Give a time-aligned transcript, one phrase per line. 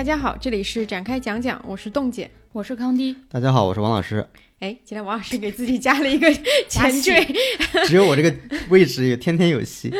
[0.00, 2.30] 大家好，这里是展开讲讲，我是冻姐。
[2.52, 4.26] 我是康迪，大家好，我是王老师。
[4.58, 6.28] 哎，今天王老师给自己加了一个
[6.68, 7.26] 前缀，
[7.86, 8.34] 只有我这个
[8.68, 9.90] 位置也天天有戏。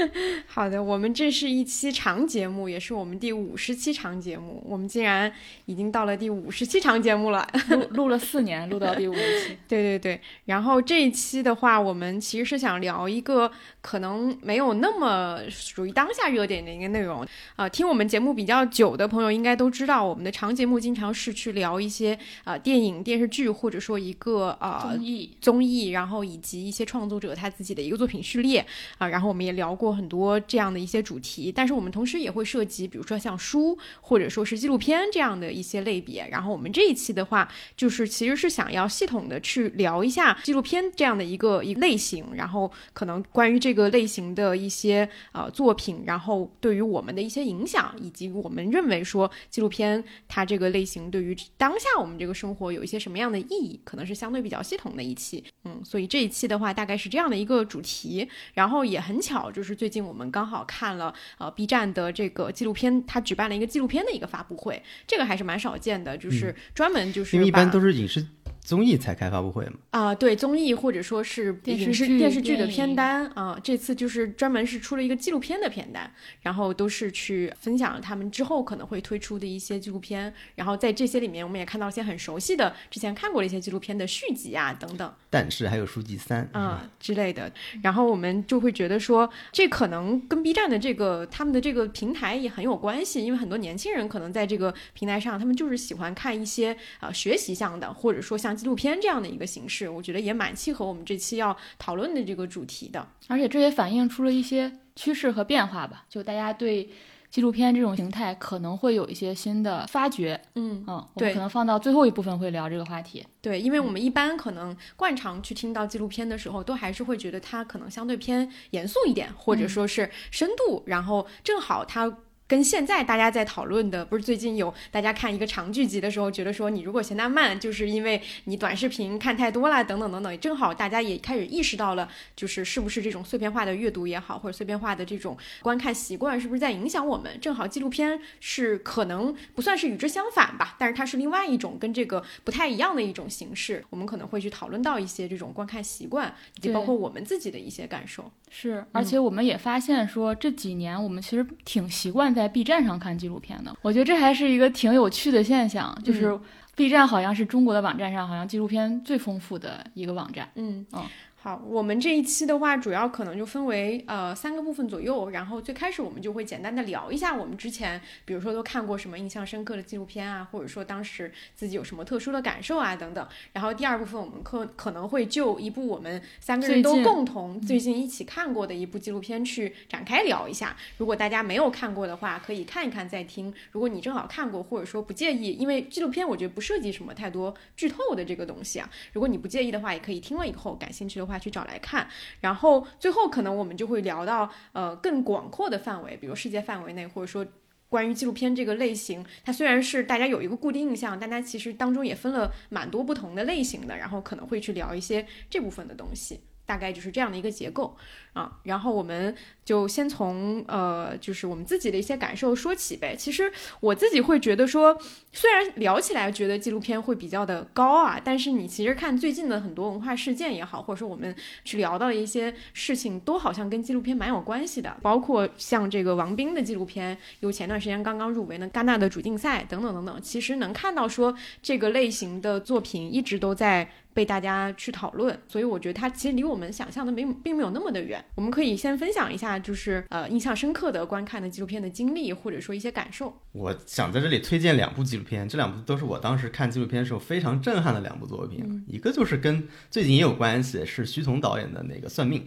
[0.46, 4.62] 好的，我们这是一期长节目，也是我们第五十期长节目。
[4.66, 5.32] 我们竟然
[5.64, 9.56] 已经到了第五十期长节目了，录录了四年，录到第五十期。
[9.66, 17.66] 对对对，然后这一期的话，我们其实是想聊一个可能没有那么属于当下热点的一个内容啊。
[17.66, 21.99] 听我们节目比较久的朋友应该都知道，我们的长节目经常是去聊一些
[22.44, 28.64] 啊电影、电视剧，或者说一个啊综艺综艺，然后以及一些创作者他自己的一个作品序列
[28.98, 29.08] 啊。
[29.08, 36.26] 然后我们也聊过很多这样的一些主题，但是我们同时也会涉及，比如说像书或者说是纪录片这样的一些类别。
[36.30, 55.42] 然后我们这一期的话，就是其实是想要系统的去聊一下纪录片这样的一个一类型，然后可能关于这个类型的一些呃作品，然后对于我们的一些影响，以及我们认为说纪录片它这个类型对于当下我们这个生活有一些什么样的意义，可能是相对比较系统的一期。
[55.64, 58.28] 嗯，所以这一期的话大概是这样的一个主题。
[58.54, 68.26] 然后也很巧，就是最近我们刚好看了呃 B 站的这个纪录片，它举办了一个纪录片的一个发布会，这个还是蛮少见的，就是专门就是因为一般都是影视
[68.70, 69.72] 综艺才开发布会嘛。
[69.90, 76.08] 啊、对综艺或者说是影视电视剧电视剧的片单啊、这次就是专门是出了一个纪录片的片单，
[76.42, 85.12] 然后都是去分享他们之后可能会推出的一些纪录片，然后在这些里面我们也看到一些很熟悉的之前看过的一些纪录片的续集啊等等。
[85.30, 103.08] 但是还有书记三啊、之类的，然后我们就会觉得说，这可能跟 B 站的这个他们的这个平台也很有关系，因为很多年轻人可能在这个平台上，他们就是喜欢看一些啊学习向的，或者说像纪录片这样的一个形式，我觉得也蛮契合我们这期要讨论的这个主题的。
[103.26, 106.90] 而且这也反映出了一些趋势和变化吧，就大家对
[107.30, 110.38] 纪录片这种形态可能会有一些新的发掘。
[110.56, 113.24] 嗯，嗯，我对们可能放到最后一部分会聊这个话题。
[113.40, 122.12] 对，因为我们一般可能惯常去听到纪录片的时候，都还是会觉得它可能相对偏严肃一点，或者说是深度，然后正好它。
[122.50, 130.40] 跟现在大家在讨论的，不是最近有大家看一个长剧集的时候，觉得说你如果嫌它慢，就是因为你短视频看太多了，等等等等。
[130.40, 137.38] 正好大家也开始意识到了，就是是不是这种碎片化的阅读也好，或者碎片化的这种观看习惯，是不是在影响我们？
[137.40, 143.84] 正好纪录片是可能不算是与之相反吧，但是它是另外一种跟这个不太一样的一种形式。
[143.90, 148.28] 我们可能会去讨论到一些这种观看习惯，以及包括我们自己的一些感受。
[148.50, 153.74] 是，而且我们也发现说，这几年我们其实挺习惯在 B 站上看纪录片的。
[153.82, 156.40] 我觉得这还是一个挺有趣的现象，就是嗯
[156.74, 160.48] B 站好像是中国的网站上好像纪录片最丰富的一个网站。
[160.54, 161.02] 嗯嗯
[161.42, 165.30] 好，我们这一期的话，主要可能就分为呃三个部分左右。
[165.30, 173.26] 然后最开始我们就会简单的聊一下我们之前，比如说都看过什么印象深刻的纪录片啊，或者说当时自己有什么特殊的感受啊等等。
[173.54, 180.76] 然后第二部分我们可可能会就一部我们三个人都共同最近一起看过的一部纪录片去展开聊一下。
[180.98, 183.50] 如果大家没有看过的话，可以看一看再听。
[183.70, 188.86] 如果你正好看过，或者说不介意，因为纪录片我觉得不涉及什么太多剧透的这个东西啊。
[189.14, 192.08] 如果你不介意的话，也可以听了以后感兴趣的话去找来看。
[192.40, 197.46] 然后最后可能我们就会聊到呃更广阔的范围，比如世界范围内，或者说。
[197.90, 207.96] 关于纪录片这个类型，它虽然是大家有一个固定印象，但它其实当中也分了蛮多不同的类型的，然后可能会去聊一些这部分的东西，大概就是这样的一个结构
[208.32, 208.58] 啊。
[208.64, 213.14] 然后我们就先从呃，就是我们自己的一些感受说起呗。
[213.16, 214.96] 其实我自己会觉得说，
[215.32, 224.96] 虽然聊起来觉得纪录片会比较的高啊，但是你其实看最近的很多文化事件也好，或者说我们去聊到的一些事情，都好像跟纪录片蛮有关系的。
[225.02, 233.88] 包括像这个王斌的纪录片，有前段时间刚刚入围的戛纳的主竞赛等等等等，其实能看到说这个类型的作品一直都在。
[234.12, 238.19] 被大家去讨论，所以我觉得它其实离我们想象的没并没有那么的远。
[238.34, 243.40] 我们可以先分享一下，就是呃印象深刻的观看的纪录片的经历，或者说一些感受。
[243.52, 248.84] 我想在这里推荐两部纪录片，这两部都是我当时看纪录片时候非常震撼的两部作品。
[248.86, 252.40] 一个就是跟最近也有关系，是徐彤导演的那个《算命》。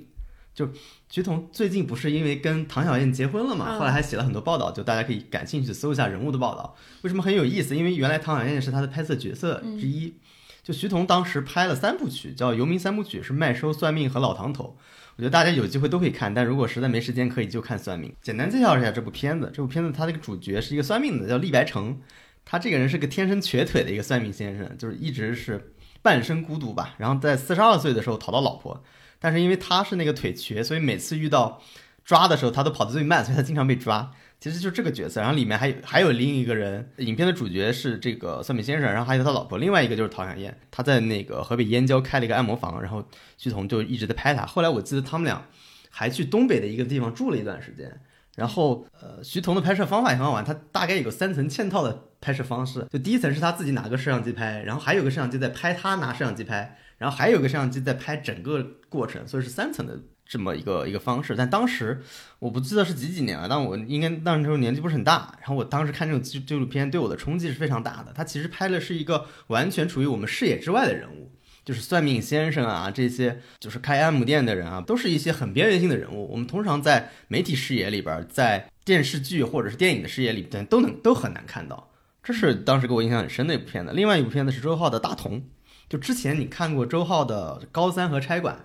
[0.53, 0.69] 就
[1.09, 6.75] 徐彤最近不是因为跟唐小燕结婚了嘛，嗯后来还写了很多报道，就大家可以感兴趣搜一下人物的报道。
[7.01, 7.75] 为什么很有意思？
[7.75, 10.13] 因为原来唐小燕是他的拍摄角色之一。
[10.61, 14.77] 就徐彤当时拍了三部曲，叫《游民三部曲》，是麦收、算命和老唐头。
[15.15, 18.13] 我觉得大家有机会都可以看，但如果实在没时间，可以就看算命。
[18.21, 21.99] 简单介绍一下这部片子，这部片子它这个主角是一个算命的，叫厉白成。
[22.45, 26.95] 他这个人是个天生瘸腿的一个算命先生，就是一直是半生孤独吧。
[26.97, 28.83] 然后在四十二岁的时候讨到老婆，
[29.19, 31.61] 但是因为他是那个腿瘸，所以每次遇到
[32.03, 34.11] 抓的时候他都跑得最慢，所以他经常被抓。
[34.43, 43.01] 其实就这个角色，然后里面还有还有另一个人，影片的主角是这个算命先生，然后还有他老婆，另外一个就是陶小燕，他在那个河北燕郊开了一个按摩房，然后
[43.37, 44.45] 徐彤就一直在拍他。
[44.45, 45.41] 后来我记得他们俩
[45.89, 47.89] 还去东北的一个地方住了一段时间。
[48.35, 59.97] 然后，呃，徐彤的拍摄方法也很好玩，他大概有个三层嵌套的拍摄方式，就第一层是他自己拿个摄像机拍，然后还有个摄像机在拍他拿摄像机拍，然后还有个摄像机在拍整个过程，所以是三层的。
[60.33, 62.01] 这么一个一个方式，但当时
[62.39, 65.31] 我不记得是几几年了，但我应该那时候年纪不是很大。
[65.37, 68.11] 然后我当时看这种纪录片，对我的冲击是非常大的。
[68.15, 71.31] 他其实拍的是一个完全处于我们视野之外的人物，
[71.63, 76.27] 就是算命先生啊，这些就是开按摩店的人啊，都是一些很边缘性的人物。
[76.31, 81.91] 我们通常在媒体视野里边，在电视剧或者是电影的视野里边，都能都很难看到。
[82.23, 83.93] 这是当时给我印象很深的一部片子。
[83.93, 85.39] 另外一部片子是周浩的《大同》，
[85.87, 88.55] 就之前你看过周浩的《高三和差馆》。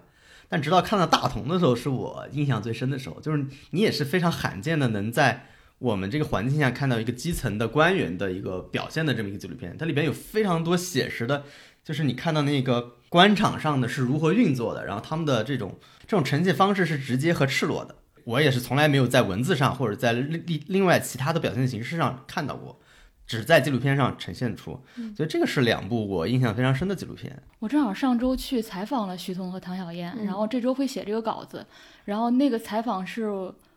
[0.48, 3.20] 但直到看到大同的时候，是我印象最深的时候。
[3.20, 5.46] 就是你也是非常罕见的，能在
[5.78, 9.76] 我们这个环境下看到一个基层的官员的一个表现的这么一个纪录片。
[9.78, 11.44] 它里边有非常多写实的，
[11.84, 17.96] 就是你看到那个官场上的是如何运作的，然后他们的这种这种呈现方式是直接和赤裸的。
[18.24, 22.80] 我也是从来没有在文字上或者在另另另外其他的表现形式上看到过。
[23.28, 24.80] 只在纪录片上呈现出，
[25.14, 27.30] 所以这个是两部我印象非常深的纪录片。
[27.58, 31.64] 我正好上周去采访了徐彤和唐小燕，然后这周会写这个稿子，
[32.06, 33.28] 然后那个采访是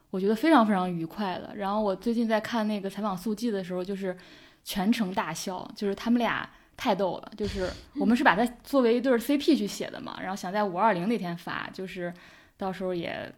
[0.10, 1.52] 我觉得非常非常愉快的。
[1.58, 4.18] 然后我最近在看那个采访速记的时候，就是
[4.64, 7.32] 全程大笑，就是他们俩太逗了。
[7.36, 7.70] 就是
[8.00, 12.14] 我们是把它作为一对 CP 去写的嘛，然后想在五二零那天发，就是
[12.58, 13.30] 到时候也。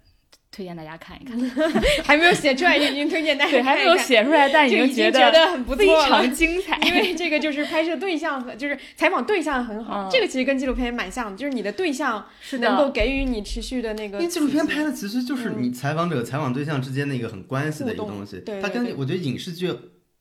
[0.55, 1.37] 推荐大家看一看，
[2.05, 3.51] 还没有写出来就已经推荐大家。
[3.51, 6.77] 对，还没有写出来，但已经觉得很不错，非常精彩。
[6.85, 14.19] 因为这个就是拍摄对象和就是采访对象很好，这个其实跟纪录片蛮像的，就是你的对象是能够给予你持续的那个。
[14.19, 19.73] 因为纪录片拍的其实就是你采访者、采访对象之间的一个很关系的一个东西，它跟我觉得影视剧。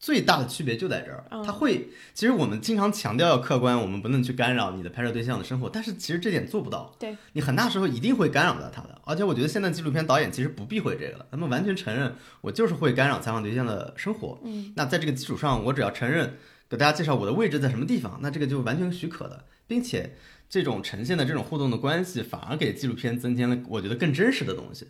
[0.02, 6.92] 最大的区别就在这儿，他会，其实我们经常强调要客观，我们不能去干扰你的拍摄对象的生活，但是其实这点做不到。
[6.98, 14.40] 对，你很大时候一定会干扰到他的，而且我觉得现在纪录片导演其实不避讳这个了，他们完全承认我就是会干扰采访对象的生活。
[14.42, 16.36] 嗯，那在这个基础上，我只要承认
[16.68, 20.16] 给大家介绍我的位置在什么地方，那这个就完全许可的，并且
[20.48, 24.88] 这种呈现的这种互动的关系，反而给纪录片增添了我觉得更真实的东西。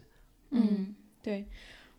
[0.52, 1.44] 嗯，对。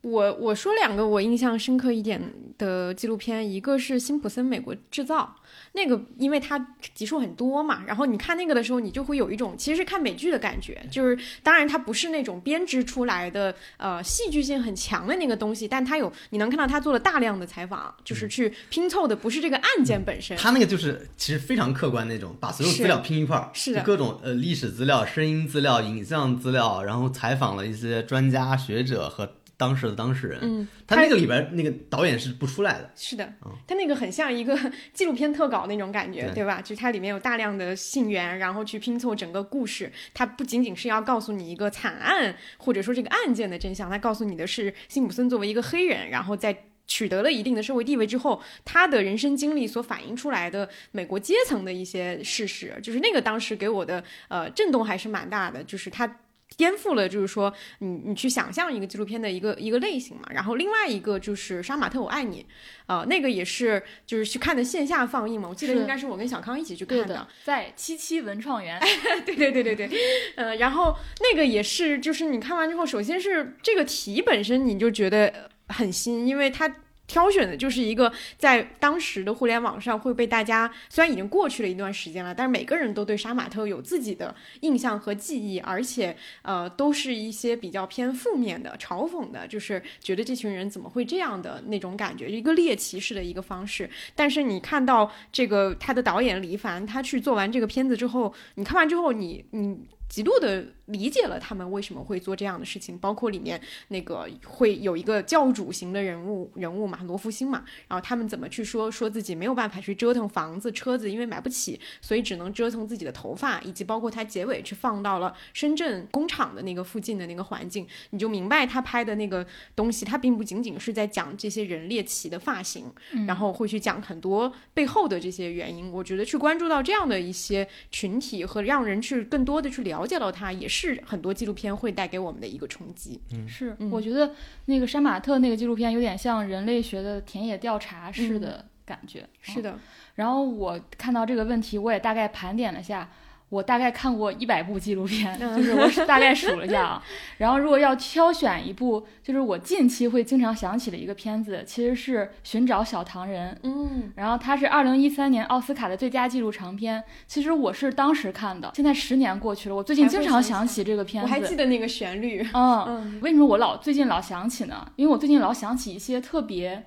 [0.04, 2.22] 我我说两个我印象深刻一点
[2.58, 5.34] 的纪录片，一个是辛普森美国制造。
[5.76, 6.60] 那个，因为它
[6.94, 29.32] 集数很多嘛，然后你看那个的时候，你就会有一种其实是看美剧的感觉，就是当然它不是那种编织出来的，呃，戏剧性很强的那个东西，但它有你能看到他做了大量的采访，就是去拼凑的不是这个案件本身，他那个就是其实非常客观那种，把所有资料拼一块儿，是的，各种呃历史资料、声音资料、影像资料，然后采访了一些专家学者和。
[29.56, 33.34] 当时的当事人，嗯，他那个里边那个导演是不出来的，是的，
[33.68, 34.58] 他那个很像一个
[34.94, 36.60] 纪录片特稿那种感觉，对吧？
[36.60, 39.92] 就是它里面有大量的信源，然后去拼凑整个故事。
[40.14, 52.74] 它不仅仅是要告诉你一个惨案，或者说这个案件的真相，它告诉你的是辛普森作为一个黑人，然后在取得了一定的社会地位之后，他的人生经历所反映出来的美国阶层的一些事实。
[52.82, 56.20] 就是那个当时给我的呃震动还是蛮大的，就是他。
[56.58, 60.24] 颠覆了，就是说，你你去想象一个纪录片的一个一个类型嘛。
[60.32, 62.42] 然后另外一个就是《杀马特我爱你》，
[62.88, 65.50] 呃，那个也是就是去看的线下放映嘛。
[65.50, 68.80] 我记得应该是我跟小康一起去看的，在七七文创园。
[69.26, 69.90] 对对对对对，
[70.36, 76.74] 呃，然后那个也是，就是你看完之后，首先是这个题本身你就觉得很新，因为它。
[77.06, 93.90] 挑选的就是一个在当时的互联网上会被大家，虽然已经过去了一段时间了，但是每个人都对杀马特有自己的印象和记忆，而且呃都是一些比较偏负面的、嘲讽的，就是觉得这群人怎么会这样的那种感觉，一个猎奇式的一个方式。
[94.16, 99.78] 但是你看到这个他的导演李凡，他去做完这个片子之后，你看完之后，你你。
[100.10, 122.86] 极度的理解了他们为什么会做这样的事情，包括里面那个会有一个教主型的人物人物嘛，罗福星嘛，然后他们怎么去说说自己没有办法去折腾房子车子，因为买不起，所以只能折腾自己的头发，以及包括他结尾去放到了深圳工厂的那个附近的那个环境，你就明白他拍的那个东西，他并不仅仅是在讲这些人猎奇的发型，
[123.28, 125.92] 然后会去讲很多背后的这些原因。
[125.92, 130.06] 我觉得去关注到这样的一些群体和让人去更多的去了。
[130.06, 130.73] 解到他也是
[131.06, 133.22] 很多纪录片会带给我们的一个冲击。
[133.32, 134.32] 嗯，是，我觉得
[134.66, 139.28] 那个杀马特那个纪录片有点像人类学的田野调查式的感觉。
[139.42, 139.78] 是的。
[140.16, 143.10] 然后我看到这个问题，我也大概盘点了下，
[143.54, 147.04] 我大概看过一百部纪录片，就是我大概数了一下啊。
[147.38, 153.54] 然后如果要挑选一部，就是我近期会经常想起的一个片子，其实是《寻找小唐人》。
[153.62, 157.04] 嗯，然后它是二零一三年奥斯卡的最佳纪录长片。
[157.28, 161.30] 其实我是当时看的，现在十年过去了，我最近经常想起这个片子。
[161.30, 162.44] 我还记得那个旋律。
[162.56, 164.92] 嗯，为什么我老最近老想起呢？
[164.96, 166.86] 因为我最近老想起一些特别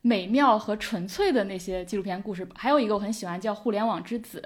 [0.00, 2.48] 美妙和纯粹的那些纪录片故事。
[2.54, 4.42] 还有一个我很喜欢，叫《互联网之子》。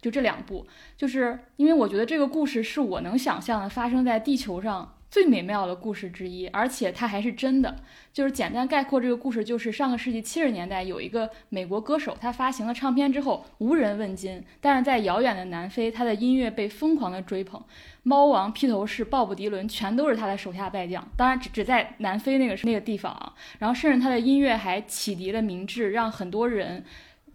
[0.00, 7.76] 就这两部，就是因为我觉得这个故事是我能想象的发生在地球上最美妙的故事之一，而且它还是真的。
[8.12, 17.62] 就是简单概括这个故事，就是上个世纪七十年代有一个美国歌手，他发行了唱片之后无人问津，但是在遥远的南非，他的音乐被疯狂的追捧，
[18.02, 21.06] 猫王、披头士、鲍勃迪伦全都是他的手下败将。
[21.16, 26.84] 当然只只在南非那个那个地方啊，然后甚至他的音乐还启迪了明智，让很多人。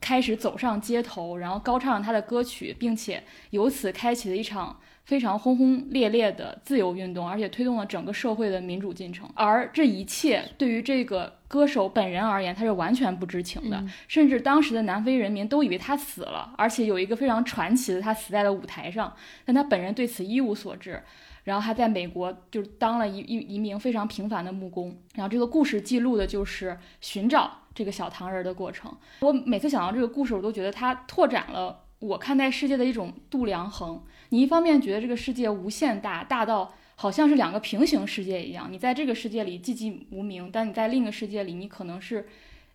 [0.03, 9.29] 开始走上街头，然后高唱他的歌曲，并且由此开启了一场非常轰轰烈烈的自由运动，而且推动了整个社会的民主进程。
[9.33, 21.01] 而这一切对于这个歌手本人而言，他是完全不知情的，甚至当时的南非人民都以为他死了，而且有一个非常传奇的，他死在了舞台上，但他本人对此一无所知。
[21.45, 24.97] 然后他在美国就当了一一一名非常平凡的木工。
[25.15, 27.59] 然后这个故事记录的就是寻找。
[27.73, 34.03] 这个小糖人的过程，我每次想到这个故事，我都觉得它拓展了我看待世界的一种度量衡。
[34.29, 42.27] 你一方面觉得这个世界无限大，大到好像是两个平行世界一样，你在这个世界里寂寂无名，但你在另一个世界里，你可能是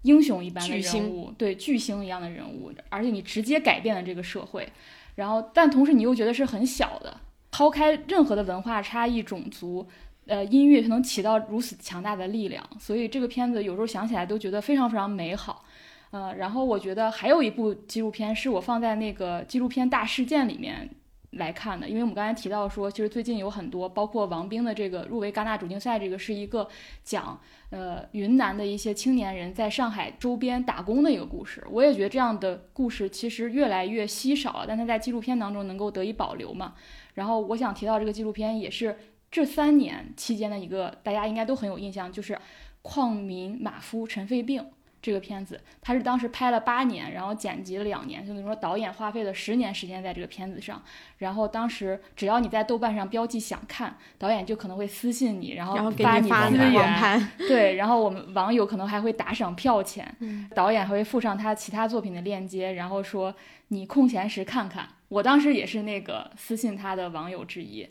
[0.03, 4.69] 英雄一般的人物，对巨星一样的人物，而且你直接改变了这个社会。
[5.15, 9.89] 然后，但同时你又觉得是很小的，抛开任何的文化差异、种族。
[10.29, 15.65] 呃，音乐它能起到如此强大的力量，所以这个片子有时候想起来都觉得非常非常美好。
[16.11, 20.89] 呃，然后我觉得还有一部纪录片是我放在那个纪录片大事件里面
[21.33, 26.69] 来看的，因为我们刚才提到说，其实最近有很多，包括王冰的这个入围戛纳主竞赛，这个是一个
[27.03, 31.63] 讲呃云南的一些青年人在上海周边打工的一个故事。
[31.71, 36.75] 我也觉得这样的故事其实越来越稀少了，但它在纪录片当中能够得以保留嘛。
[37.15, 38.97] 然后我想提到这个纪录片也是。
[39.31, 42.35] 这三年期间的一个，大家应该都很有印象，就是
[42.83, 44.63] 《矿民马夫尘肺病》
[45.01, 50.83] 这个片子，他是当时拍了八年，然后剪辑了两年，就等于说导演花费了十年时间在这个片子上。
[51.19, 57.29] 然后当时只要你在豆瓣上标记想看，导演就可能会私信你，然后发你资源。
[57.39, 60.17] 对，然后我们网友可能还会打赏票钱，
[60.55, 63.35] 导演还会附上他其他作品的链接，然后说
[63.69, 64.89] 你空闲时看看。
[65.09, 67.89] 我当时也是那个私信他的网友之一。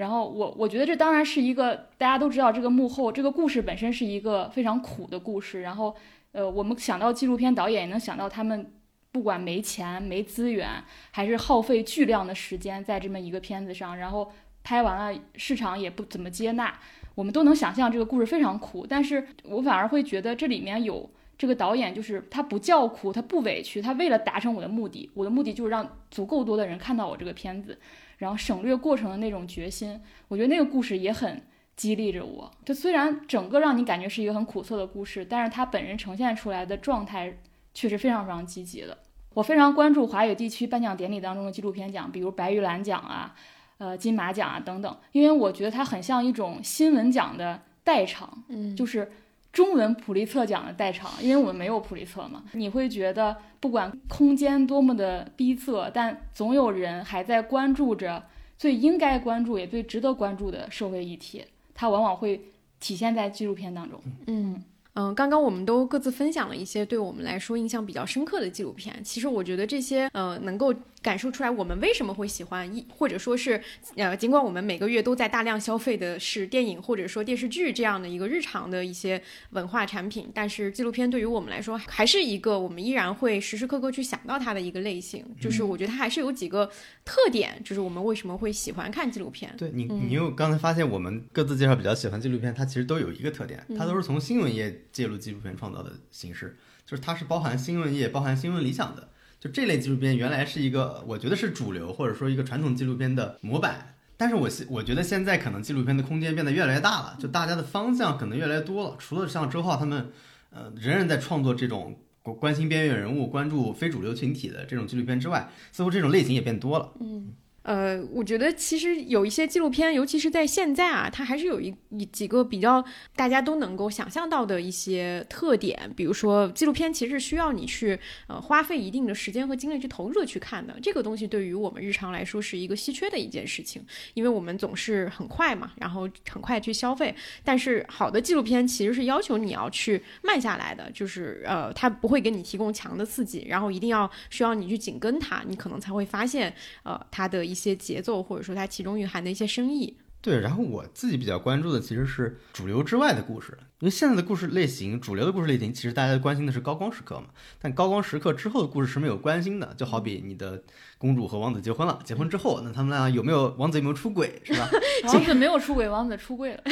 [0.00, 5.60] 然后我我觉得这当然是一个大家都知道这个幕后这个故事本身是一个非常苦的故事。
[5.60, 5.94] 然后，
[6.32, 8.72] 呃，我们想到纪录片导演也能想到他们
[9.12, 10.66] 不管没钱没资源，
[11.10, 14.32] 还是耗费巨量的时间在这么一个片子上，然后
[14.64, 16.72] 拍完了市场也不怎么接纳，
[17.14, 18.86] 我们都能想象这个故事非常苦。
[18.88, 27.78] 但是我反而会觉得这里面有这个导演就是他不叫苦，他不委屈，他为了达成我的目的，我的目的就是让足够多的人看到我这个片子。
[28.20, 29.98] 然后省略过程的那种决心，
[30.28, 31.42] 我觉得那个故事也很
[31.74, 32.50] 激励着我。
[32.66, 37.38] 就虽然整个让你感觉是一个很苦涩的故事，但是他本人呈现出来的状态
[37.72, 38.98] 确实非常非常积极的。
[39.32, 43.34] 我非常关注华语地区颁奖典礼当中的纪录片奖，比如白玉兰奖啊、
[43.78, 49.10] 呃金马奖啊等等，因为我觉得它很像一种新闻奖的代场，嗯，就是。
[49.52, 58.24] 中文普利策奖的代偿，因为我们没有普利策嘛，你会觉得不管空间多么的逼仄，但总有人还在关注着
[58.56, 62.40] 最应该关注也最值得关注的社会议题，它往往会
[62.78, 64.00] 体现在纪录片当中。
[64.26, 64.62] 嗯。
[65.00, 68.94] 嗯，刚刚我们都各自分享了一些对我们来说印象比较深刻的纪录片。
[69.02, 73.58] 其实我觉得这些，呃，能够感受出来我们为什么会喜欢，一或者说是，
[73.96, 85.24] 呃，尽管我们每个月都在大量消费的是电影或者说电视剧这样的一个日常的一些文化产品，但是纪录片对于我们来说还是一个我们依然会时时刻刻去想到它的一个类型。
[85.40, 86.70] 就是我觉得它还是有几个
[87.06, 89.50] 特点，就是我们为什么会喜欢看纪录片。
[89.56, 94.78] 对你，你又刚才发现我们各自介绍比较喜欢纪录片，它其实都有一个特点，它都是从新闻业。
[94.92, 96.56] 介入纪录片创造的形式，
[96.86, 99.08] 就是它是包含新闻业、包含新闻理想的。
[99.38, 103.96] 就这类纪录片原来是一个，我觉得是主流或者说一个传统纪录片的模板。
[104.16, 108.96] 但是我现我觉得现在可能纪录片的空间变得越来越大了，就大家的方向可能越来越多了。
[108.98, 110.10] 除了像周浩他们，
[110.50, 116.92] 呃，仍然在创作这种关关心边缘人物、关注非主流群体的这种纪录片之外，似乎这种类型也变多了。
[117.00, 117.32] 嗯。
[117.62, 122.82] 呃，我觉得其实有一些纪录片，尤其是在现在啊，它还是有一一几个比较
[123.14, 125.78] 大家都能够想象到的一些特点。
[125.94, 127.98] 比如说，纪录片其实需要你去
[128.28, 130.74] 呃花费一定的时间和精力去投入去看的。
[130.82, 137.14] 这个东西对于我们日常来说是一个稀缺的一件事情，因为我们总是很快嘛，然后很快去消费。
[137.44, 146.50] 但是好的纪录片其实是要求你要去慢下来的，就是呃，它不会给你提供强的刺激，然后一定要需要你去紧跟它，你可能才会发现
[146.84, 147.49] 呃它的。
[147.50, 149.96] 一些节奏，或者说它其中蕴含的一些深意。
[150.20, 157.24] 对，然后我自己比较关注的其实是主流之外的故事，因为现在的故事类型，主流的故事类型，其实大家关心的是高光时刻嘛。
[157.60, 160.62] 但高光时刻之后的故事是没有关心的，就好比你的。
[160.98, 164.68] 公主和王子结婚了，结婚之后，那他们俩有没有王子有没有出轨，是吧？
[165.08, 166.62] 王子没有出轨，王子出柜了。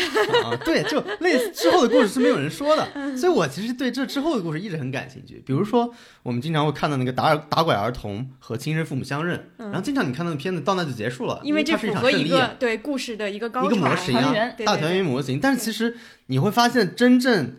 [0.44, 5.42] 啊，对，就类似之后的故事是没有人说的，所以我其实对这之后的故事一直很感兴趣。
[5.46, 5.90] 比如说，
[6.22, 14.34] 我们经常会看到那个打打拐儿童和亲生父母相认，然后经常你看到的片子到那就结束了，因为这符合一个对故事的一个高一个模型啊，
[14.66, 15.40] 大团圆模型。
[15.40, 15.96] 但是其实
[16.28, 17.56] 你会发现，真正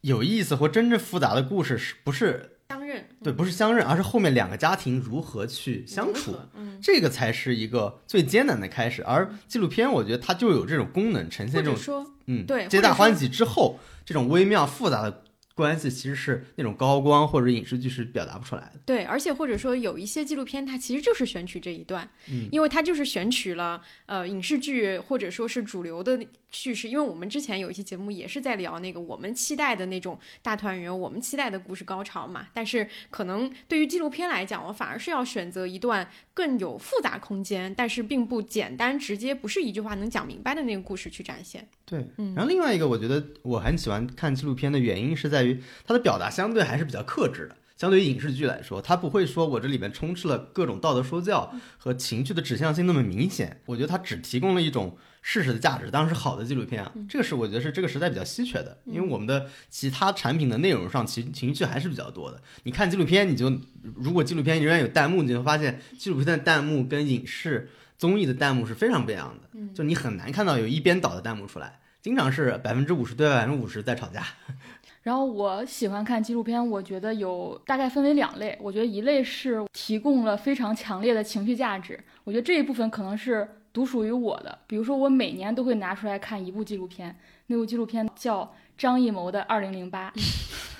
[0.00, 2.48] 有意思或真正复杂的故事是不是？
[2.70, 6.34] 相认对，不是相认，而是后面两个家庭如何去相处，
[6.80, 9.04] 这个才是一个最艰难的开始。
[9.04, 15.22] 而纪录片，我觉得它就有这种功能，呈现这种说，嗯，对，皆大欢喜之后这种微妙复杂的。
[15.54, 18.80] 关系其实是那种高光或者影视剧是表达不出来的。
[18.86, 26.18] 对，而且或者说有一些纪录片，它其实就是选取这一段，嗯，因为它就是选取了呃影视剧或者说是主流的
[26.52, 26.88] 叙事。
[26.88, 32.48] 因为我们之前有一期节目也是在聊那个我们期待的那种大团圆，我们期待的故事高潮嘛。
[32.52, 41.68] 但是可能对于纪录片来讲，我反而是要选择一段更有复杂空间，但是并不简单直接，不是一句话能讲明白的那个故事去展现。
[41.84, 53.60] 对，嗯然后另外一个，我觉得我很喜欢看纪录片的原因是在于它的表达相对还是比较克制的，相对于影视剧来说，它不会说我这里面充斥了各种道德说教和情绪的指向性那么明显。
[53.66, 62.42] 我觉得它只提供了一种事实的价值，当然是好的纪录片啊，这个是我觉得是这个时代比较稀缺的，因为我们的其他产品的内容上情情绪还是比较多的。
[62.64, 63.50] 你看纪录片，你就
[63.94, 71.78] 如果纪录片仍然有弹幕，你就会发现纪录片的弹幕跟影视综艺的弹幕是非常不一样的，就你很难看到有一边倒的弹幕出来。
[72.00, 74.26] 经常是百分之五十对百分之五十在吵架。
[75.04, 78.58] 然后我喜欢看纪录片，我觉得有大概分为两类。
[78.60, 84.58] 我觉得一类是提供了非常强烈的情绪价值，我觉得这一部分可能是独属于我的。
[84.66, 88.54] 比如说，我每年都会拿出来看一部纪录片，那部纪录片叫。
[88.78, 90.12] 张艺谋的《二零零八》，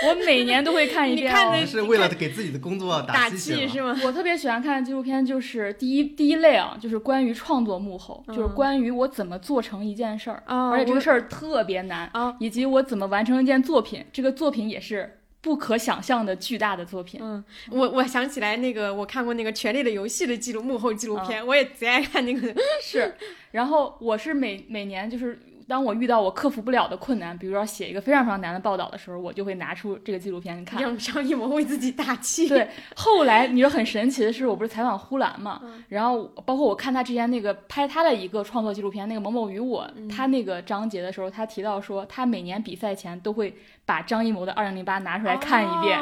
[0.06, 1.26] 我每年都会看一遍。
[1.26, 3.98] 你看的是为了给自己的工作打气是吗？
[4.04, 17.20] 我特别喜欢看的纪录片就是第一第一类啊，就是关于创作幕后，就是关于我怎么做成一件事儿，而且这个事儿特别难啊，以及我怎么完成一件作品，这个作品也是不可想象的巨大的作品。
[17.22, 22.52] 嗯，我我想起来那个我看过那个《权力的游戏》的记录幕后纪录片，我也贼爱看那个。
[22.82, 23.14] 是，
[23.52, 25.40] 然后我是每每年就是。
[25.68, 32.48] 当我遇到我克服不了的困难，比如说写一个非常非常难的报道的时候，我就会拿出这个纪录片看，让张艺谋为自己打气。
[32.48, 46.00] 对，后来你说很神奇的是，我不是采访呼兰嘛，然后包括我看他之前那个拍他的一个创作纪录片，那个某某与我，他那个章节的时候，他提到说，他每年比赛前都会把张艺谋的《二零零八》拿出来看一遍。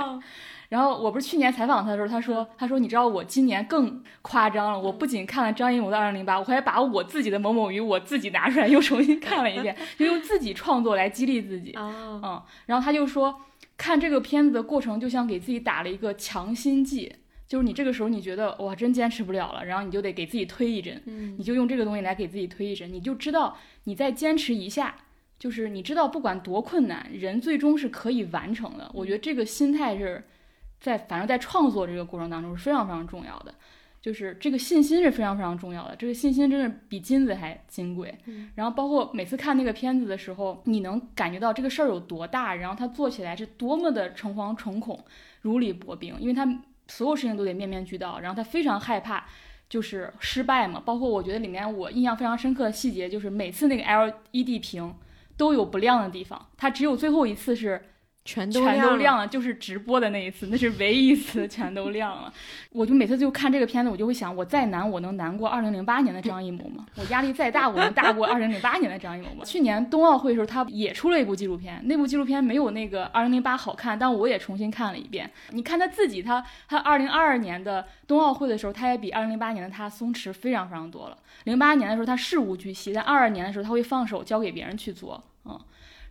[0.74, 11.74] 然后我不是去年采访他的时候，他说：“他说你知道我今年更夸张了，我不仅看了张艺谋的《二零零八》，我还把我自己的某某鱼我自己拿出来又重新看了一遍，就用自己创作来激励自己。
[11.78, 13.40] 嗯，然后他就说，
[13.78, 21.00] 看这个片子的过程就像给自己打了一个强心剂，就是你这个时候你觉得哇真坚持不了了，然后你就得给自己推一针，
[21.38, 24.96] 你就用这个东西来给自己推一针，你就知道你再坚持一下，
[25.38, 28.90] 就是你知道不管多困难，人最终是可以完成的。
[28.96, 30.24] 我觉得这个心态是。
[30.84, 33.56] 在反正，在创作这个过程当中是非常非常重要的，
[34.02, 38.14] 就是这个信心是非常非常重要的，这个信心真的比金子还金贵。
[38.56, 45.02] 然后包括每次看那个片子的时候，你能感觉到这个事儿有多大，然后他做起来是多么的诚惶诚恐、
[45.40, 46.46] 如履薄冰，因为他
[46.90, 49.26] 所有事情都得面面俱到，然后他非常害怕
[49.70, 50.84] 就是失败嘛。
[50.84, 54.94] 包括我觉得里面我印象非常深刻的细节，就是每次那个 LED 屏
[55.38, 57.82] 都有不亮的地方，它只有最后一次是。
[58.26, 62.32] 全都全都亮了，就是直播的那一次，那是唯一一次全都亮了。
[62.72, 66.86] 我就每次就看这个片子，我就会想，我再难，我能难过二零零八年的张艺谋吗？
[66.96, 69.44] 我压力再大，我能大过二零零八年的张艺谋吗？
[69.44, 75.30] 去年冬奥会的时候，他也出了一部纪录片，那部纪录片没有那个二零零八好看，但我也重新看了一遍。
[75.50, 81.18] 你看他自己，他他二零二二年的冬奥会的时候，他也比二零零八年的他松弛非常非常多了。
[81.44, 85.60] 零八年的时候他事无巨细，但二二年的时候他会放手交给别人去做，嗯。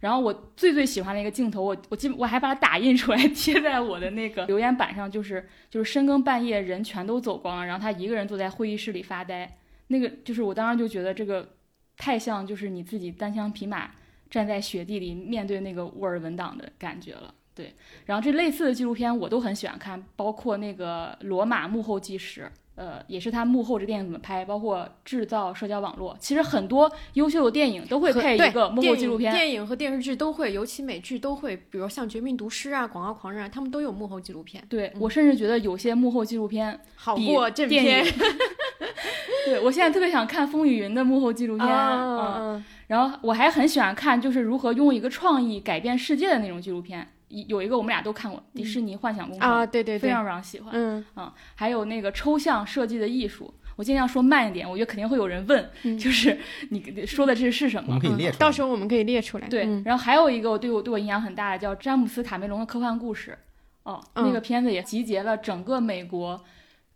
[0.03, 11.49] 然后我最最喜欢的一个镜头，我我记我还把它打印出来贴在我的那个 留言板上，就是就是深更半夜人全都走光了，然后他一个人坐在会议室里发呆，那个就是我当时就觉得这个
[11.97, 13.93] 太像就是你自己单枪匹马
[14.29, 17.33] 站在雪地里面对那个沃尔文档的感觉了。
[17.55, 17.73] 对，
[18.07, 22.51] 然后这类似的纪录片我都很喜欢看，包括那个《罗马幕后纪实》。
[22.75, 26.17] 呃，也是他幕后这电影怎么拍，包括制造社交网络。
[26.19, 34.65] 其实很多优秀的电影都会配一个幕后纪录片，电影和电视剧都会，尤其美剧都会，比如像《绝命毒师》啊，《广告狂人》啊，他们都有幕后纪录片。
[34.69, 38.05] 对我甚至觉得有些幕后纪录片好过正片。
[39.45, 47.09] 对我现在特别想看《风雨云》的幕后纪录片啊，然后我还很喜欢看，就是如何用一个创意改变世界的那种纪录片。
[47.49, 50.71] 有一个我们俩都看过，迪士尼幻想工程啊，对对对，非常非常喜欢。
[50.75, 57.87] 嗯啊，还有那个抽象设计的艺术，我尽量说慢一点，我觉得肯定会有人问，就是你说的这是什么？
[57.89, 59.49] 我们可以列出来，到时候我们可以列出来。
[59.49, 63.39] 对，然后还有一个我对我对我影响很大的叫詹姆斯卡梅隆的科幻故事，
[63.85, 66.45] 哦，那个片子也集结了整个美国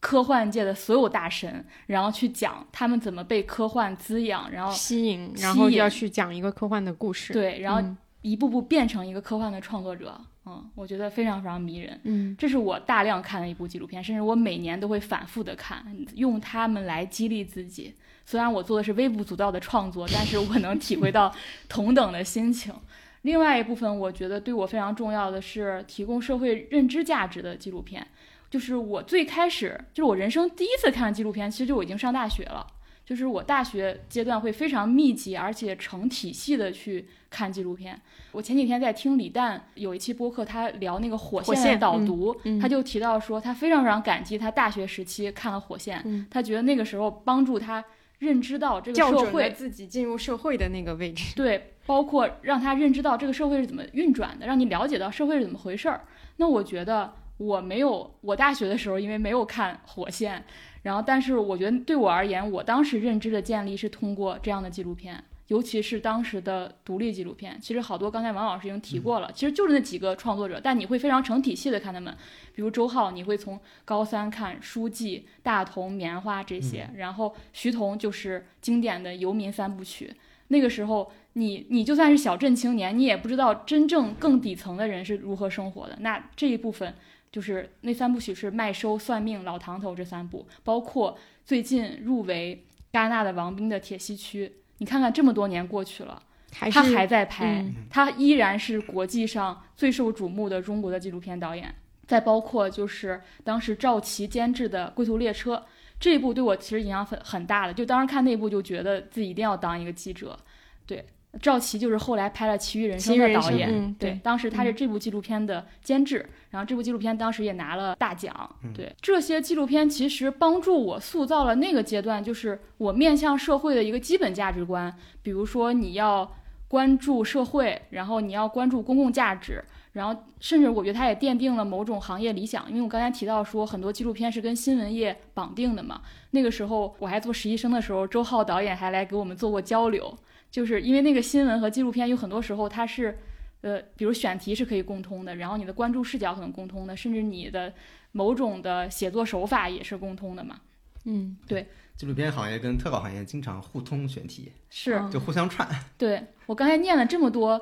[0.00, 7.32] 科幻界的所有大神，然后去讲他们怎么被科幻滋养，然后吸引，然后要去讲一个科幻的故事。
[7.32, 7.82] 对，然后。
[8.30, 15.86] 一步步变成一个科幻的创作者，嗯，我觉得非常非常迷人，嗯，这是我大量看的一部纪录片，甚至我每年都会反复的看，
[16.16, 17.94] 用它们来激励自己。
[18.24, 21.32] 虽然我做的是微不足道的创作，但是我能体会到
[21.68, 22.74] 同等的心情。
[23.22, 28.04] 另外一部分，我觉得对我非常重要的是提供社会认知价值的纪录片，
[28.50, 32.66] 就是我最开始就是我人生第一次看纪录片，其实就已经上大学了。
[33.04, 38.00] 就是我大学阶段会非常密集而且成体系的去看纪录片。
[38.32, 47.84] 我前几天在听李诞有一期播客，他聊那个《火线》的导读，他就提到说他非常非常感激他大学时期看了《火线》，他觉得那个时候帮助他
[48.20, 51.34] 认知到这个社会自己进入社会的那个位置。
[51.36, 56.00] 对，包括让他认知到这个社会是怎么运转的，让你了解到社会是怎么回事儿。
[56.38, 60.38] 那我觉得我没有，我大学的时候因为没有看《火线》。
[60.82, 67.58] 然后，但是我觉得对我而言，我当时认知的建立是通过这样的纪录片，尤其是当时的独立纪录片。
[67.60, 72.16] 其实好多刚才王老师已经提过了，其实就是那几个创作者，但你会非常成体系的看他们。
[72.54, 80.12] 比如周浩，你会从高三看书记、大同、棉花这些，然后徐桐就是经典的游民三部曲。
[80.48, 85.96] 那个时候，你你就算是小镇青年，你也不知道真正更底层的人是如何生活的。
[86.00, 86.94] 那这一部分。
[87.32, 101.74] 就是那三部曲是麦收、算命、老唐头这三部，包括最近入围戛纳的王斌的《铁西区》，你看看这么多年过去了，他还在拍，他依然是国际上最受瞩目的中国的纪录片导演。
[102.06, 105.56] 再包括就是当时赵琦监制的《归途列车》
[105.98, 110.38] 这一部，对我其实影响很很大的，就当时看那部就觉得自己一定要当一个记者，
[110.86, 111.04] 对。
[111.40, 118.48] 赵琦就是后来拍了《奇遇人生》的导演，对，当时他是这部纪录片的监制，然后这部纪录片当时也拿了大奖。
[118.74, 124.94] 对，这些纪录片其实帮助我塑造了那个阶段，就是我面向社会的一个基本价值观。
[125.22, 126.30] 比如说，你要
[126.68, 132.68] 关注社会，然后你要关注公共价值，然后甚至我觉得它也奠定了某种行业理想。
[132.68, 136.00] 因为我刚才提到说，很多纪录片是跟新闻业绑定的嘛。
[136.30, 140.16] 那个时候我还做实习生的时候，周浩导演还来给我们做过交流。
[140.56, 143.18] 就是因为那个新闻和纪录片有很多时候它是，
[143.60, 147.70] 呃，比如选题是可以共通的，然后你的关注视角可能共通的，甚至你的
[148.12, 150.58] 某种的写作手法也是共通的嘛。
[151.04, 151.66] 嗯，对。
[151.94, 155.68] 纪录片行业跟特稿行业经常互通选题，是就互相串。
[155.98, 157.60] 对我刚才念了这么多，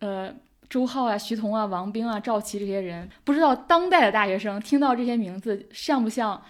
[0.00, 0.30] 呃，
[0.68, 6.42] 周浩啊、徐桐啊、王冰啊、赵琦这些人，不知道当代的大学生听到这些名字像不像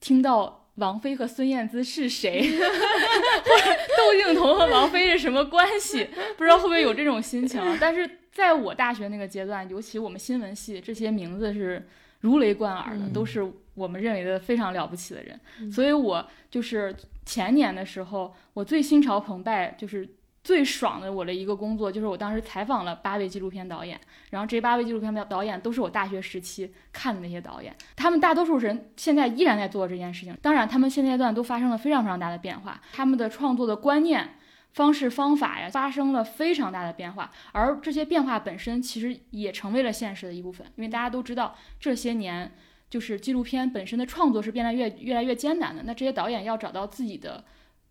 [0.00, 0.61] 听到。
[0.76, 2.42] 王菲和孙燕姿是谁？
[2.58, 6.08] 或者窦靖童和王菲是什么关系？
[6.36, 7.60] 不知道会不会有这种心情。
[7.80, 11.86] 但是在我大学那个阶段，尤其我们新闻系，这些名字是
[12.20, 15.70] 如雷贯耳的，都是我们认为的非常了不起的人。
[15.70, 16.94] 所以我就是
[17.26, 20.08] 前年的时候，我最心潮澎湃，就是。
[20.44, 24.00] 最爽的我的一个工作就是我当时采访了八位纪录片导演，
[24.30, 30.36] 然后这八位纪录片导导演都是我大学时期看的那些导演，他们大多数人现在依然在做这件事情。
[30.42, 34.36] 当然，他们现阶段都发生了非常非常大的变化，他们的创作的观念、
[34.72, 37.30] 方式、方法呀，发生了非常大的变化。
[37.52, 42.52] 而这些变化本身其实也成为了现实的一部分，因为大家都知道这些年
[42.90, 45.84] 就是纪录片本身的创作是变得越越来越艰难的。
[45.84, 47.44] 那这些导演要找到自己的。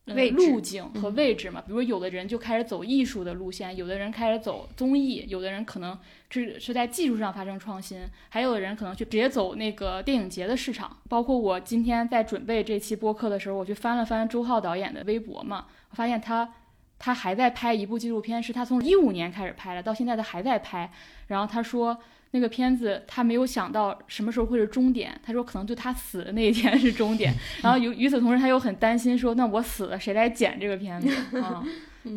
[0.06, 5.98] 路径和位置嘛，比如有的人就开始走艺术的路线，有的人开始走综艺，有的人可能
[6.30, 10.98] 是是在技术上发生创新，还有的人可能去直接走那个电影节的市场。
[11.08, 16.52] 包括我今天在准备这期播客的时候，我去翻了翻周浩导演的微博嘛，我发现他
[16.98, 20.92] 他还在拍一部纪录片，是他从一五年开始拍的，到现在他还在拍。
[21.28, 21.98] 然后他说
[22.32, 27.34] 那个片子他没有想到什么时候会是终点，他说可能就他死的那一天是终点。
[27.62, 31.10] 然后与与此同时，他又很担心说，那我死了谁来剪这个片子
[31.42, 31.64] 啊？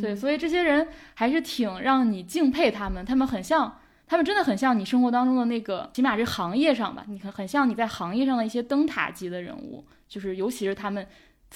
[0.00, 11.07] 对，所以这些人还是挺让你敬佩他们，他们很像，他们真的很像你生活当中的那个，起码是行业上吧，你看很像你在行业上的一些灯塔级的人物，就是尤其是他们。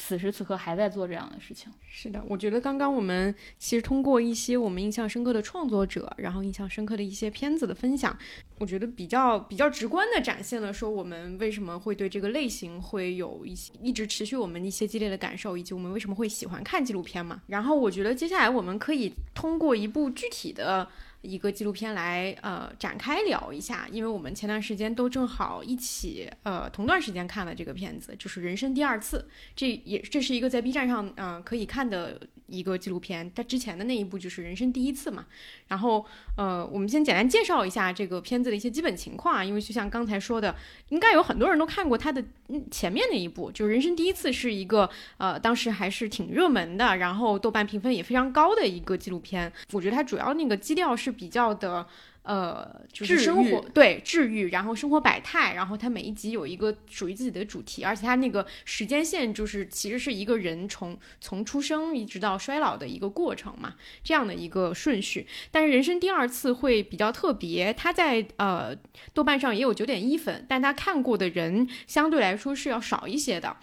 [0.00, 1.72] 此时此刻还在做这样的事情。
[1.90, 8.16] 是的，我觉得刚刚我们其实通过一些我们印象深刻的创作者，然后印象深刻的一些片子的分享，
[8.58, 17.42] 我觉得比较比较直观的展现了说我们为什么会对这个类型会有一些一直持续我们一些激烈的感受，以及我们为什么会喜欢看纪录片嘛。
[17.48, 20.88] 然后我觉得接下来我们可以通过一部具体的。
[21.22, 29.18] 一个纪录片来呃展开聊一下，因为我们前段时间都正好一起呃同段时间看了这个片子，就是《人生第二次》，
[29.56, 33.30] 这也这是一个在 B 站上嗯可以看的一个纪录片。
[33.34, 35.26] 它之前的那一部就是《人生第一次》嘛。
[35.66, 40.54] 然后呃我们先简单介绍一下这个片子的一些基本情况啊，因为就像刚才说的，
[40.90, 42.24] 应该有很多人都看过它的
[42.70, 49.52] 前面那一部，就是《人生第一次》是一个呃当时还是挺热门的，然后豆瓣评分也非常高的一个纪录片。
[49.72, 51.07] 我觉得它主要那个基调是。
[51.08, 51.86] 是比较的，
[52.22, 65.26] 呃，就是生活对治愈，然后生活百态，然后它每一集有一个属于自己的主题，而且它那个时间线就是其实是一个人从从出生一直到衰老的一个过程嘛，这样的一个顺序。
[65.50, 68.76] 但是人生第二次会比较特别，它在呃
[69.14, 73.56] 豆瓣上也有九点一分，但他看过的人相对来说是要少一些的。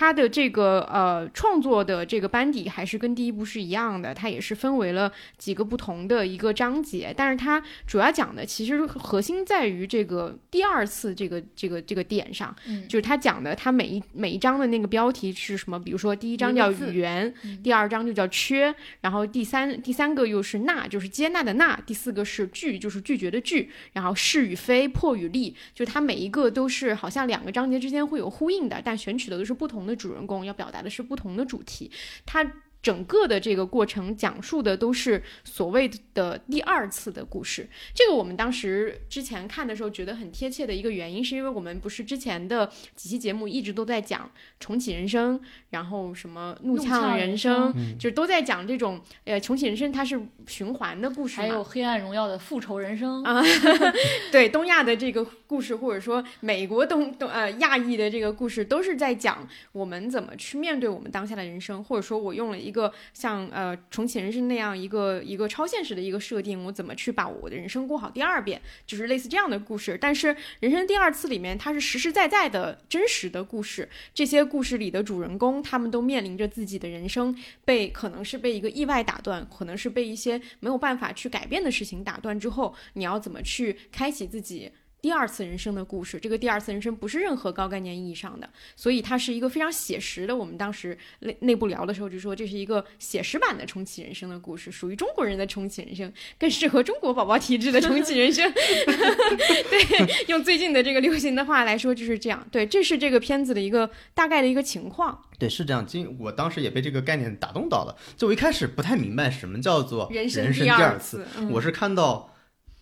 [0.00, 12.56] 它的这个呃创作的这个班底还是跟第一部是一样的，它也是分为了几个不同的一个章节，但是它主要讲的其实核心在于这个第二次这个这个这个点上，
[12.88, 29.80] 就是它讲的它每一每一章的那个标题是什么，比如说第一章叫语言，第二章就叫缺，然后第三第三个又是纳，就是接纳的纳，第四个是拒，就是拒绝的拒，然后是与非，破与立，就是它每一个都是好像两个章节之间会有呼应的，但选取的都是不同。
[29.80, 31.90] 同的主人公要表达的是不同的主题，
[32.24, 32.50] 他。
[32.82, 37.68] 整个的这个过程讲述的都是所谓的第二次的故事。
[37.94, 45.38] 这个我们当时之前看的时候觉得很贴切的一个原因，是因为我们不是之前的几期节目一直都在讲重启人生，
[45.68, 53.42] 然后什么怒呛人生，就是都在讲这种呃重启人生它是循环的故事，还有黑暗荣耀的复仇人生啊，
[54.32, 62.69] 对东亚的这个故事，或者说美国东东呃亚裔的这个故事，都是在讲我们怎么去面对我们当下的人生，或者说我用了一。
[62.70, 69.98] 一个像呃重启人生那样一个一个超现实的一个设定，我怎么去把我的人生过好第二遍，就是类似这样的故事。
[70.00, 73.88] 但是人生第二次里面，它是实实在在的真实的故事。
[74.14, 84.70] 这些故事里的主人公，他们都面临着自己的人生被可能是被一个意外打断，可能是被一些没有办法去改变的事情打断之后，你要怎么去开启自己？
[85.02, 90.36] 第二次人生的故事，这个第二次人生不是任何高概念意义上的，所以它是一个非常写实的。
[90.36, 98.52] 我们当时内内部聊的时候就说，这是一个写实版的重启人生的故事，属于中国人的重启人生，更适合中国宝宝体质的重启人生。
[98.52, 102.46] 对，用最近的这个流行的话来说就是这样。
[102.50, 105.22] 对，这是这个片子的一个大概的一个情况。
[105.38, 105.86] 对，是这样。
[105.86, 107.96] 今我当时也被这个概念打动到了。
[108.16, 112.29] 就我一开始不太明白什么叫做人生第二次，我是看到。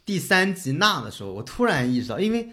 [0.09, 2.49] 第三集那的时候，我突然意识到，因为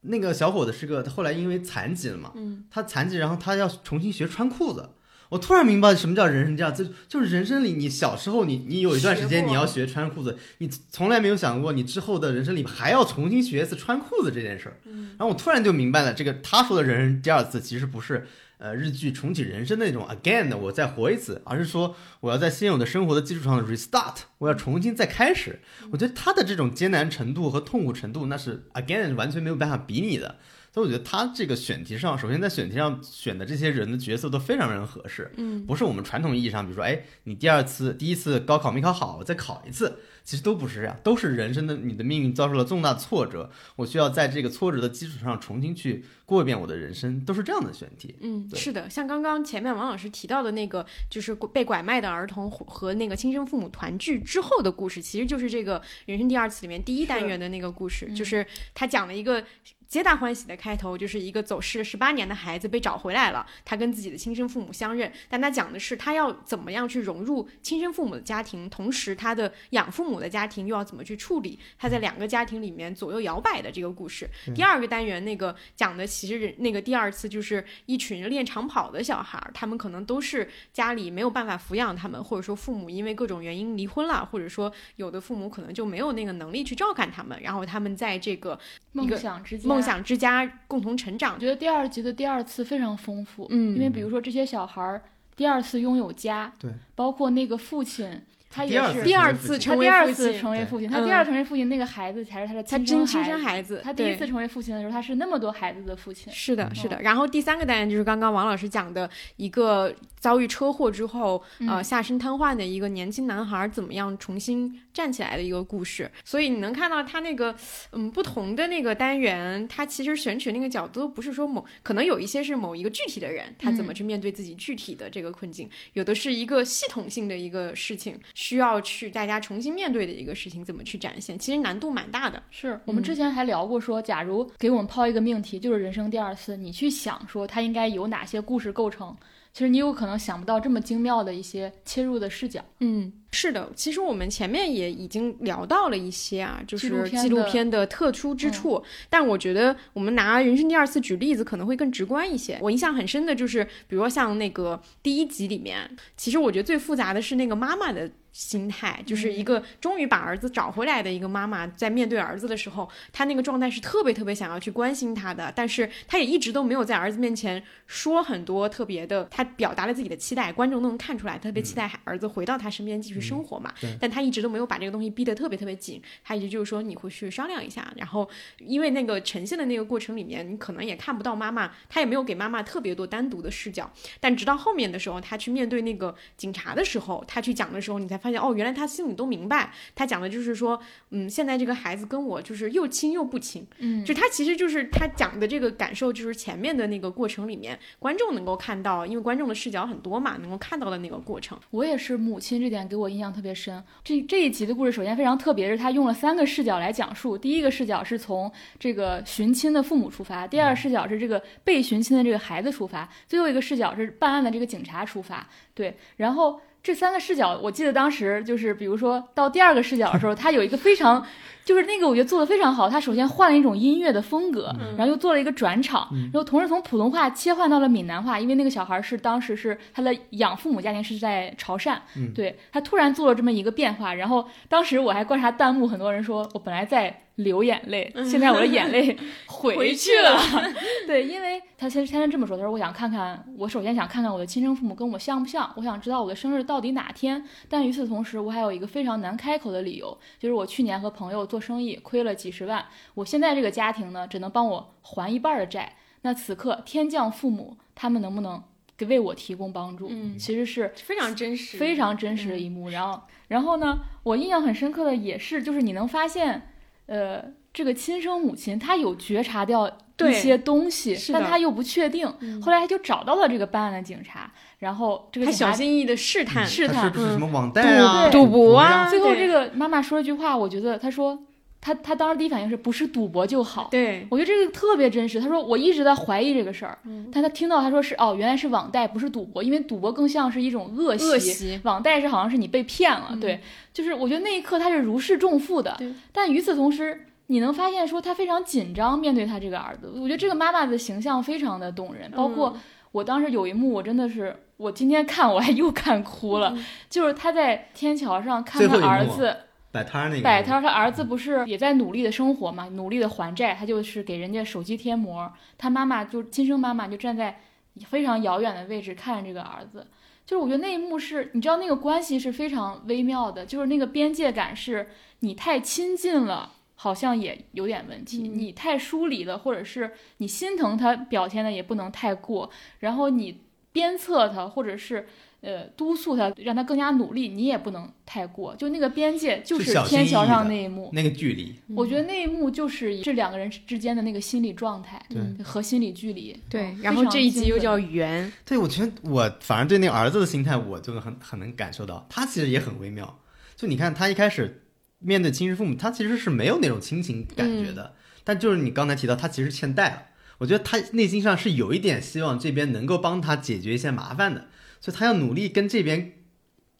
[0.00, 4.88] 那个小伙子是个，他后来因为残疾了嘛，嗯，他残疾，然后他要重新学穿裤子。
[5.28, 14.76] 我突然明白什么叫人生这样，就就是人生里，你小时候你你有一段时间你要学穿裤子，你从来没有想过你之后的人生里还要重新学一次穿裤子这件事儿。
[14.84, 18.26] 然后我突然就明白了，这个他说的人生第二次其实不是。
[18.58, 25.60] 呃，日剧重启人生那种 again，的我再活一次，而是说我要在现有的生活的基础上 restart，我要重新再开始。
[25.90, 30.36] 我觉得他的这种艰难程度和痛苦程度，那是 again 完全没有办法比拟的。
[30.72, 35.32] 所以我觉得他这个选题上，首先在选题上选的这些人的角色都非常非常合适。
[35.36, 39.98] 嗯，不是我们传统意义上，比如说，哎，你第二次、第一次高考没考好，我再考一次。
[40.26, 48.16] 其实都不是这样，都是人生的你的命运遭受了重大挫折，我需要在这个挫折的基础上重新去过一遍我的人生，都是这样的选题。
[48.20, 59.44] 嗯，是的，像刚刚前面王老师提到的那个，就是被拐卖的儿童和那个亲生父母团聚之后的故事，其实就是这个人生第二次里面第一单元的那个故事，就是他讲了一个
[59.88, 74.28] 皆大欢喜的开头，就是一个走失十八年的孩子被找回来了，他跟自己的亲生父母相认，但他讲的是他要怎么样去融入亲生父母的家庭，同时他的养父母的家庭又要怎么去处理，他在两个家庭里面左右摇摆的这个故事。
[74.54, 88.58] 第二个单元那个讲的其实那个第二次就是一群练长跑的小孩，他们可能都是家里没有办法抚养他们，或者说父母因为各种原因离婚了，或者说有的父母可能就没有那个能力去照看他们，然后他们在这个
[88.92, 91.34] 梦想之家，梦想之家共同成长。
[91.34, 95.02] 我觉得第二集的第二次非常丰富，嗯，因为比如说这些小孩儿
[95.36, 98.22] 第二次拥有家，对，包括那个父亲。
[98.56, 106.32] 他也是第二次成为他第二次父亲成为父亲，他第二次成为父亲，那个孩子才是他的亲生亲生孩孩子，他第一次成为父亲的时候，他是那么多孩子的父亲。
[106.32, 107.02] 是的，是嗯的。
[107.02, 116.10] 然后第三个单元就是刚刚王老师讲的一个遭遇车祸之后，呃，嗯下身瘫痪的一个年轻男孩怎么样重新站起来的一个故事。
[116.24, 117.54] 所以你能看到他那个，
[117.92, 132.40] 嗯，不同的那个单元，他其实选取那个角度不是说某，可能有一些是某一个具体的人，他怎么嗯去面对自己具体的这个困境，有的是一个系统性的一个事情，需要去大家重新面对的一个事情，怎么去展现，其实难度蛮大的。
[132.48, 139.16] 是我们嗯之前还聊过说，假如给我们抛一个命题，就是人生第二次，你去想说它应该有哪些故事构成，
[139.52, 142.64] 其实你有可能想不到这么精妙的一些切入的视角。
[142.78, 148.84] 嗯，是的，其实我们前面也已经聊到了一些啊，就是纪录片的特殊之嗯处。
[149.10, 152.56] 但我觉得我们拿《人生第二次》举例子可能会更直观一些。
[152.62, 158.08] 我印象很深的就是，比如说像那个第一集里面，其实我觉得最复杂的是那个妈妈的。
[158.36, 173.72] 心态就是一个终于把儿子找回来的一个妈妈，在面对儿子的时候，她那个状态是特别特别想要去关心他的，但是她也一直都没有在儿子面前说很多特别的，她表达了自己的期待，观众都能看出来，特别期待儿子回到她身边继续生活嘛。
[173.80, 201.56] 对但她一直都没有把这个东西逼得特别特别紧，她一直就是说你回去商量一下，然后因为那个呈现的那个过程里面，你可能也看不到妈妈，她也没有给妈妈特别多单独的视角，但直到后面的时候，她去面对那个警察的时候，她去讲的时候，你才发现哦，原来他心里都明白，他讲的就是说，嗯，现在这个孩子跟我就是又亲又不亲，嗯就他其实就是他讲的这个感受，就是前面的那个过程里面，观众能够看到，因为观众的视角很多嘛，能够看到的那个过程。
[201.70, 203.80] 我也是母亲这点给我印象特别深。
[204.02, 207.38] 这这一集的故事首先非常特别，是他用了三个视角来讲述。
[207.38, 215.46] 第一个视角是从这个寻亲的父母出发，第二视角是这个被寻亲的这个孩子出发，最后一个视角是办案的这个警察出发。
[215.74, 221.26] 对，然后这三个视角，我记得当时就是，比如说到第二个视角的时候，他有一个非常。
[221.66, 222.88] 就是那个，我觉得做的非常好。
[222.88, 234.14] 他首先换了一种音乐的风格，然后又做了一个转场，然后同时从普通话切换到了闽南话，因为那个小孩是当时是他的养父母家庭是在潮汕，嗯对他突然做了这么一个变化。
[234.14, 239.14] 然后当时我还观察弹幕，很多人说我本来在流眼泪，现在我的眼泪
[239.46, 240.40] 回回去去了。
[241.06, 247.44] 对，因为他先先是这么说，他说我想看看，我首先想看看我的亲生父母跟我像不像，我想知道我的生日到底哪天。
[247.68, 255.96] 但与此同时，我还有一个非常难开口的理由，就是我去年和朋友做生意亏了几十万，我现在这个家庭呢，只能帮我还一半儿的债。
[256.22, 258.62] 那此刻天降父母，他们能不能
[258.96, 260.08] 给为我提供帮助？
[260.10, 262.88] 嗯其实是非常真实，非常真实的一幕。
[262.90, 266.70] 然后，然后呢，我印象很深刻的也是，就是你能发现，
[267.06, 272.26] 呃，这个亲生母亲她有觉察掉一些东西，但他又不确定。
[272.40, 281.38] 嗯后来他就找到了这个办案的警察，然后这个他警察小心翼翼的试探，试探是不是什么网嗯贷啊、赌赌博啊最后这个妈妈说了一句话，我觉得她说，
[281.80, 283.88] 他他当时第一反应是不是赌博就好？
[283.90, 285.38] 对，我觉得这个特别真实。
[285.40, 293.60] 他说我一直在怀疑这个事儿，嗯但他听到他说是哦，原来是网贷，不是赌博，因为赌博更像是一种恶习，恶习网贷是好像是你被骗了，嗯对，
[293.92, 295.96] 就是我觉得那一刻他是如释重负的，
[296.32, 297.25] 但与此同时。
[297.48, 302.30] 你能发现，说他非常紧张面对他这个儿子，我觉得这个妈妈的形象非常的动人。
[302.30, 302.80] 包括嗯
[303.12, 306.76] 我当时有一幕，我真的是，我今天看我还又看哭了，
[307.08, 309.56] 就是他在天桥上看她最后一幕儿子
[309.90, 317.58] 摆摊儿那个摆摊儿，他儿子不是也在努力的生活嘛，努力的还债，他就是给人家手机贴膜，他妈妈就亲生妈妈就站在
[318.04, 320.06] 非常遥远的位置看着这个儿子，
[320.44, 325.08] 就是我觉得那一幕是，你知道那个关系是非常微妙的，就是那个边界感是
[325.40, 326.72] 你太亲近了。
[326.96, 328.58] 好像也有点问题，嗯。
[328.58, 333.60] 你太疏离了，或者是你心疼他表现的也不能太过，然后你
[333.92, 335.26] 鞭策他，或者是
[335.62, 345.64] 呃督促他，让他更加努力，你也不能太过，就那个边界就是天桥上那一幕，那个距离，我觉得那一幕就是这两个人之间的那个心理状态对。
[345.64, 346.54] 和心理距离。
[346.68, 353.38] 对嗯，然后这一集又叫缘，对我觉得我反而对那个儿子的心态，我就很很能感受到，他其实也很微妙。
[353.76, 354.82] 就你看他一开始
[355.18, 358.14] 面对亲生父母，他其实是没有那种亲情感觉的，
[358.44, 360.22] 但就是你刚才提到，他其实欠债了。
[360.58, 364.68] 我觉得他内心上是有一点希望这边能够帮他解决一些麻烦的，
[365.00, 366.32] 所以他要努力跟这边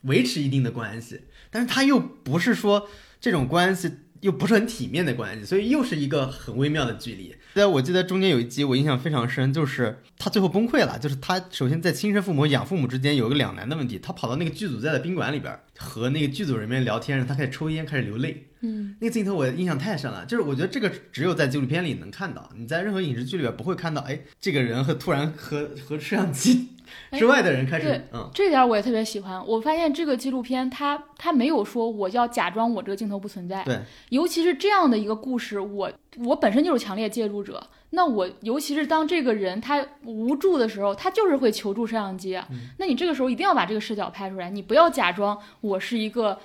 [0.03, 2.89] 维持一定的关系，但是他又不是说
[3.21, 3.91] 这种关系
[4.27, 7.33] 又不是很体面的关系，所以又是一个很微妙的距离。
[7.55, 18.49] 对，我记得中间有一集我印象非常深，就是他最后崩溃了，就是他首先在亲生父母、养父母之间有一个两难的问题，他跑到那个剧组在的宾馆里边和那个剧组人员聊天，他开始抽烟，开始流泪。
[18.62, 26.70] 嗯，那个镜头我印象太深了，就是我觉得这个只有在纪录片里能看到，你在任何影视剧里边不会看到，哎，这个人和突然和和摄像机
[27.12, 29.45] 之外的人开始，嗯，这点我也特别喜欢。
[29.47, 33.78] 我发现这个纪录片它它没有说我要假装我这个镜头不存在，对，
[34.11, 42.41] 尤其是这样的一个故事，我我本身就是强烈介入者，那我尤其是当这个人他无助的时候，他就是会求助摄像机，
[42.78, 46.39] 那你这个时候一定要把这个视角拍出来，你不要假装我是一个。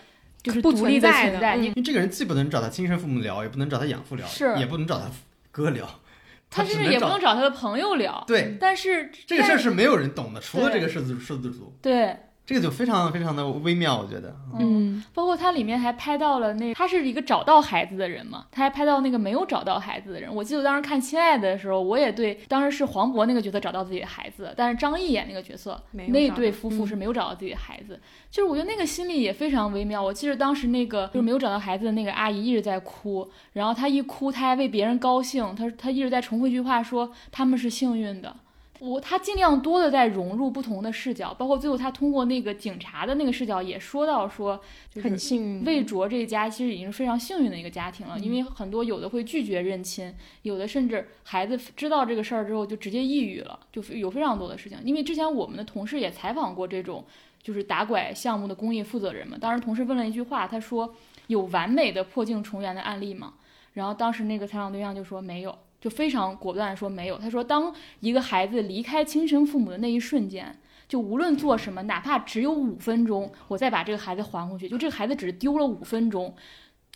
[0.44, 5.06] 就是不独立的存在你因为这个人既不能找他亲生父母聊，也不能找他养父聊，是也不能找他
[5.52, 5.88] 哥聊，
[6.52, 8.24] 他甚至也不能找他的朋友聊。
[8.28, 12.16] 对但是这个事儿是没有人懂的，除了这个摄制摄制组，对，
[12.52, 14.36] 这个就非常非常的微妙，我觉得。
[14.60, 20.30] 嗯，包括它里面还拍到了那他是一个找到孩子的人嘛，他还拍到那个没有找到孩子的人。
[20.36, 27.98] 我记得当时看《亲爱的》的时候，我也对当时是黄渤那个角色找到自己的孩子，但是张译演那个角色那对夫妇嗯是没有找到自己的孩子。
[28.30, 30.04] 就是我觉得那个心理也非常微妙。
[30.04, 38.36] 我记得当时那个就是没有找到孩子的那个阿姨一直在哭，然后她一哭，她还为别人高兴，她她一直在重复一句话说他们是幸运的。
[38.82, 44.60] 我他尽量多的在融入不同的视角，包括最后他通过那个警察的那个视角也说到说，
[44.92, 45.64] 就很幸运。
[45.64, 50.12] 魏卓这一家其实已经是非常幸运的一个家庭了，嗯因为很多有的会拒绝认亲，
[50.42, 54.80] 有的甚至孩子知道这个事儿之后就直接抑郁了，就有非常多的事情。
[54.84, 57.06] 因为之前我们的同事也采访过这种
[57.44, 60.92] 就是打拐项目的公益负责人嘛，当时同事问了一句话，他说
[61.28, 63.36] 有完美的破镜重圆的案例吗？
[63.74, 67.18] 然后当时那个采访对象就说没有，就非常果断地说没有。
[67.18, 70.58] 他说，当一个孩子离开亲生父母的那一瞬间，
[70.88, 76.34] 就无论做什么，哪怕只有五分钟，我再把这个孩子还回去，就这个孩子只是丢了五分钟，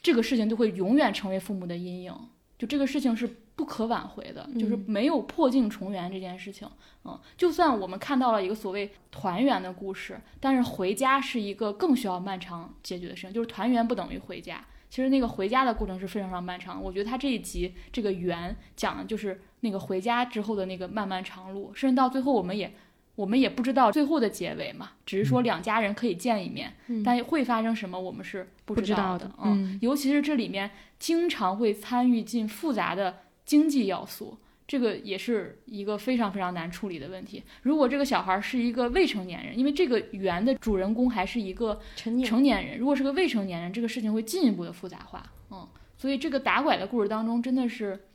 [0.02, 2.14] 这个事情就会永远成为父母的阴影。
[2.58, 3.28] 就这个事情是
[3.58, 6.66] 不可挽回的，就是没有破镜重圆这件事情。
[7.04, 14.64] 嗯，就算我们看到了一个所谓团圆的故事，但是回家是一个更需要漫长解决的事情，就是团圆不等于回家。
[14.90, 16.82] 其实那个回家的过程是非常非常漫长的。
[16.82, 22.74] 我觉得他这一集这个圆讲的就是那个回家之后的那个漫漫长路，甚至到最后我们也
[23.16, 26.74] 我们也不知道最后的结尾嘛，只是说两家人可以见一面，
[27.04, 34.38] 但会发生什么我们是不不知道道的嗯，嗯尤其是这里面经常会参与进复杂的经济要素。
[34.68, 37.44] 这个也是一个非常非常难处理的问题。
[37.62, 45.32] 如果这个小孩是一个未成年人，因为这个圆的主人公还是一个成年成年人，如果是个未成年人，这个事情会进一步的复杂化。
[45.52, 48.08] 嗯，所以这个打拐的故事当中真的是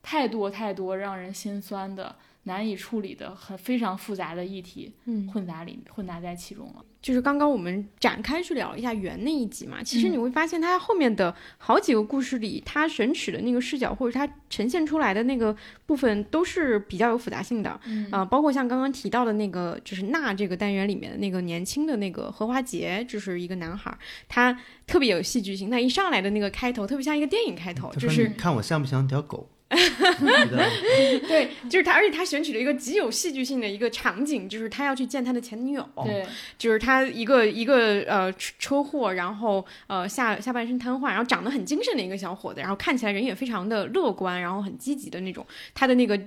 [0.00, 6.84] 太多太多让人心酸的、难以处理的、很非常复杂的议题嗯，混杂里混杂在其中了。
[7.00, 17.80] 就是刚刚我们展开去聊一下圆那一集嘛，其实嗯你会发现它后面的好几个故事里，它选取的那个视角或者它呈现出来的那个部分都是比较有复杂性的。
[17.86, 25.70] 嗯啊、包括像刚刚提到的那个，就是那这个单元里面的那个年轻的那个荷花杰，就是一个男孩儿，他特别有戏剧性。
[25.70, 29.48] 他一上来的那个开头，特别像一个电影开头，就是你看我像不像条狗？
[31.28, 45.46] 对，就是他，而且他选取了一个极有戏剧性的一个场景，就是他要去见他的前女友，对，就是他一个一个呃车车祸，然后呃下下半身瘫痪，然后长得很精神的一个小伙子，然后看起来人也非常的乐观，然后很积极的那种。
[45.74, 46.18] 他的那个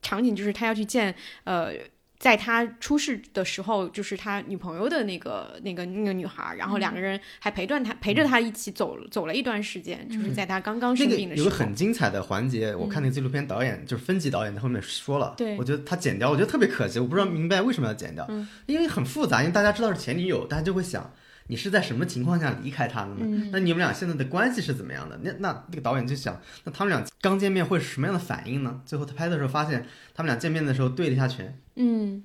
[0.00, 1.14] 场景就是他要去见
[1.44, 1.72] 呃。
[2.18, 11.44] 在他出事的时候，就是他女朋友的那个、那个、那个女孩，然后两个人还陪伴他，陪着他一起走走了一段时间，就是在他刚刚生那个病的时候。
[11.44, 15.56] 有个很精彩的环节，我看那个纪录片导演、就是分级导演在后面说了，对。
[15.56, 18.48] 我觉得他剪掉，我觉得特别可惜，我不知道明白为什么要剪掉，嗯。
[18.66, 21.12] 因为很复杂，因为大家知道是前女友，大家就会想
[21.48, 23.16] 你是在什么情况下离开他的呢？
[23.22, 25.18] 嗯那你们俩现在的关系是怎么样的？
[25.22, 28.80] 那那那个导演就想，那他们俩刚见面会是什么样的反应呢？
[28.86, 29.84] 最后他拍的时候发现，
[30.14, 31.58] 他们俩见面的时候对了一下拳。
[31.76, 32.22] 嗯，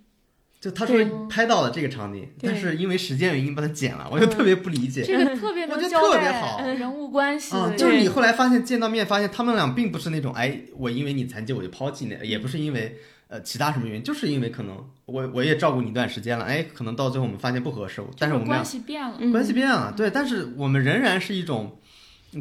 [0.60, 5.04] 就他说拍到了这个场景，但是因为时间原因把它剪了，我就特别不理解。
[5.04, 12.98] 这个 特别我觉得特别好人物关系就是你后来发现见到面，发现他们俩并不是那种哎，我因为你残疾我就抛弃你，也不是因为
[13.34, 19.16] 呃其他什么原因，就是因为可能我我也照顾你一段时间了，哎，可能到最后我们发现不合适，但是我们关系变了。
[19.20, 21.80] 嗯关系变了，对，但是我们仍然是一种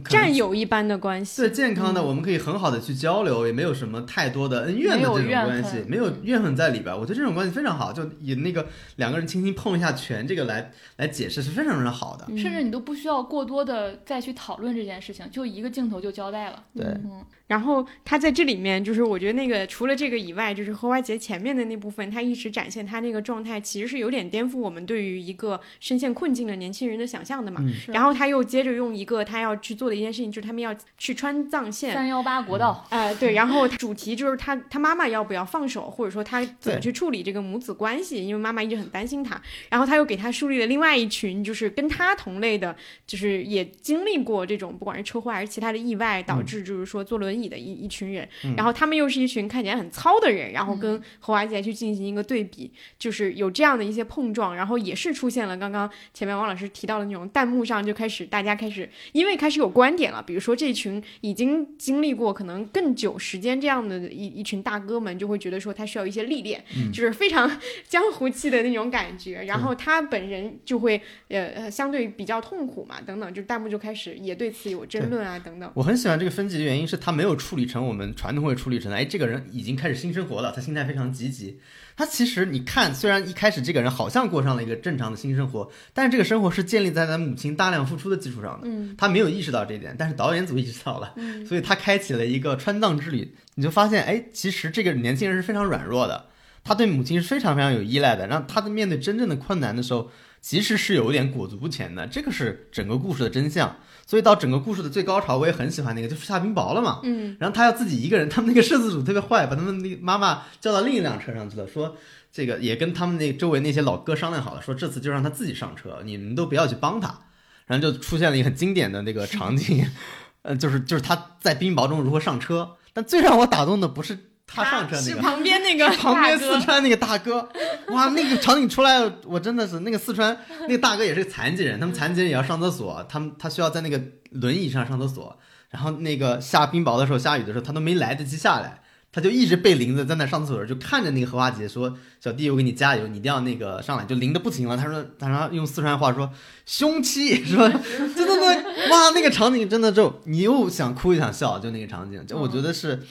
[0.05, 1.41] 战友一般的关系。
[1.41, 6.99] 对健康的，我们可以很好的去交流，也没有什么太多的恩怨的这种关系，没有怨恨在里边儿。
[6.99, 8.67] 我觉得这种关系非常好，就以那个
[8.97, 12.27] 两个人轻轻碰一下拳，这个来来解释是非常非常好的。
[12.29, 16.63] 嗯甚至你都不需要过多的再去讨论这件事情，就一个镜头就交代了。
[16.77, 27.61] 对，嗯，然后他在这里面，就是我觉得那个除了这个以外，就是荷花节前面的那部分，他一直展现他那个状态，其实是有点颠覆我们对于一个深陷困境的年轻人的想象的嘛。
[27.63, 31.93] 嗯然后他又接着用一个他要去做的一件事情，就是他们要去川藏线。
[31.93, 39.41] 三幺八国道，呃，对，然后主题就是他他妈妈要不要放手，或者说他怎么去处理这个母子关系，因为妈妈一直很担心他。
[39.69, 42.75] 然后他又给他树立了另外一群，就是跟他同类的，
[43.07, 48.29] 就是也经历过这种不管是车祸还是其他的意外，导致就是说坐轮椅的一一群人。
[48.57, 66.63] 然后他们又是一群看起来很糙的人，然后跟侯华杰去进行一个对比，就是有这样的一些碰撞，然后也是出现了刚刚前面王老师提到的那种弹幕上就开始大家开始因为开始有观点了，比如说这群已经经历过可能更久时间这样的一一群大哥们，就会觉得说他需要一些历练，
[66.93, 67.51] 就是非常
[67.89, 69.43] 江湖气的那种感觉。
[69.45, 75.71] 然后他本人就会呃呃相对比较痛苦嘛，等等，就弹幕就开始也对此有争论啊，等等。
[75.75, 81.61] 我很喜欢这个分级的原因是他没有处理成我们传统会处理成的，哎，这个人已经开始新生活了，他心态非常积极。
[81.95, 88.67] 他其实你看，虽然一开始这个人好像过上了一个正常的新生活，但是这个生活是建立在他母亲大量付出的基础上的。
[88.67, 91.15] 嗯，他没有意识到这一点，但是导演组意识到了，
[91.47, 93.35] 所以他开启了一个川藏之旅。
[93.57, 96.27] 你就发现，哎，其实这个年轻人是非常软弱的，
[96.65, 98.27] 他对母亲是非常非常有依赖的。
[98.27, 100.11] 然后他在面对真正的困难的时候，
[100.41, 103.77] 其实是有点裹足不前的，这个是整个故事的真相。
[104.13, 107.01] 所以到整个故事的最高潮，我也很喜欢那个，就是下冰雹了嘛。
[107.03, 111.97] 嗯，然后他要自己一个人，他们那个摄制组特别坏，把他们那个妈妈叫到另一辆车上去了，说
[112.31, 117.21] 这个也跟他们那周围那些老哥商量好了，说这次就让他自己上车，你们都不要去帮他。
[117.65, 119.83] 然后就出现了一个很经典的那个场景，
[120.43, 122.73] 呃，就是就是他在冰雹中如何上车。
[122.93, 127.49] 但最让我打动的不是他上车那个，是旁边那个 旁边四川那个大哥，
[127.89, 135.39] 哇，那个场景出来，我真的是那个四川那个大哥也是个残疾人，他们残疾人也要上厕所，他们他需要在那个轮椅上上厕所，
[135.71, 146.31] 然后那个下冰雹的时候，下雨的时候，他都没来得及下来，他就一直被淋着在那上厕所，就看着那个荷花姐说：“小弟，我给你加油，你一定要那个上来。”就淋的不行了，他说，他然后用四川话说
[146.67, 147.71] ：“凶妻是吧？”
[148.15, 153.03] 真的那哇，那个场景真的就你又想哭又想笑，就那个场景，就我觉得是。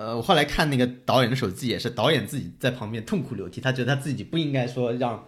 [0.00, 5.26] 呃，我后来看那个导演的手机，也是导演自己在旁边痛哭流涕，他觉得他自己不应该说让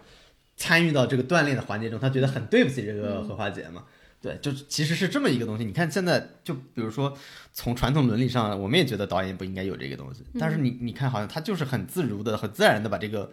[0.57, 3.83] 参与到这个锻炼的环节中，他觉得很对不起这个荷花姐嘛。
[4.19, 5.63] 对，就其实是这么一个东西。
[5.63, 7.15] 你看现在，就比如说
[7.51, 13.31] 从传统伦理上，我们也觉得导演不应该有这个东西，但是你你看，好像他就是很自如的、很自然的把这个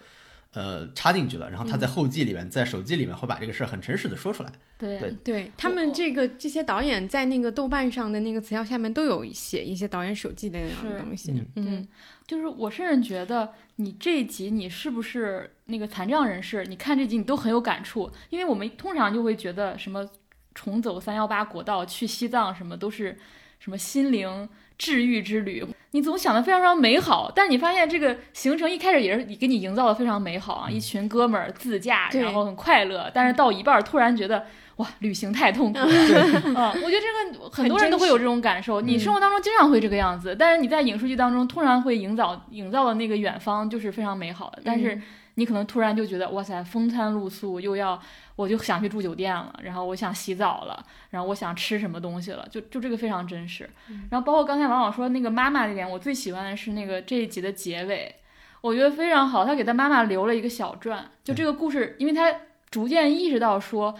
[0.52, 4.52] 呃插进去了，然后他在后记里面，在手机里面会把这个事儿很诚实的说出来。
[4.78, 5.16] 对对。
[5.22, 11.32] 对他们这个这些导演在那个豆瓣上的那个词条下面都有写一些导演手记的那样的东西。
[11.32, 11.46] 嗯。
[11.54, 11.88] 嗯，
[12.26, 20.08] 就是我甚至觉得你这一集你是不是那个残障人士，你看这集你都很有感触，因为我们通常就会觉得什么
[20.54, 23.16] 重走三幺八国道去西藏什么都是
[23.60, 24.48] 什么心灵
[24.80, 34.46] 治愈之旅，你总想的非常非常美好，但是你发现这个行程一开始也是给你营造的非常美好啊，一群哥们儿自驾，然后很快乐，但是到一半儿突然觉得。
[34.76, 35.84] 哇，旅行太痛苦了。
[35.86, 38.80] 嗯，我觉得这个 很多人都会有这种感受。
[38.80, 44.98] 你生活当中经常会这个样子，但是你在影视剧当中突然会营造营造的那个远方就是非常美好的，但是
[45.40, 48.00] 你可能突然就觉得哇塞，风餐露宿，又要
[48.36, 53.68] 我就想去住酒店了，然后我想洗澡了，然后我想吃什么东西了，就就这个非常真实。
[54.10, 58.14] 然后包括刚才王老说那个妈妈那点，我最喜欢的是那个这一集的结尾，
[58.60, 62.32] 我觉得非常好，他给他妈妈留了一个小传，就这个故事，因为他
[62.70, 63.98] 逐渐意识到说。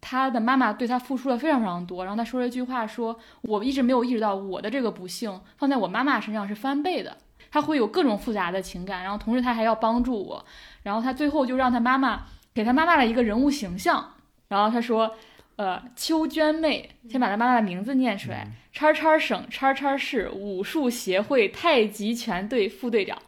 [0.00, 7.16] 他的妈妈对他付出了非常非常多，然后他说了一句话说：“我一直没有意识到我的这个不幸放在我妈妈身上是翻倍的，
[7.50, 10.44] 他会有各种复杂的情感，然后同时他还要帮助我，
[10.82, 14.14] 然后他最后就让他妈妈给他妈妈了一个人物形象，
[14.48, 15.14] 然后他说，
[15.56, 23.18] 呃，秋娟妹，先把他妈妈的名字念出来，叉叉省叉叉市武术协会太极拳队副队长，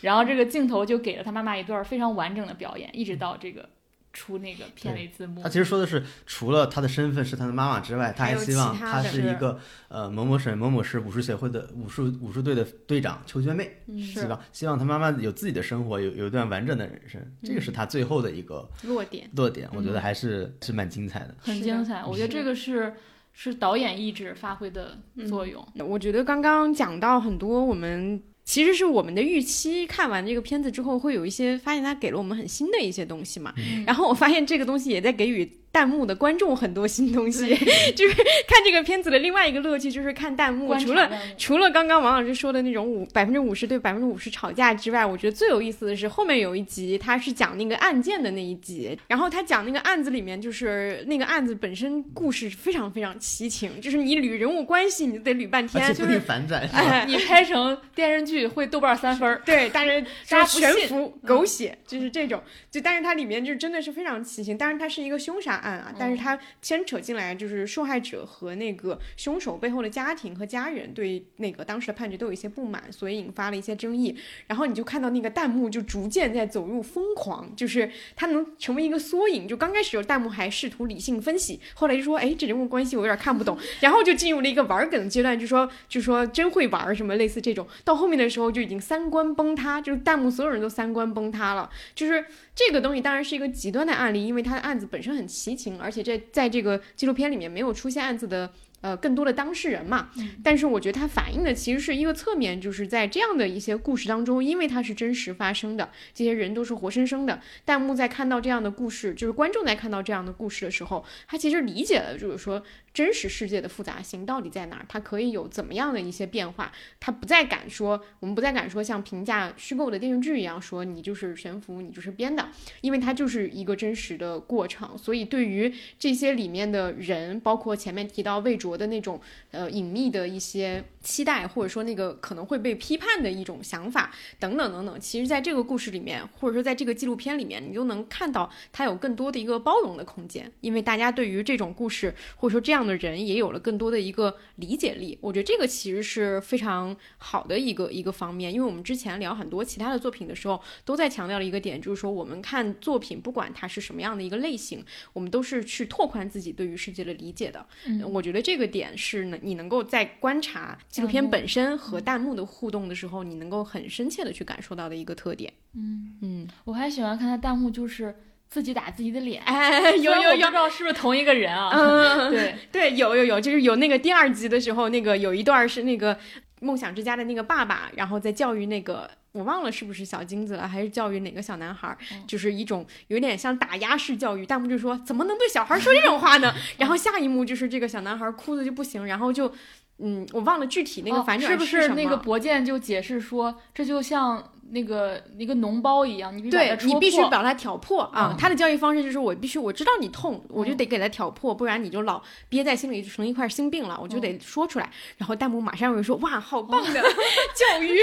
[0.00, 3.68] 然后这个镜头就给了他妈妈一段非常完整的表演，一直到这个。”
[4.14, 9.58] 出那个片尾字幕，他其实说的是，除了他的身份是他的妈妈之外，他还希望他是一个
[9.88, 19.28] 呃某某省某某市武术协会的武术武术队的队长邱娟妹，希望希望他妈妈有自己的生活，有有一段完整的人生，这个是他最后的一个落点。
[19.34, 22.04] 落点，我觉得还是是蛮精彩的，很精彩。
[22.04, 22.94] 我觉得这个是
[23.32, 24.96] 是导演意志发挥的
[25.28, 25.66] 作用。
[25.88, 28.22] 我觉得刚刚讲到很多我们。
[28.44, 33.54] 其实是我们的预期，看完这个片子之后，会有一些发现，它给了我们很新的一些东西嘛。
[33.86, 37.48] 然后我发现这个东西也在给予弹幕的观众很多新东西。
[37.96, 60.04] 就是看这个片子的另外一个乐趣就是看弹幕，除了除了刚刚王老师说的那种五百分之五十对百分之五十吵架之外，我觉得最有意思的是后面有一集，他是讲那个案件的那一集，然后他讲那个案子里面就是那个案子本身故事非常非常奇情，就是你捋人物关系你得捋半天，就是反转，哎，你拍成电视剧会豆瓣三分，对，但是
[60.46, 92.24] 悬浮狗血就是这种，就但是它里面就真的是非常奇情，但是它是一个凶杀案啊，但是它牵扯进来就是受害者和那个凶手背后的家庭和家人对那个当时的判决都有一些不满，所以引发了一些争议，然后你就看到那个弹幕就逐渐在走入疯狂，就是它能成为一个缩影，就刚开始有弹幕还试图理性分析，后来就说，哎，这人物关系我有点看不懂，然后就进入了一个玩梗阶段，就说就说真会玩什么类似这种，到后面的时候就已经三观崩塌，就是弹幕所有人都三观崩塌了，就是
[92.54, 98.52] 这个东西当然是一个极端的案例，因为他的案子本身很奇情，而且这在这个纪录片里面没有出现案子的。
[98.80, 100.10] 呃，更多的当事人嘛，
[100.42, 107.40] 但是我觉得它反映的其实是一个侧面，就是在这样的一些故事当中，因为它是真实发生的，这些人都是活生生的。
[107.64, 112.62] 弹幕在看到这样的故事，就是观众在看到这样的故事的时候，他其实理解了，就是说。
[112.94, 114.86] 真实世界的复杂性到底在哪儿？
[114.88, 116.70] 它可以有怎么样的一些变化？
[117.00, 122.48] 它不再敢说，我们不再敢说像评价虚构的电视剧一样说你就是悬浮，你就是编的，
[122.82, 124.96] 因为它就是一个真实的过程。
[124.96, 129.20] 所以对于这些里面的人，包括前面提到魏卓的那种
[129.50, 142.83] 呃隐秘的一些期待，或者说那个可能会被批判的一种想法等等等等，其实在这个故事里面，或者说在这个纪录片里面，你就能看到它有更多的一个包容的空间，因为大家对于这种故事或者说这样。
[142.86, 148.52] 的人也有了更多的一个理解力，我觉得这个其实是非常好的一个一个方面。
[148.52, 157.66] 因为我们之前聊很多其他的作品的时候，都在强调了一个点，就是说我们看作品，不管它是什么样的一个类型，我们都是去拓宽自己对于世界的理解的。
[157.86, 165.52] 嗯，我觉得这个点是能你能够在观察纪录片本身和弹幕的互动的时候，你能够很深切的去感受到的一个特点。
[165.74, 168.14] 嗯嗯，我还喜欢看它弹幕，就是。
[168.54, 171.70] 自己打自己的脸，哎，有 有有，不知道是不是同一个人啊？
[171.74, 176.16] 嗯， 对 对，有有有，就是有那个第二集的时候，那个有一段是那个
[176.60, 181.98] 梦想之家的那个爸爸，然后在教育那个我忘了是不是小金子了，还是教育哪个小男孩，
[182.28, 184.46] 就是一种有点像打压式教育。
[184.46, 186.54] 弹幕就说怎么能对小孩说这种话呢？
[186.78, 189.52] 然后下一幕就是这个小男孩哭的就不行，然后就
[189.98, 194.52] 嗯，我忘了具体那个反转是不是那个博建就解释说这就像。
[194.70, 198.34] 那个一个脓包一样，你对你必须把它挑破啊！
[198.38, 203.98] 他的教育方式就是我必须我知道你痛，我就得给他挑破，不然你就老憋在心里，就成一块心病了。
[204.00, 204.90] 我就得说出来。
[205.18, 207.02] 然后弹幕马上会说：“哇，好棒的
[207.54, 208.00] 教育，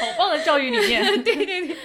[0.00, 1.04] 好棒的教育理念。
[1.24, 1.76] ”对对对，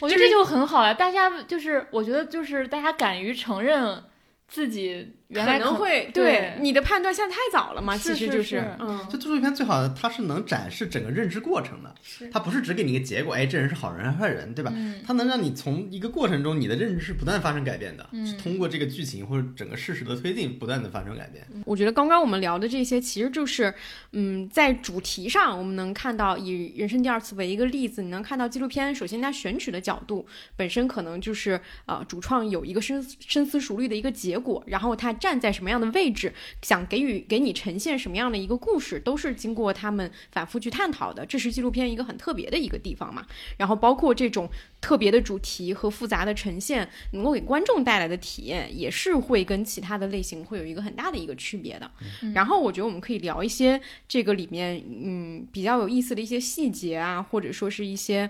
[0.00, 0.92] 我觉得这就很好呀。
[0.92, 4.02] 大家就是，我觉得就是大家敢于承认
[4.48, 5.16] 自己。
[5.32, 7.96] 可能会对你的判断现在太早了嘛？
[7.96, 11.94] 其实就是，嗯，这纪录片最好的，它是能展示整个认知过程的，
[12.32, 14.72] 它不是只给你一个结果，哎，这人是好人还是坏人，对吧？
[15.06, 21.46] 它能让你从一个过程中，你的认知是不断发生改变的，是通过这个剧情或者整个事实的推进，不断的发生改变。
[21.64, 23.72] 我觉得刚刚我们聊的这些，其实就是，
[24.12, 30.26] 嗯，在主题上，我们能看到以人生第二次为一个例子，你能看到纪录片，首先它选取的角度
[30.56, 36.12] 本身可能就是，呃，主创有一个深深思熟虑的一个结果，然后他站在什么样的位。
[36.12, 41.24] 置想给予给你呈现什么样的一个故事，都是经过他们反复去探讨的。
[41.24, 43.24] 这是纪录片一个很特别的一个地方嘛。
[43.56, 44.50] 然后包括这种
[44.80, 51.90] 特别的主题和复杂的呈现，能够给观众带来的体验，也是会跟其他的类型会有一个很大的一个区别的。
[52.34, 58.28] 然后我觉得我们可以聊一些这个里面嗯比较有意思的一些细节啊，或者说是一些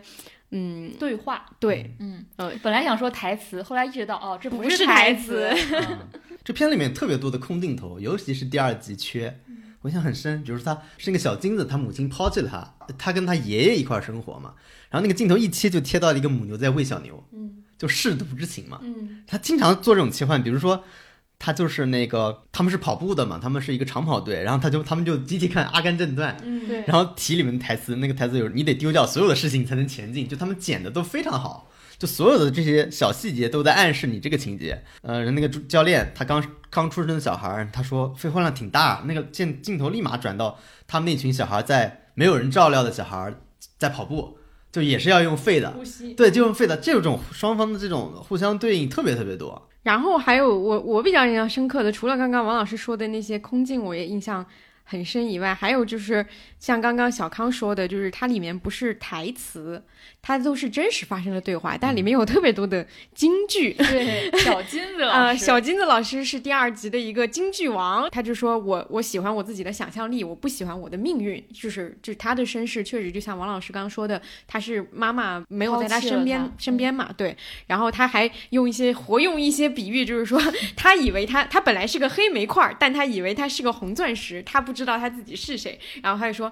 [0.50, 1.46] 嗯对话。
[1.58, 5.50] 对，嗯呃，本来想说台词，后来意识到哦，这不是台词。
[6.44, 9.40] 这片里面特别多的空镜头，尤其是第二集缺，
[9.80, 10.42] 我印象很深。
[10.42, 14.54] 比如说他是那个小金子，他母亲抛弃了他，他跟他爷爷一块生活嘛。
[14.90, 18.80] 然后那个镜头一切就切到了一个母牛在喂小牛，嗯，就舐犊之情嘛。
[18.82, 20.84] 嗯，他经常做这种切换，比如说
[21.38, 26.84] 他就是那个他们是跑步的嘛，他们是一个长跑队，然后他就他们就集体看《阿甘正传》，嗯，对。
[26.86, 31.70] 然后题里面的台词，那个台词有你得丢掉所有的事情才能前进，就他们剪的都非常好。
[32.02, 34.82] 就所有的这些小细节都在暗示你这个情节。
[35.02, 39.04] 呃，那个教练他刚刚出生的小孩，他说肺活量挺大。
[39.06, 43.32] 那个镜镜头立马转到他们那群小孩在没有人照料的小孩
[43.78, 44.36] 在跑步，
[44.72, 46.12] 就也是要用肺的，呼吸。
[46.14, 46.76] 对，就用肺的。
[46.76, 49.68] 这种双方的这种互相对应特别特别多。
[49.84, 54.44] 然后还有我我比较印象深刻的，除了刚刚王老师说的那些空镜，我也印象。
[54.84, 56.26] 很深以外，还有就是
[56.62, 59.82] 像刚刚小康说的，就是它里面不是台词，
[60.22, 63.72] 它都是真实发生的对话，但里面有特别多的京剧。
[63.72, 77.36] 对，小金子老啊，师， 小金子老师是第二集的一个京剧王，他就说我我喜欢我自己的想象力，我不喜欢我的命运，就是就是他的身世确实就像王老师刚刚说的，他是妈妈没有在他身边他身边嘛，对，
[77.66, 80.40] 然后他还用一些活用一些比喻，就是说
[80.76, 86.51] 他以为他他本来是个黑煤块，但他以为他是个红钻石，他不知道他自己是谁，然后他就说。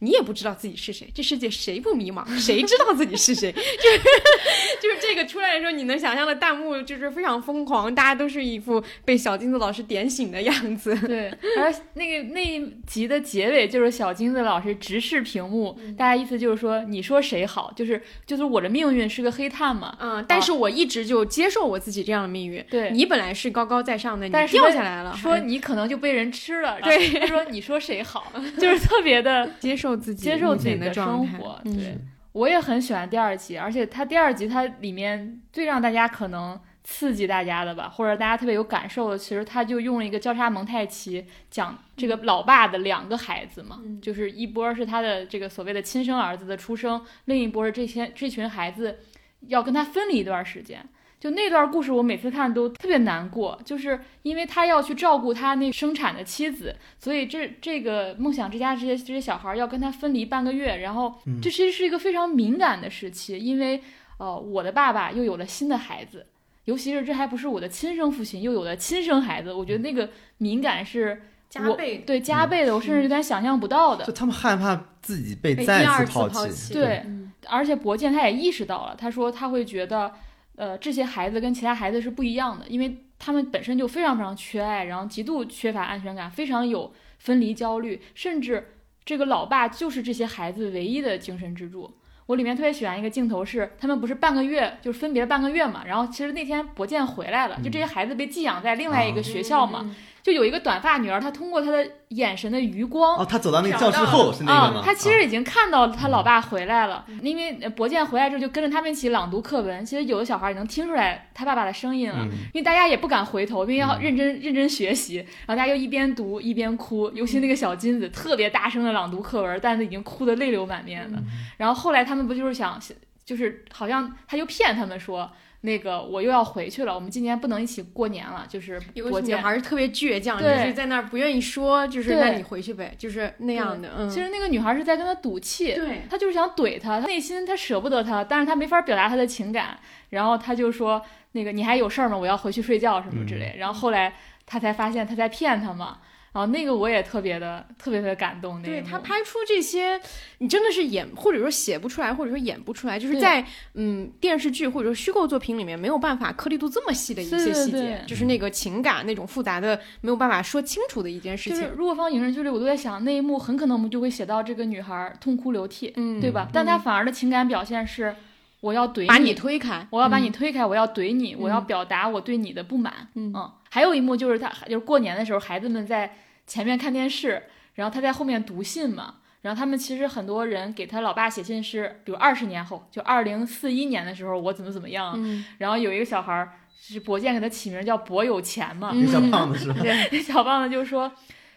[0.00, 2.26] 你也不知道自己是谁，这世界谁不迷茫？
[2.38, 3.52] 谁知道自己是谁？
[3.52, 3.98] 就是
[4.80, 10.94] 就是这个出来的时候，你能想象的弹幕就是非常疯狂，大家都是一副被小金子老师点醒的样子。
[11.06, 11.28] 对，
[11.58, 17.72] 而那个那一集的结尾就是小金子老师直视屏幕，大家意思就是说，你说谁好？
[17.76, 19.96] 就是就是我的命运是个黑炭嘛。
[20.00, 22.64] 嗯，但是我一直就接受我自己这样的命运。
[22.70, 31.60] 对你本来是高高在上的，你掉下来了，说你可能就被人吃了，对他说你说谁好， 就是特别的接受自己接受自己的生活。
[31.64, 31.98] 嗯对，
[32.32, 49.00] 我也很喜欢第二集，而且它第二集它里面最让大家可能刺激大家的吧，或者大家特别有感受的，其实他就用了一个交叉蒙太奇讲这个老爸的两个孩子嘛，嗯就是一波是他的这个所谓的亲生儿子的出生，另一波是这些这群孩子
[49.48, 50.84] 要跟他分离一段时间。
[51.20, 63.82] 就那段故事，我每次看都特别难过，就是因为他要去照顾他那生产的妻子，所以这这个梦想之家这些这些小孩要跟他分离半个月，然后这其实是一个非常敏感的时期，因为
[64.16, 66.24] 呃我的爸爸又有了新的孩子，
[66.64, 70.08] 尤其是这还不是我的亲生父亲，又有了亲生孩子，我觉得那个
[70.38, 74.12] 敏感是加倍对加倍的，我甚至有点想象不到的就。
[74.14, 80.12] 他们害怕自己被被再第二次抛抛弃对嗯而且博健他也意识到了，他说他会觉得，
[80.60, 91.90] 呃，这些孩子跟其他孩子是不一样的，因为他们本身就非常非常缺爱，然后极度缺乏安全感，非常有分离焦虑，甚至这个老爸就是这些孩子唯一的精神支柱。
[92.26, 109.84] 我里面特别喜欢一个镜头是，他们不是半个月就是分别了半个月嘛，然后其实那天博健回来了，就这些孩子被寄养在另外一个学校嘛，嗯就有一个短发女儿，她通过她的眼神的余光，哦，她走到那个教室后了啊是那个吗？，他其实已经看到她老爸回来了，因为呃博健回来之后就跟着他们一起朗读课文。
[109.84, 115.16] 其实有的小孩也能听出来他爸爸的声音了，嗯因为大家也不敢回头，因为要嗯认真、认真学习。
[115.16, 121.18] 然后大家又一边读一边哭，尤其那个小金子特别大声的朗读课文，但是已经哭得泪流满面了。
[121.18, 121.24] 嗯
[121.56, 122.78] 然后后来他们不就是想，
[123.24, 125.30] 就是好像他就骗他们说。
[125.62, 129.42] 那个我又要回去了，我们今年不能一起过年了，就是有个女博健。
[129.42, 133.90] 孩儿特别倔强，就是在那儿不愿意说，就是那你回去呗，就是那样的。
[133.96, 141.02] 嗯，其实那个女孩是在跟他赌气，对她就是想怼他，她内心她舍不得他，但是她没法表达她的情感，然后她就说
[141.32, 142.16] 那个你还有事儿吗？
[142.16, 143.54] 我要回去睡觉什么之嗯类。
[143.58, 144.14] 然后后来
[144.46, 145.98] 她才发现他在骗他嘛，
[146.32, 148.62] 然后那个我也特别的特别特别感动。
[148.62, 150.00] 对他拍出这些，
[150.38, 161.60] 你真的是演或者说写不出来，或者说演不出来，就是在嗯电视剧或者说虚构作品里面没有办法颗粒度这么细的一些细节，对就是那个情感那种复杂的没有办法说清楚的一件事情。
[161.60, 166.48] 就是如果放影视剧里，我都在想那一幕很可能我们就会写到这个女孩痛哭流涕，嗯，对吧？
[166.52, 168.14] 但她反而的情感表现是
[168.60, 173.08] 我要怼把你推开，我要把嗯你推开，我要怼你，我要嗯表达我对你的不满。
[173.14, 173.32] 嗯
[173.70, 177.42] 还有一幕就是他，就是过年的时候，孩子们在前面看电视，
[177.76, 179.14] 然后他在后面读信嘛。
[179.40, 185.14] 然后他们其实很多人给他老爸写信是，比如二十年后，就二零四一年的时候，我怎么怎么样。
[185.16, 189.80] 嗯，然后有一个小孩儿是博建给他起名叫博有钱嘛，嗯小胖子是吧？
[189.80, 191.10] 对，小胖子就说。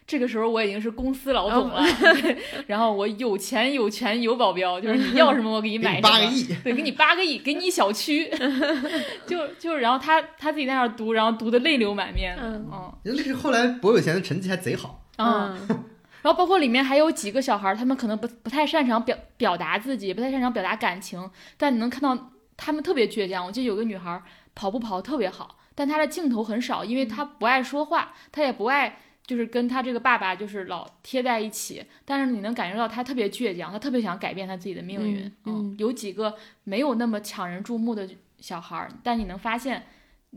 [0.06, 1.82] 这个时候我已经是公司老总了，
[2.22, 2.38] 对
[2.68, 6.10] 然后我有钱有权有保镖，就是你要什么我给你买什么。
[6.10, 8.30] 你八个亿，对，给你八个亿，给你一小区，
[9.26, 15.58] 就就然后他他自己在那儿读，然后读的泪流满面的，嗯嗯那是后来博有钱的成绩还贼好，嗯
[16.22, 23.46] 然后包括里面还有几个小孩，他们可能不不太擅长表表达自己，不太擅长表达感情，但你能看到他们特别倔强。
[23.46, 24.22] 我记得有个女孩
[24.56, 31.84] 跑步跑得特别好，但她的镜头很少，因为她不爱说话，她也不爱就是跟他这个爸爸就是老贴在一起。
[32.06, 35.24] 但是你能感觉到他特别倔强，他特别想改变他自己的命运。
[35.26, 38.10] 嗯嗯有几个没有那么抢人注目的
[38.40, 39.84] 小孩儿，但你能发现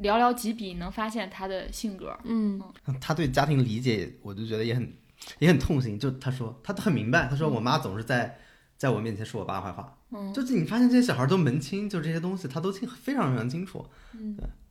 [0.00, 2.16] 寥寥几笔，能发现他的性格。
[2.24, 2.62] 嗯
[3.00, 4.92] 他对家庭理解，我就觉得也很
[5.38, 5.98] 也很痛心。
[5.98, 8.38] 就他说，他很明白，他说我妈总是在
[8.76, 13.84] 在我面前说我爸坏话，嗯，就是你发现这些小孩都门清，就这些东西他都清非常非常清楚。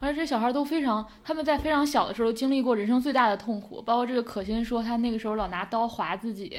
[0.05, 6.55] 而且这小孩都非常，他们在非常小的时候经历过人生最大的痛苦，包括这个可心说他那个时候老拿刀划自己，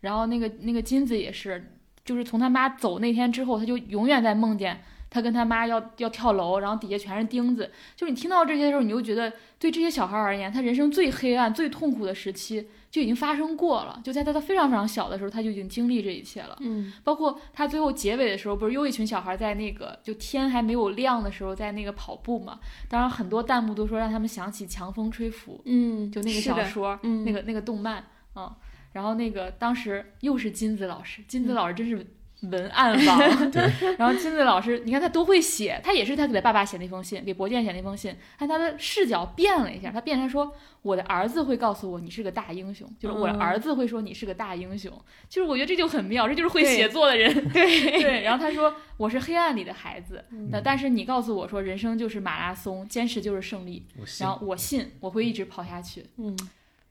[0.00, 1.72] 然后那个那个金子也是，
[2.04, 7.70] 就是从他妈走那天之后，他就永远在梦见他跟他妈要要跳楼，然后底下全是钉子。
[7.94, 14.00] 就是你听到这些的时候，你就觉得对这些小孩而言，他人生最黑暗、最痛苦的时期就已经发生过了。
[14.04, 16.56] 就在他非常非常小的时候，他就已经经历这一切了。
[16.60, 22.58] 嗯包括他最后结尾的时候，不是又一群小孩在那个就天还没有亮的时候，在那个跑步嘛？
[22.88, 27.96] 当然很多弹幕都说让他们想起《强风吹拂》，嗯，就那个小说，嗯那个那个动漫
[28.34, 28.56] 啊、嗯
[28.92, 32.04] 然后那个当时又是金子老师，金子老师真是
[32.42, 33.18] 文案王。
[33.98, 44.90] 然后金子老师，你看他多会写，他也是他给他爸爸写那封信，给博建写那封信，但他的视角变了一下，他变成说我的儿子会告诉我你是个大英雄，就是我儿子会说你是个大英雄，
[45.28, 47.48] 就是我觉得这就很妙，这就是会写作的人。
[47.50, 47.64] 对
[48.00, 50.48] 对，然后他说我是黑暗里的孩子，嗯。
[50.50, 53.86] 那但是你告诉我说人生就是马拉松，坚持就是胜利，
[54.18, 56.06] 然后我信我会一直跑下去。
[56.16, 56.36] 嗯。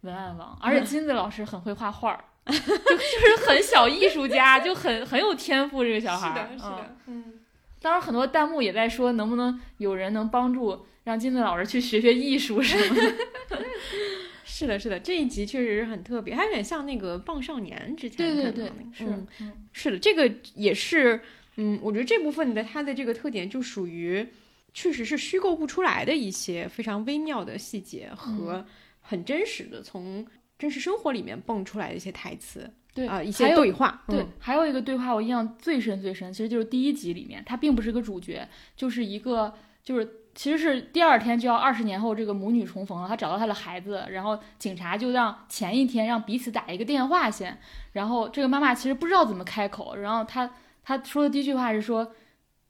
[0.01, 5.83] 文案王，而且金子老师很会画画儿，就就是很小艺术家，就很很有天赋。
[5.83, 7.33] 这个小孩儿，嗯，嗯。
[7.81, 13.15] 当然很多弹幕也在说，能不能有人能帮助让金子老师去学学艺术什么的。
[14.43, 21.21] 是的，是的，这一集确实是很特别，还有点像那个《棒少年》之前对对看到对那个，是嗯，嗯是的，这个也是，
[21.55, 24.27] 嗯，我觉得这部分的它的这个特点就属于，
[24.73, 28.65] 确实是虚构不出来的一些非常微妙的细节和
[28.99, 30.27] 很真实的从
[30.59, 38.45] 真实生活里面蹦出来的一些台词对啊、一些对话，对嗯，还有一个对话我印象最深最深，其实就是第一集里面，他并不是个主角，
[38.75, 39.53] 就是一个
[39.83, 47.57] 就是其实是第二天就要二十年后这个母女重逢了，他找到他的孩子，然后警察就让前一天让彼此打一个电话先，
[47.93, 50.51] 然后这个妈妈其实不知道怎么开口，然后她
[50.83, 52.11] 她说的第一句话是说。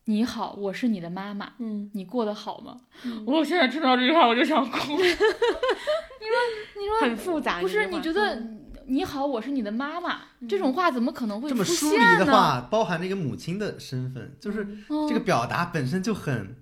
[0.10, 2.76] 你好，我是你的妈妈，嗯，你过得好吗？
[3.06, 4.98] 嗯我现在听到这句话我就想哭。
[4.98, 5.16] 你说，
[6.80, 7.86] 你说很复杂，不是？
[7.86, 12.00] 你觉得嗯你好，我是你的妈妈，这种话怎么可能会出这么疏离？
[12.18, 16.56] 的话，包含了一个母亲的身份，就是嗯这个表达本身就很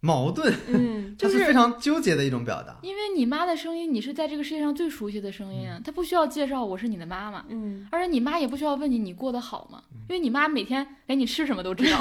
[0.00, 2.76] 矛盾，嗯， 就是是非常纠结的一种表达。
[2.82, 9.82] 因为你妈的声音，你是在这个世界上最熟悉的声音啊，她不需要介绍我是你的妈妈，嗯，而且你妈也不需要问你你过得好吗？
[10.08, 11.98] 因为你妈每天连你吃什么都知道，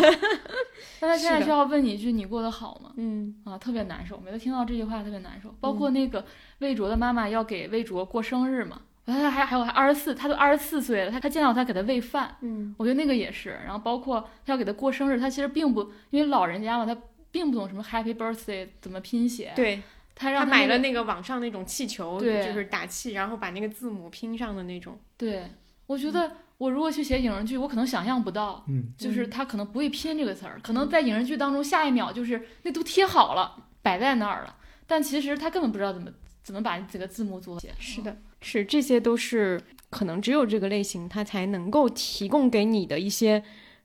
[1.00, 2.92] 但她现在需要问你一句你过得好吗？
[2.96, 5.54] 嗯，啊，特别难受，每次听到这句话特别难受。
[5.60, 6.24] 包括那个
[6.60, 13.60] 魏卓的妈妈要给魏卓过生日嘛，他还还有还二十四，他都二十四岁了，他他见到他给他喂饭，嗯，我觉得那个也是。
[13.66, 15.82] 然后包括他要给他过生日，他其实并不
[16.12, 16.96] 因为老人家嘛，他
[17.32, 19.82] 并不懂什么 Happy Birthday 怎么拼写，对。
[20.22, 25.46] 他他让那个买了那个网上那种气球，就是打气，然后把那个字母拼上的那种，对，
[25.88, 34.54] 我觉得我如果去写影视剧，我可能想象不到，嗯，就是他可能不会拼这个词儿，可能在影视剧当中下一秒就是那都贴好了，摆在那儿了，
[34.86, 36.12] 但其实他根本不知道怎么
[36.44, 37.74] 怎么把这个字母组写。
[37.80, 43.42] 是的，是这些都是可能只有这个类型它才能够提供给你的一些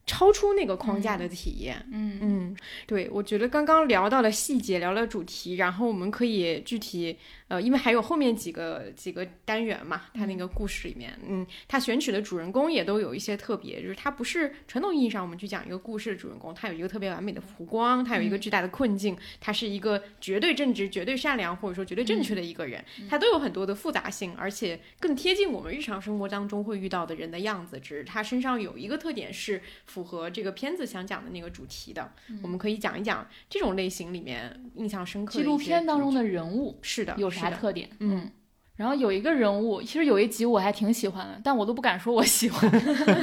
[0.07, 1.77] 超出那个框架的体验。
[1.91, 7.17] 嗯嗯，对，我觉得刚刚聊到了细节，聊了主题，然后我们可以具体，
[7.49, 32.11] 呃，因为还有后面几个几个单元嘛，他那个故事里面，嗯，他选取的主人公也都有一些特别，就是他不是传统意义上我们去讲一个故事的主人公，他有一个特别完美的弧光，他有一个巨大的困境，他是一个绝对正直、绝对善良或者说绝对正确的一个人，他都有很多的复杂性，而且更贴近我们日常生活当中会遇到的人的样子，只是他身上有一个特点是符合这个片子想讲的那个主题的。
[32.43, 37.89] 我们可以讲一讲这种类型里面印象深刻的纪录片当中的人物是的有啥特点？
[38.01, 38.31] 嗯。
[38.77, 42.69] 然后有一个人物，其实有一集我还挺喜欢的，但我都不敢说我喜欢，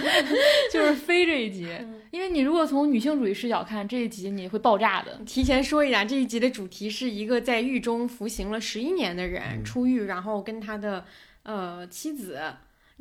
[0.71, 1.67] 就是飞这一集，
[2.09, 5.19] 因为你如果从女性主义视角看这一集，你会爆炸的。
[5.25, 11.03] 提前说一下，这一集的主题是一个在狱中服刑了十一年的人、嗯出狱，然后跟他的
[11.43, 12.39] 呃妻子，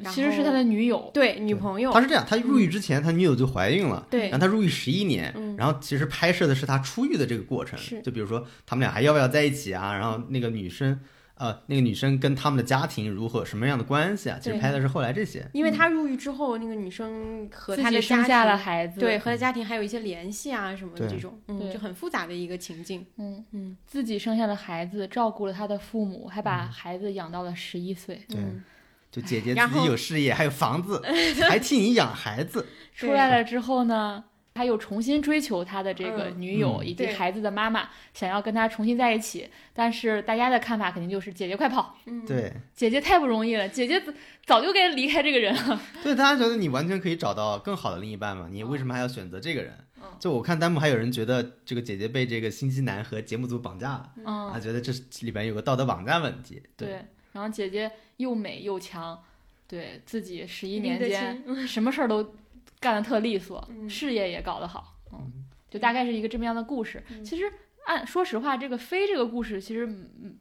[0.08, 1.92] 其实是他的女友，对女朋友。
[1.92, 4.30] 他，是这样，他入狱之前，他女友就怀孕了，对。
[4.30, 5.56] 然后他入狱十一年，嗯。
[5.56, 10.98] 然后其实拍摄的是他出狱的这个过程是，就比如说他们俩还要不要在一起啊，然后那个女生，
[11.34, 18.64] 呃，那个女生跟他们的家庭如何什么样的关系啊，其实拍的是后来这些，因为他入狱之后，那个女生和自他的生下了庭。
[18.64, 23.06] 孩子，对，和他家庭还有一些联系啊什么的这种，嗯，就很复杂的一个情境。
[23.16, 23.76] 嗯嗯。
[23.86, 28.20] 自己生下了孩子，照顾了他的父母，还把孩子养到了十一岁。
[28.28, 28.62] 对嗯，
[29.10, 31.02] 就姐姐自己有事业，还有房子，
[31.48, 34.22] 还替你养孩子， 出来了之后呢，
[34.54, 39.48] 他又重新追求他的这个嗯女友以及孩子的妈妈，想要跟他重新在一起。
[39.72, 44.00] 但是大家的看法肯定就是姐姐快跑，嗯，对，姐姐太不容易了，姐姐
[44.44, 45.80] 早就该离开这个人了。
[46.04, 50.04] 对，大家觉得你完全可以找到更好的另一半嘛，你为什么还要选择这个人嗯？
[50.20, 57.04] 就我看弹幕还有人觉得这个姐姐被这个新西兰和节目组绑架了，嗯他，觉得这是里边有个道德绑架问题，对。
[57.32, 59.22] 然后姐姐又美又强，
[59.68, 62.34] 对自己十一年间什么事儿都
[62.78, 64.96] 干得特利索，嗯事业也搞得好。
[65.12, 67.02] 嗯，就大概是一个这么样的故事。
[67.10, 67.44] 嗯其实
[67.86, 70.36] 按说实话，这个飞这个故事其实嗯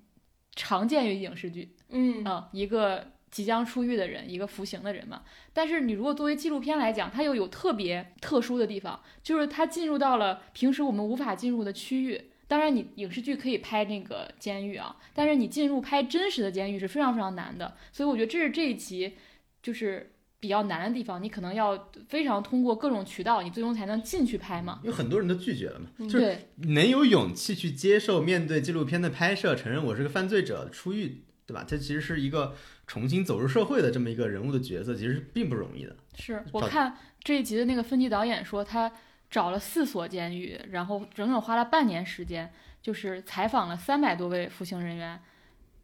[0.56, 5.22] 常见于影视剧，嗯嗯，一个即将出狱的人，一个服刑的人嘛。
[5.54, 12.29] 但是你如果作为纪录片来讲，它又有特别特殊的地方，就是它进入到了平时我们无法进入的区域。
[12.50, 17.76] 当然，你影视剧可以拍那个监狱啊，但是你进入拍真实的监狱是非常非常难的。
[17.92, 19.14] 所以我觉得这是这一集
[19.62, 24.80] 就是比较难的地方，你可能要非常通过各种渠道，你最终才能进去拍嘛。
[24.84, 26.36] 有很多人都拒绝了嘛，就是，
[26.70, 31.64] 能有勇气去接受面对纪录片的拍摄，承认我是个犯罪者，出狱，对吧？
[31.68, 32.56] 这其实是一个
[32.88, 35.96] 重新走入社会的这么一个人物的角色，其实并不容易的。
[36.18, 38.92] 是我看这一集的那个分级导演说，他
[39.30, 42.52] 找了四所监狱，然后整整花了半年时间，
[42.82, 45.22] 就是采访了三百多位服刑人员，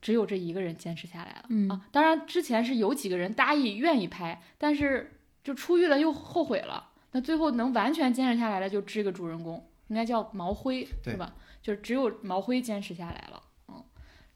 [0.02, 1.46] 只有这一个人坚持下来了。
[1.50, 6.90] 嗯啊，当然之前是有几个人答应愿意拍，但是就出狱了又后悔了。
[7.12, 11.36] 那最后能完全坚持下来的就这个主人公，应该叫毛辉，对是吧？
[11.62, 13.42] 就是只有毛辉坚持下来了。
[13.68, 13.84] 嗯，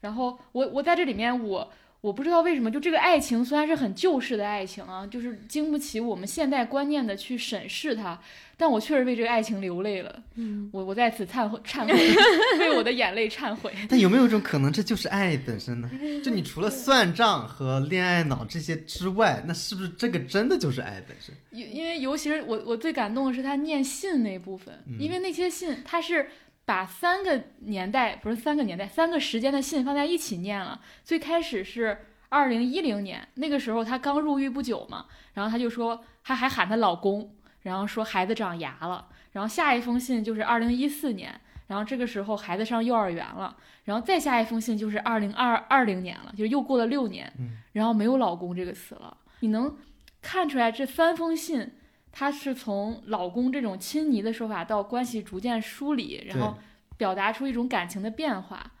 [0.00, 1.72] 然后我我在这里面我。
[2.00, 8.18] 我不知道为什么，就这个爱情虽然是很旧式的爱情啊，就是经不起我们现代观念的去审视它，
[8.56, 10.22] 但我确实为这个爱情流泪了。
[10.36, 11.92] 嗯，我我在此忏悔忏悔，
[12.58, 13.70] 为我的眼泪忏悔。
[13.88, 15.90] 但有没有一种可能，这就是爱本身呢？
[16.24, 21.34] 就你除了算账和恋爱脑这些之外，那是不是这个真的就是爱本身？
[21.50, 26.26] 因因为尤其是我我最感动的是他念信那部分，嗯因为那些信他是
[26.70, 30.80] 把三个年代不是三个年代三个时间的信放在一起念了。
[31.02, 41.40] 最开始是二零一零年，那个时候她刚入狱不久嘛，然后她就说她还喊她老公，然后说孩子长牙了，然后下一封信就是二零一四年。
[41.66, 47.32] 然后这个时候孩子上幼儿园了，然后再下一封信就是二零二二零年了，就又过了六年，
[47.72, 49.16] 然后没有“老公”这个词了。
[49.40, 49.76] 你能
[50.22, 51.72] 看出来这三封信，
[52.12, 56.58] 它是从老公这种亲昵的说法到关系逐渐疏离，然后
[56.96, 58.72] 表达出一种感情的变化。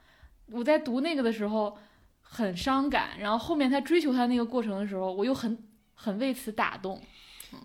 [0.46, 1.78] 我在读那个的时候
[2.20, 5.56] 很伤感，然后后面他追求他那个过程的时候，我又很
[5.94, 7.00] 很为此打动。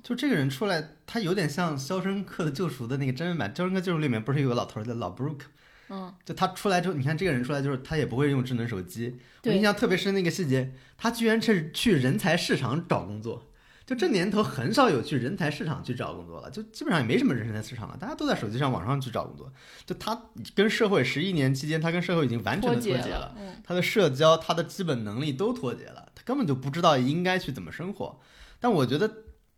[0.01, 5.41] 就这个人出来，他有点像《肖申克的救赎》的那个真人版，《肖申克救赎》里面不是有个老头儿叫老 Brook，
[5.89, 9.19] 嗯，就他出来之后，你看这个人出来就是他也不会用智能手机。
[9.43, 13.43] 我印象特别深那个细节，他居然是去人才市场找工作。
[13.85, 19.51] 就这年头很少有去人才市场去找工作了，就基本上也没什么人才市场了，大家都在手机上网上去找工作。
[19.85, 20.19] 就他
[20.55, 28.19] 跟社会十一年期间，他跟社会已经完全的脱节节了，嗯，他的社交、他的基本能力都脱节了，他根本就不知道应该去怎么生活。
[28.59, 29.11] 但我觉得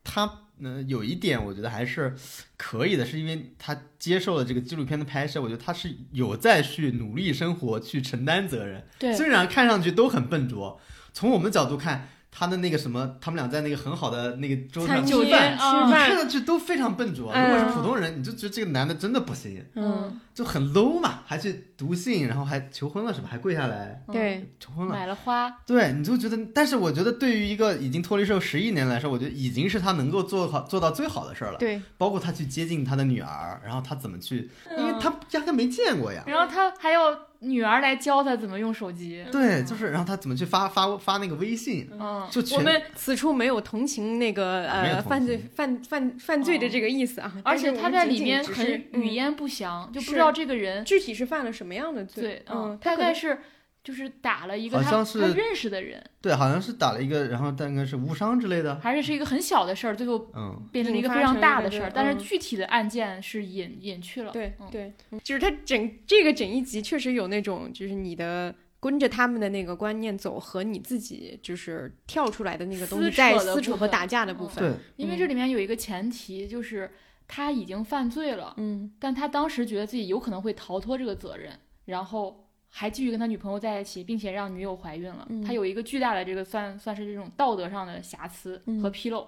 [0.03, 0.29] 他
[0.61, 2.13] 呃有一点，我觉得还是
[2.57, 8.85] 可以的，是因为他接受了这个纪录片的拍摄，我觉得他是有在去努力生活、去承担责任。
[8.99, 10.81] 对，虽然看上去都很笨拙，
[11.13, 17.31] 从我们角度看，他的那个什么，他们俩在那个很好的那个桌上吃饭，啊你看上去都非常笨拙。
[17.33, 23.27] 嗯如果是普通人，你就觉得这个男的真的不行，嗯，就很 low 嘛，还去读信，然后还求婚了是吧？
[23.31, 24.93] 还跪下来嗯，对，求婚了。
[24.93, 31.57] 买了花，对，你就觉得，但是我觉得对于一个已经脱离社会十一年来说，我觉得已经是他能够做好做到最好的事儿了。
[31.57, 36.23] 对，包括他去接近他的女儿，然后他怎么去，因为嗯他压根没见过呀。
[36.27, 39.23] 然后他还要女儿来教他怎么用手机。
[39.31, 53.39] 对，就是，然后他怎么去发发发那个微信，嗯，就我们此处没有同情那个呃犯罪犯犯犯罪的这个意思啊，而且他在里面很语焉不详，就不知道这个人具体是犯了什么样的罪对，，嗯，大概是
[53.87, 62.17] 就是打了一个他好像是他认识的人，对，好像是打了一个，然后但应该是误伤之类的，还是是一个很小的事儿，最后嗯，变成了一个非常大的事儿，但是嗯。
[62.17, 64.31] 具体的案件是隐隐去了。
[64.31, 64.33] 嗯。
[64.33, 74.73] 对对，就是他整这个整一集确实有那种，就是你的跟着他们的那个观念走，和你自己就是跳出来的那个东西在撕扯和打架的部嗯分。
[74.73, 76.91] 对，因为这里面有一个前提，就是
[77.25, 78.91] 他已经犯罪了，嗯。
[78.99, 85.25] 但他当时觉得自己有可能会逃脱这个责任，然后还继续跟他女朋友在一起，并且让女友怀孕了。
[85.29, 89.27] 嗯他有一个巨大的这个算算是这种道德上的瑕疵和嗯纰漏，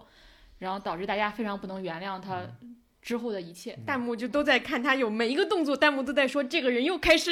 [0.60, 2.42] 然后导致大家非常不能原谅他
[3.02, 3.78] 之后的一切。
[3.86, 7.32] 弹幕就都在看他有每一个动作，弹幕都在说这个人又开始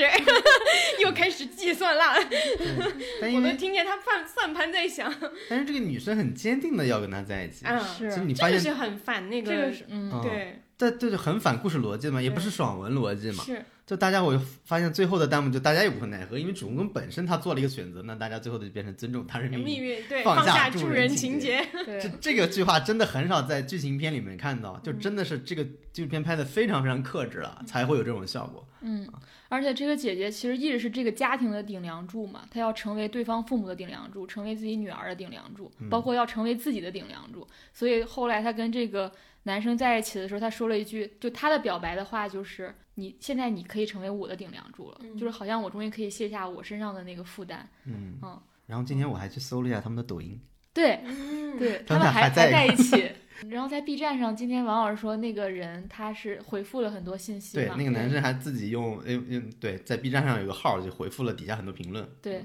[1.02, 2.16] 又开始计算了，
[3.36, 5.14] 我都听见他算算盘在响。
[5.50, 20.04] 但是这个女生很坚定的要跟他在一起，啊，是其实你发现，这个是很反那这个是嗯，嗯对，这这就很反故事逻辑嘛，也不是爽文逻辑嘛，是就大家我就发现最后的弹幕就大家也无可奈何，因为主人公本身他做了一个选择，那大家最后就变成尊重他人命命运。
[20.08, 28.68] 对放下下助人人情节节， 对这这个句话真的很少在剧情片里面看到，嗯就真的是这个纪录片拍的非常非常克制了，才会有这种效果。
[28.82, 29.10] 嗯，
[29.50, 37.48] 而且这个姐姐其实一直是这个家庭的顶梁柱嘛，她要成为对方父母的顶梁柱，成为自己女儿的顶梁柱，包括要成为自己的顶梁柱。
[37.74, 39.12] 所以后来她跟这个
[39.48, 47.68] 男生在一起的时候，他说了一句，就他的表白的话就是：“你现在你可以成为我的顶梁柱了，就是好像我终于可以卸下我身上的那个负担。
[47.86, 50.40] 嗯嗯然后今天我还去搜了一下他们的抖音，”
[50.74, 53.12] 对，嗯， 对他们他们还俩还在在一起。
[53.50, 62.10] 然后在 B 站上，今天王老师说那个人他是回复了很多信息嘛，对那个男生还自己用，嗯嗯，对，在 B 站上有个号就回复了底下很多评论。
[62.20, 62.44] 对，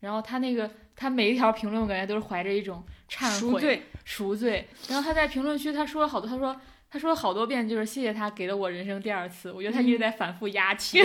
[0.00, 0.70] 然后他那个
[1.00, 4.66] 他每一条评论我感觉都是怀着一种忏悔、赎罪，赎罪。
[4.88, 9.52] 然后他在评论区他说了好多，他说他说了好多遍，就是谢谢他给了我人生第二次。
[9.52, 11.00] 我觉得他一直在反复押题，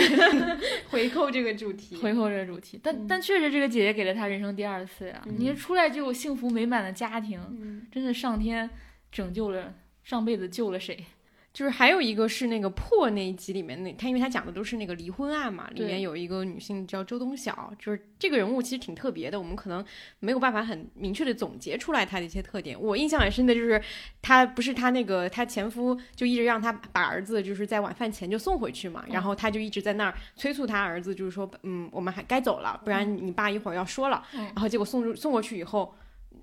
[0.90, 2.80] 回扣这个主题，回扣这个主题。
[2.82, 5.22] 但、嗯但确实这个姐姐给了他人生第二次呀！
[5.28, 8.68] 嗯你出来就有幸福美满的家庭，嗯，真的上天
[9.12, 11.06] 拯救了上辈子救了谁？
[11.54, 19.86] 就是还有一个是那个破那一集里面那他，因为他讲的都是那个离婚案嘛，里面有一个女性叫周冬晓，就是这个人物其实挺特别的，我们可能
[20.20, 22.76] 没有办法很明确的总结出来她的一些特点。
[22.82, 23.80] 我印象很深的就是
[24.20, 34.24] 她不是她那个她前夫就一直让她把儿子就是在晚饭前就送回去嘛，然后她就一直在那儿催促她儿子，就是说嗯我们还该走了，不然你爸一会儿要说了。
[34.34, 35.94] 嗯然后结果送入送过去以后。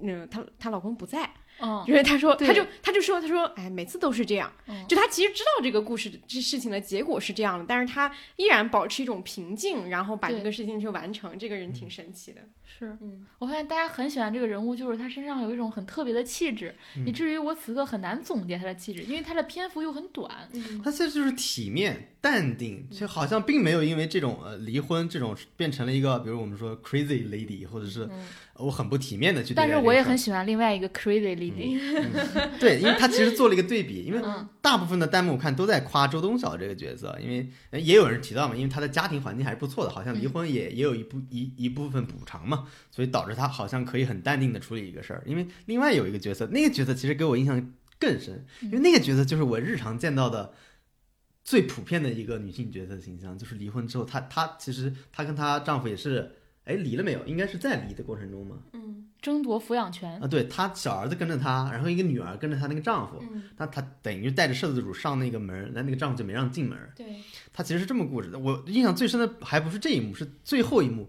[0.03, 1.29] 嗯，她她老公不在，
[1.61, 11.39] 嗯因为他说，他就他就说，他说，哎，每次都是这样，嗯就他其实知道这个故事这事情的结果是这样的，但是他依然保持一种平静，然后把这个事情去完成。
[11.39, 12.41] 这个人挺神奇的。
[12.79, 20.49] 是嗯，我发现大家很喜欢这个人物，就是他身上有一种很特别的气质，以至于我此刻很难总结他的气质，因为他的篇幅又很短。
[20.53, 29.77] 嗯他这就是体面、淡定，就好像并没有因为这种呃离婚这种变成了一个，比如我们说 crazy lady，或者是嗯我很不体面的去但是。
[29.77, 31.50] 我也很喜欢另外一个 crazy lady，
[32.61, 45.23] 对，因为他其实做了一个对比，因为嗯大部分的弹幕我看都在夸周冬晓这个角色，因为呃也有人提到嘛，因为他的家庭环境还是不错的，好像离嗯婚也、也有一部一一部分补偿嘛，所以导致他好像可以很淡定的处理一个事儿。
[45.27, 50.53] 因为另外有一个角色，那个角色其实给我印象更深，因为那个角色就是我日常见到的。
[51.43, 56.31] 最普遍的一个女性角色形象，就是离婚之后，她她其实她跟她丈夫也是，
[56.71, 57.25] 哎离了没有？
[57.27, 58.57] 应该是在离的过程中嘛。
[58.73, 60.19] 嗯争夺抚养权。
[60.19, 66.91] 啊，对他小儿子跟着他，然后一个女儿跟着他那个丈夫，嗯，那她等于带着摄制组上那个门儿，那那个丈夫就没让进门儿。
[66.97, 67.17] 对，
[67.53, 68.39] 他其实是这么固执的。
[68.39, 71.07] 我印象最深的还不是这一幕，是最后一幕。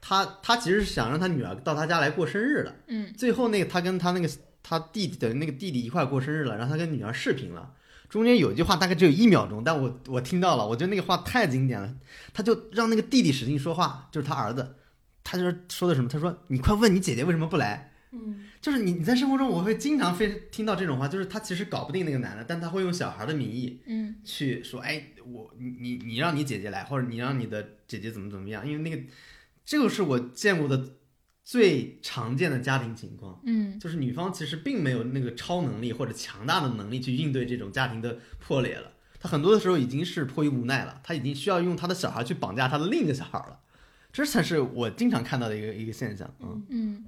[0.00, 2.74] 他他其实是想让他女儿到他家来过生日的。
[2.86, 4.30] 嗯最后那个他跟他那个
[4.62, 7.74] 他弟弟的那个弟弟一块过生日了，然后他跟女儿视频了。
[8.08, 11.94] 中间有一句话大概只有一秒钟，但我我听到了，我觉得那个话太经典了。
[12.32, 14.76] 他就让那个弟弟使劲说话，就是他儿子，
[15.30, 16.08] 他就是说的什么？
[16.08, 29.00] 他说：“你快问你姐姐为什么不来。”嗯就是你你在生活中，我会经常非听到这种话，就是他其实搞不定那个男的，但他会用小孩的名义嗯去说，哎，我你你你让你姐姐来，或者你让你的姐姐怎么怎么样，因为那个
[29.64, 30.96] 这个是我见过的
[31.44, 43.60] 最常见的家庭情况，嗯就是女方其实并没有那个超能力或者强大的能力去应对这种家庭的破裂了，她很多的时候已经是迫于无奈了，她已经需要用她的小孩去绑架她的另一个小孩了，
[44.12, 46.66] 这才是我经常看到的一个一个现象，嗯。
[46.68, 47.04] 嗯。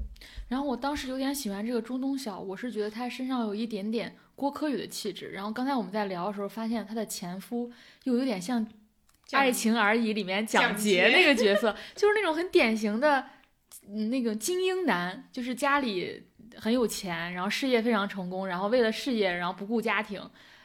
[0.49, 5.31] 然后我当时有点喜欢这个中东晓，我是觉得他身上有一点点郭柯宇的气质。
[5.31, 7.73] 然后刚才我们在聊的时候，发现他的前夫
[8.05, 8.65] 又有点像
[9.31, 13.25] 《爱情而已》里面蒋蒋捷捷那个角色，就是那种很典型的，
[13.89, 16.23] 嗯，那个精英男，就是家里
[16.57, 20.21] 很有钱，然后事业非常成功，然后为了事业，然后不顾家庭，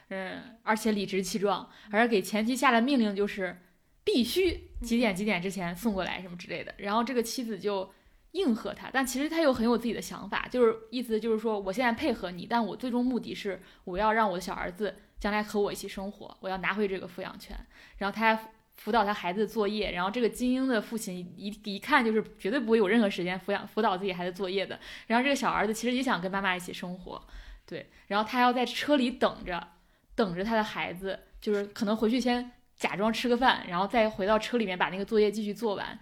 [0.09, 3.57] 嗯，而且理直气壮，而给前妻下的命令就是
[4.03, 7.89] 必须几点几点之前送过来什么之类的，然后这个妻子就。
[8.33, 17.57] 应和他，但其实他又很有自己的想法，就是意思就是说，我现在配合你，但我最终目的是我要让我的小儿子将来和我一起生活，我要拿回这个抚养权。
[17.97, 24.77] 然后他还辅导他孩子的作业，然后这个精英的父亲一一看就是绝对不会有任何时间抚养辅导自己孩子作业的。
[25.07, 27.19] 然后这个小儿子其实也想跟妈妈一起生活，
[27.65, 29.69] 对，然后他要在车里等着，
[30.13, 35.99] 等着他的孩子，就是可能回去先假装吃个饭，然后再回到车里面把那个作业继续做完。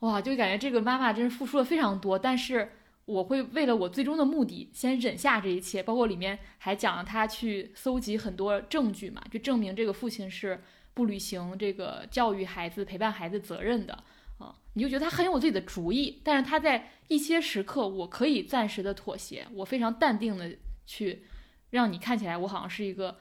[0.00, 2.72] 哇，就感觉这个妈妈真是付出了非常多，但是
[3.06, 10.60] 我会为了我最终的目的先忍下这一切，包括里面还讲了他去搜集很多证据嘛，就证明这个父亲是
[10.92, 13.94] 不履行这个教育孩子、陪伴孩子责任的
[14.38, 20.50] 啊，你就觉得他很有自己的主意，但是他在一些时刻，我可以暂时的妥协，我非常淡定的
[20.84, 21.24] 去
[21.70, 23.16] 让你看起来我好像是一个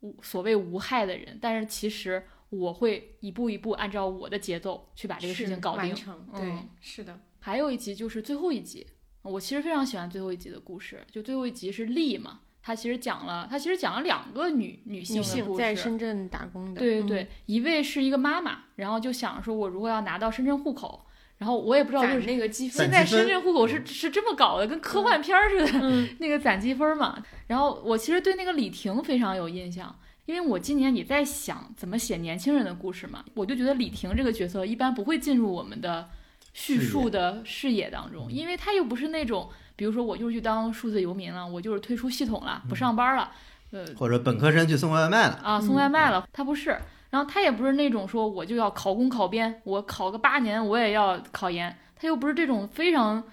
[0.00, 5.94] 无所谓无害的人，但是其实我会一步一步按照我的节奏去把这个事情搞定完。
[5.94, 6.26] 成。
[6.34, 8.86] 对嗯，是的，还有一集就是最后一集，
[9.22, 11.04] 我其实非常喜欢最后一集的故事。
[11.10, 15.22] 就最后一集是丽嘛，她其实讲了，她其实讲了两个女女性
[15.56, 15.82] 在事。
[15.82, 21.06] 深圳打工的，嗯对对对，一位是一个妈妈，然后就想说，我如果要拿到深圳户口，
[21.38, 27.22] 然后我也不知道就是那个积分现在深圳户口是是这么搞的，跟科幻片儿似的，嗯那个攒积分嘛。
[27.46, 29.98] 然后我其实对那个李婷非常有印象，
[30.30, 36.08] 因为我今年也在想怎么写年轻人的故事嘛，我就觉得李婷这个角色一般不会进入我们的
[36.52, 43.32] 叙述的视野当中，因为她又不是那种，比如说我就是去当数字游民了，我就是退出系统了，不上班了，
[43.72, 46.78] 呃，或者本科生去送外卖了，啊，送外卖了，她不是。
[47.10, 53.24] 然后她也不是那种说我就要考公考编，我考个八年我也要考研，她又不是这种非常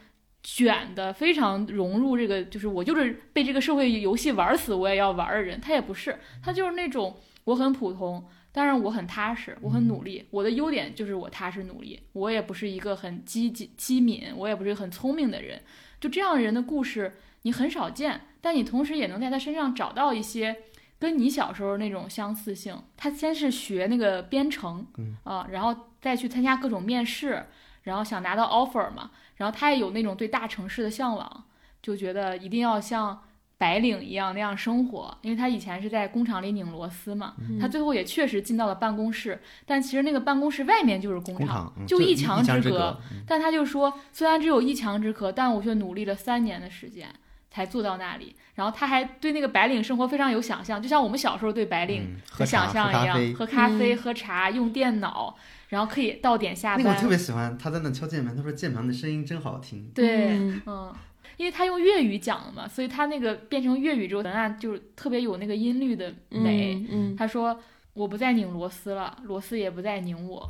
[0.49, 15.61] 卷的、非常融入这个，就是我就是被这个社会游戏玩死我也要玩的人，他也不是，他就是那种我很普通，但是我很踏实，我很努力，我的优点就是我踏实努力，我也不是一个很机机机敏，我也不是很聪明的人，
[15.99, 20.55] 就这样的人的故事你很少见，但你同时也能在他身上找到一些。
[20.99, 25.15] 跟你小时候那种相似性，他先是学那个编程，嗯。
[25.23, 27.45] 啊，然后再去参加各种面试，
[27.87, 31.45] 然后想拿到 offer 嘛，然后他也有那种对大城市的向往，
[31.81, 33.21] 就觉得一定要像
[33.57, 47.07] 白领一样那样生活，因为他以前是在工厂里拧螺丝嘛，嗯他最后也确实进到了办公室，但其实那个办公室外面就是工厂，工厂嗯就一墙墙之隔隔，嗯但他就说，虽然只有一墙之隔，但我却努力了三年的时间
[47.49, 48.35] 才做到那里。
[48.55, 53.33] 然后他还对那个白领生活非常有想象，就像我们小时候对白领的想象一样，喝咖啡。
[53.33, 55.35] 喝咖啡、嗯喝茶、用电脑，
[55.69, 56.83] 然后可以到点下班。
[56.83, 59.89] 那个我特别喜欢，他在那敲键盘，他说键盘的声音真好听。
[59.93, 60.95] 对，嗯嗯，
[61.37, 66.75] 因为他用粤语讲了嘛，所以他那个变成粤语之后，文案就是特别有那个音律的美。
[66.75, 67.59] 嗯，嗯他说
[67.93, 70.49] ：“我不再拧螺丝了，螺丝也不再拧我。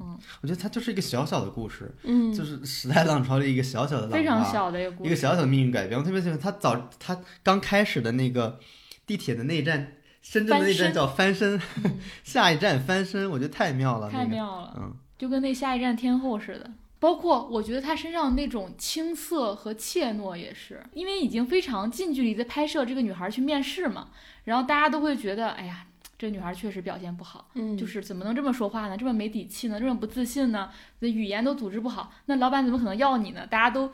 [0.00, 5.08] 嗯我觉得它就是一个小小的故事，嗯，就是 时代浪潮的一个小小的”浪，非常小的一个故事。
[5.08, 5.98] 一个小小的命运改变。
[5.98, 8.60] 我特别喜欢他早他刚开始的那个
[9.04, 9.94] 地铁的那一站，
[10.24, 16.70] 深圳的那一站叫翻身，嗯 下一站翻身，我觉得太妙了，太那个妙了，嗯，就跟那下一站天后似的。
[16.98, 24.08] 包括我觉得他身上那种青涩和怯懦也是，因为已经非常近距离的拍摄这个女孩去面试嘛，
[24.44, 25.84] 然后大家都会觉得，哎呀，
[26.16, 28.96] 这女孩确实表现不好，嗯就是怎么能这么说话呢？
[28.96, 29.78] 这么没底气呢？
[29.78, 30.70] 这么不自信呢？
[31.00, 33.46] 那语言都组织不好，那老板怎么可能要你呢？
[33.46, 33.92] 大家都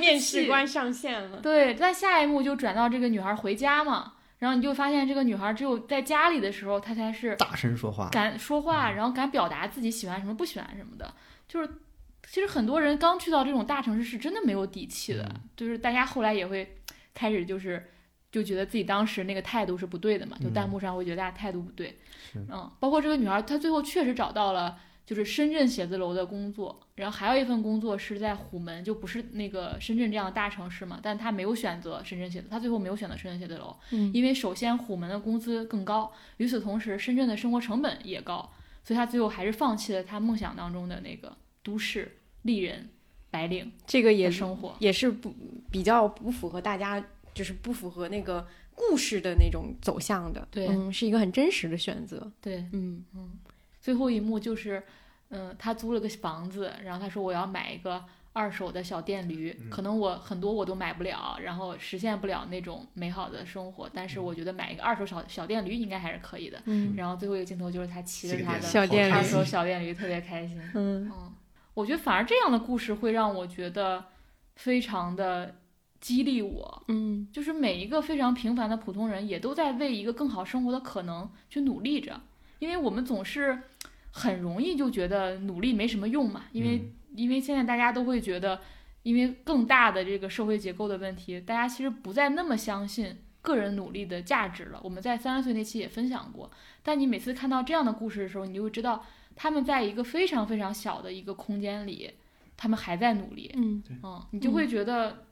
[0.00, 11.14] 面试官上线了，对，但下一幕就转到这个女孩回家嘛，然后你就发现这个女孩只有在家里的时候，她才是大声说话，敢说话，然后敢表达自己喜欢什么、不喜欢什么的。
[11.48, 11.68] 就是
[12.28, 16.76] 其实很多人刚去到这种大城市是真的没有底气的，就是大家后来也会
[17.14, 17.90] 开始就是
[18.32, 21.98] 就觉得自己当时那个态度是不对的嘛，就弹幕上会觉得大家态度不对。
[22.32, 24.76] 是嗯，包括这个女孩，她最后确实找到了。
[25.06, 34.10] 就是深圳写字楼的工作，然后还有一份工作是在虎门，就不是那个深圳这样的大城市嘛，但他没有选择深圳写字，他最后没有选择深圳写字楼，嗯。
[34.14, 38.50] 因为首先虎门的工资更高，与此同时深圳的生活成本也高，
[38.82, 42.88] 所以他最后还是放弃了他梦想当中的那个都市丽人
[43.30, 44.74] 白领这个也生活。
[44.78, 45.34] 也是不
[45.70, 47.04] 比较不符合大家，
[47.34, 53.04] 就是不符合那个故事的那种走向的，对嗯，是一个很真实的选择，对，嗯。
[53.14, 53.30] 嗯
[53.84, 54.82] 最后一幕就是，
[55.28, 58.02] 嗯、他租了个房子，然后他说我要买一个
[58.32, 66.58] 二手的小电驴，可能我很多我都买不了，然后实现不了那种美好的生活，但是我觉得买一个二手小小电驴应该还是可以的。
[66.64, 66.94] 嗯。
[66.96, 70.58] 然后最后一个镜头就是他骑着他的二手小电驴，特别开心。
[70.72, 71.06] 嗯。
[71.06, 71.34] 嗯，
[71.74, 74.02] 我觉得反而这样的故事会让我觉得
[74.56, 75.56] 非常的
[76.00, 77.28] 激励我，嗯。
[77.30, 82.18] 就是每一个非常平凡的普通人也都在为一个更好生活的可能去努力着，
[82.58, 83.60] 因为我们总是
[84.16, 88.60] 很容易就觉得努力没什么用嘛，因为、因为现在大家都会觉得，
[89.02, 93.16] 因为更大的这个社会结构的问题，大家其实不再那么相信。
[93.42, 96.50] 个人努力的价值了，我们在三十岁那期也分享过。
[96.82, 99.04] 但你每次看到这样的故事的时候，你就会知道，
[99.36, 102.10] 他们在一个非常非常小的一个空间里，
[102.56, 103.52] 他们还在努力。
[103.54, 105.26] 嗯嗯，你就会觉得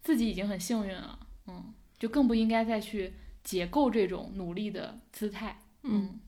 [0.00, 1.18] 自己已经很幸运了，
[1.48, 3.12] 嗯，就更不应该再去
[3.44, 6.18] 解构这种努力的姿态，嗯。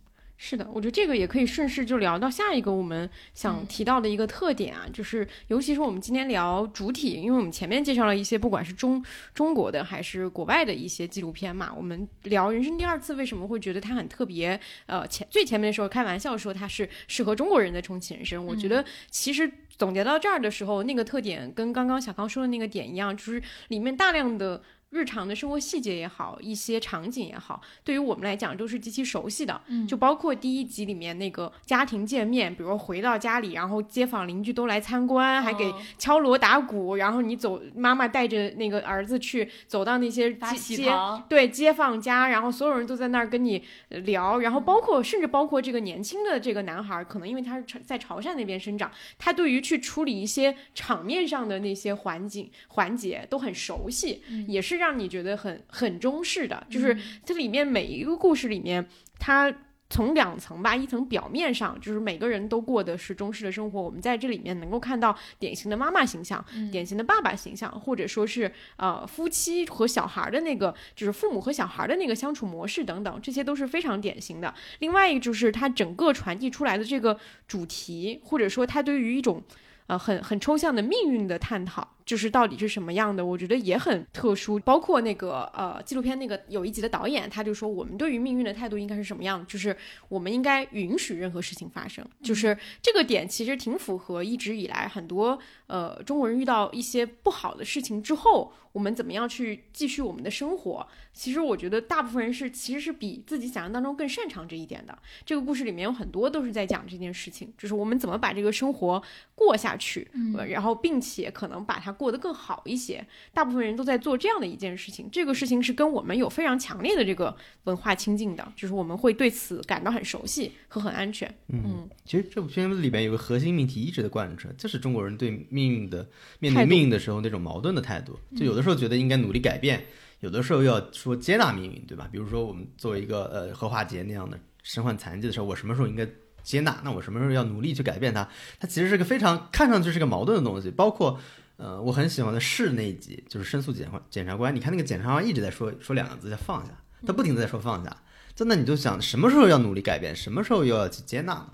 [0.42, 9.04] 是的，我觉得这个也可以顺势就聊到下一个我们想嗯提到的一个特点啊，就是尤其是我们今天聊主体，因为我们前面介绍了一些不管是中
[9.34, 14.58] 中国的还是国外的一些纪录片嘛，我们聊《人生第二次》为什么会觉得它很特别？
[14.86, 24.62] 呃，前最前面的时候开玩笑说它是适合中国人的重启人生，我觉得其实总结到这儿的时候，那个特点跟刚刚小康说的那个点一样，就是里面大量的。
[24.90, 29.60] 日常的生活细节也好，一些场景也好，对于我们来讲都是极其熟悉的。
[29.68, 29.86] 嗯。
[29.86, 35.80] 就包括第一集里面那个家庭见面，比如回到家里，然后街坊邻居都来参观，还给哦。
[35.96, 40.90] 敲锣打鼓，然后你走，妈妈带着那个儿子去走到那些街
[41.28, 58.84] 对街坊家，然后所有人都在那儿跟你呃聊，然后包括甚至包括这个年轻的这个男孩儿，可能因为他是在潮汕那边生长，他对于去处理一些场面上的那些环境环节都很熟悉，也是让你觉得很很中式的，就是这里面每一个故事里面，
[59.18, 59.54] 它。
[59.92, 74.54] 从两层吧，一层表面上就是每个人都过的是中式的生活，我们在这里面能够看到典型的妈妈形象，典型的爸爸形象，或者说是呃夫妻和小孩的那个，就是父母和小孩的那个相处模式等等，这些都是非常典型的。
[74.78, 79.42] 另外一个就是它整个传递出来的这个主题，或者说它对于一种
[79.88, 84.58] 呃很很抽象的命运的探讨，就是到底是什么样的，我觉得也很特殊。
[84.58, 89.76] 包括那个呃纪录片那个有一集的导演，他就说我们对于命运的态度应该是什么样的，就是
[90.08, 95.38] 我们应该允许任何事情发生，就是这个点其实挺符合一直以来很多
[95.68, 100.84] 呃中国人遇到一些不好的事情之后，我们怎么样去继续我们的生活。
[101.12, 104.96] 其实我觉得大部分人是其实是比自己想象当中更擅长这一点的。
[105.24, 109.00] 这个故事里面有很多都是在讲这件事情，就是我们怎么把这个生活
[109.34, 113.06] 过下去，嗯然后并且可能把它过得更好一些。
[113.34, 121.32] 大部分人都在做这样的一件事情，这个事情是跟我们有非常强烈的这个文化亲近的，就是我们会对此感到很熟悉和很安全。
[121.48, 126.08] 嗯，其实这部片子里边有个核心命题一直的贯彻，就是中国人对命运的
[126.38, 128.18] 面对命运的时候那种矛盾的态度。
[128.34, 129.84] 就有的时候觉得应该努力改变，
[130.20, 132.08] 有的时候要说接纳命运，对吧？
[132.10, 136.08] 比如说我们作为一个呃何华杰那样的身患残疾的时候，我什么时候应该
[136.42, 136.80] 接纳？
[136.82, 138.26] 那我什么时候要努力去改变它？
[138.58, 140.70] 它其实是个非常看上去是个矛盾的东西。
[140.70, 141.20] 包括
[141.60, 146.72] 呃，我很喜欢的是那一集，就是申诉检察检察官，你看那个检察官一直在说说两个字叫放下，
[147.06, 147.94] 他不停的在说放下。
[148.34, 151.50] 真的你就想什么时候要努力改变，什么时候又要去接纳呢？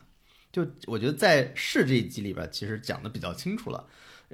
[0.52, 3.84] 就我觉得在是这一集里边，其实讲的比较清楚了，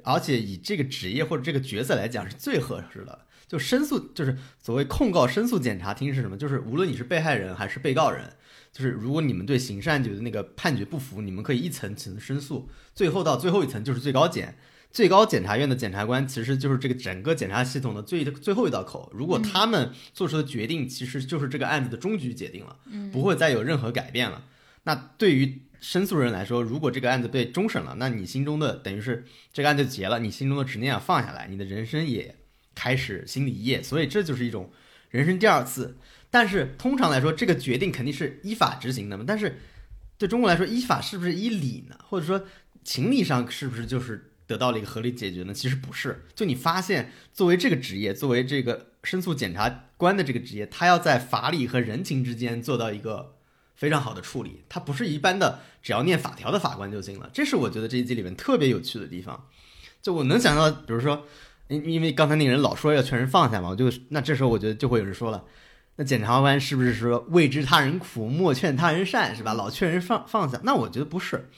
[0.03, 3.25] 而且以这个职业或者这个角色来讲是最合适的。
[3.47, 6.37] 就申诉，就是所谓控告申诉检察厅是什么？
[6.37, 8.31] 就是无论你是被害人还是被告人，
[8.71, 14.55] 就是如果你们对刑事案件的那个判决不服，你们可以一层层申诉，最后到最后一层就是最高检。
[14.93, 22.77] 最高检察院的检察官其实就是这个整个检察系统的最最后一道口，如果他们做出的决定其实就是这个案子的终局决定了，
[23.11, 24.45] 不会再有任何改变了。
[24.83, 32.35] 那对于申诉人来说，如果这个案子被终审了，那你心中的等于是这个案子就结了，你心中的执念要放下来，你的人生也
[32.75, 34.71] 开始新的一页，所以这就是一种
[35.09, 35.97] 人生第二次。
[36.29, 39.23] 但是通常来说，这个决定肯定是依法执行的嘛。
[39.25, 39.57] 但是
[40.17, 41.97] 对中国来说，依法是不是依理呢？
[42.07, 42.45] 或者说
[42.83, 45.53] 情理上是不是就是得到了一个合理解决呢？
[45.53, 46.25] 其实不是。
[46.35, 53.35] 就你发现，作为这个职业，作为这个申诉检察官的这个职业，他要在法理和人情之间做到一个
[53.75, 57.29] 非常好的处理，他不是一般的只要念法条的法官就行了。
[57.33, 59.47] 这是我觉得这一集里面特别有趣的地方。
[60.01, 61.25] 就我能想到，比如说，
[61.69, 65.45] 因因为刚才那个人老说要劝人放下嘛，我就那这时候我觉得就会有人说了，
[65.95, 69.53] 那检察官是不是说未知他人苦，莫劝他人善，是吧？
[69.53, 71.49] 老劝人放放下，那我觉得不是。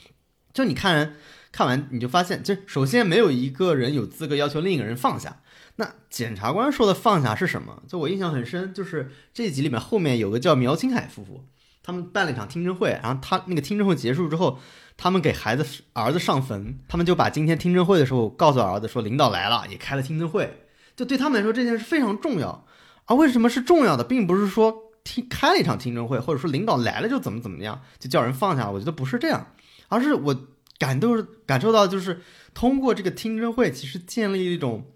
[0.54, 1.16] 就你看
[1.56, 5.38] 看完你就发现，就首先没有一个人有资格要求另一个人放下。
[5.78, 7.82] 那检察官说的放下是什么？
[7.88, 11.46] 就我印象很深，就是这一集里面后面有个叫苗青海夫妇，
[11.82, 14.60] 他们办了一场听证会，然后他那个听证会结束之后，
[14.98, 20.66] 他们给孩子儿子上坟，他们就把今天听证会的时候告诉儿子说领导来了，也开了听证会，
[20.98, 22.68] 就对他们来说这件事非常重要。
[23.06, 28.70] 而为什么是重要的，并不是说听开了一场听证会，或者说领导来了就怎么怎么样，就叫人放下。
[28.70, 29.48] 我觉得不是这样，
[29.88, 30.36] 而是我
[30.78, 32.22] 感都是感受到，就是
[32.54, 34.92] 通过这个听证会，其实建立一种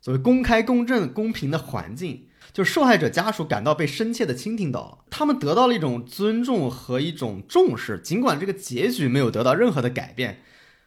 [0.00, 2.28] 所谓公开、公正、公平的环境。
[2.52, 10.40] 就受害者家属感到被深切的倾听到了，他们得到了一种尊重和一种重视，尽管这个结局没有得到任何的改变，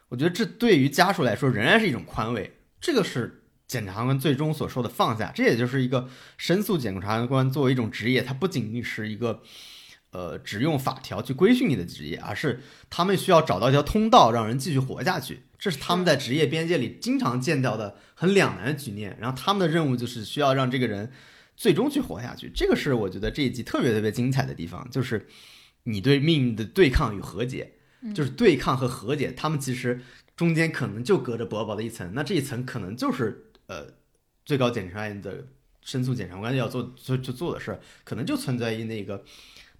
[0.08, 2.54] 我觉得这对于家属来说仍然是一种宽慰。
[2.80, 6.08] 这个是检察官最终所说的放下，这也就是一个
[6.38, 9.42] 申诉检察官作为一种职业，它不仅仅是一个
[10.10, 15.42] 呃只用法条去规训你的职业，而是他们需要找到一条通道，让人继续活下去。
[15.58, 21.10] 这是他们在职业边界里经常见到的很两难的局面，然后他们的任务就是需要让这个人。
[21.60, 25.26] 最终去活下去，这个是我觉得这一集特别特别精彩的地方，就是
[25.82, 27.72] 你对命运的对抗与和解，
[28.14, 30.00] 就是对抗和和解，他们其实
[30.36, 33.88] 中间可能就隔着薄薄的一层，那这一层可能就是呃
[34.44, 35.48] 最高检察院的
[35.82, 39.24] 申诉检察官要做做就做的事儿，可能就存在于那个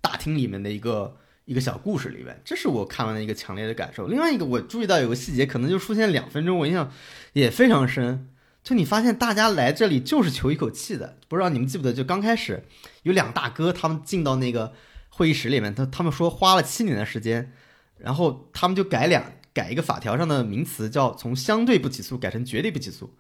[0.00, 4.06] 大厅里面的一个一个小故事里面，这是我看完的一个强烈的感受。
[4.06, 6.92] 另外一个我注意到有个细节，可能就出现两分钟，我印象
[7.32, 8.28] 也非常深。
[8.62, 11.92] 就你发现大家来这里就是求一口气的，不知道你们记不得？
[11.92, 12.64] 就刚开始
[13.04, 14.74] 有两大哥，他们进到那个
[15.08, 17.52] 会议室里面，他他们说花了七年的时间，
[17.96, 23.14] 然后他们就改两改一个法条上的名词，叫从相对不起诉改成绝对不起诉。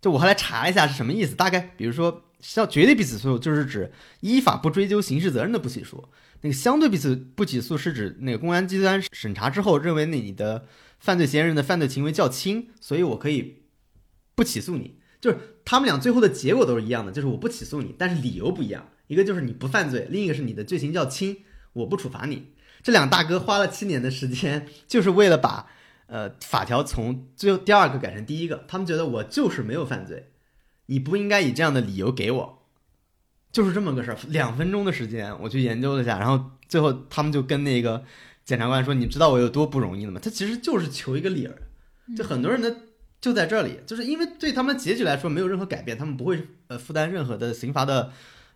[0.00, 6.08] 就我后来查一下是什么意思，大概比如说像绝对不起诉就是指依法不追究刑事责任的不起诉，
[6.40, 10.66] 那个相对不起不起诉是指那个公安机关审查之后认为你的
[10.98, 13.58] 犯罪嫌疑人的犯罪行为较轻，所以我可以。
[14.36, 15.36] 不起诉你，就是
[15.66, 21.36] 他们俩最后的结果都是一样的，就是我不起诉你，但是理由不一样，一个就是你不犯罪，另一个是你的罪行较轻，
[21.74, 22.52] 我不处罚你。
[22.82, 25.66] 这两大哥花了七年的时间，就是为了把
[26.10, 30.32] 呃法条从最后第二个改成第一个，他们觉得我就是没有犯罪，
[30.86, 32.62] 你不应该以这样的理由给我，
[33.50, 34.18] 就是这么个事儿。
[34.28, 38.04] 两分钟的时间，我去研究了一下，然后最后他们就跟那个
[38.44, 41.56] 检察官说：“你知道我有多不容易了吗？”他其实就是求一个理儿，
[42.16, 42.76] 就很多人的。
[43.20, 48.10] 就在这里，就是因为对他们结局来说没有任何改变，他们不会呃负担任何的刑罚的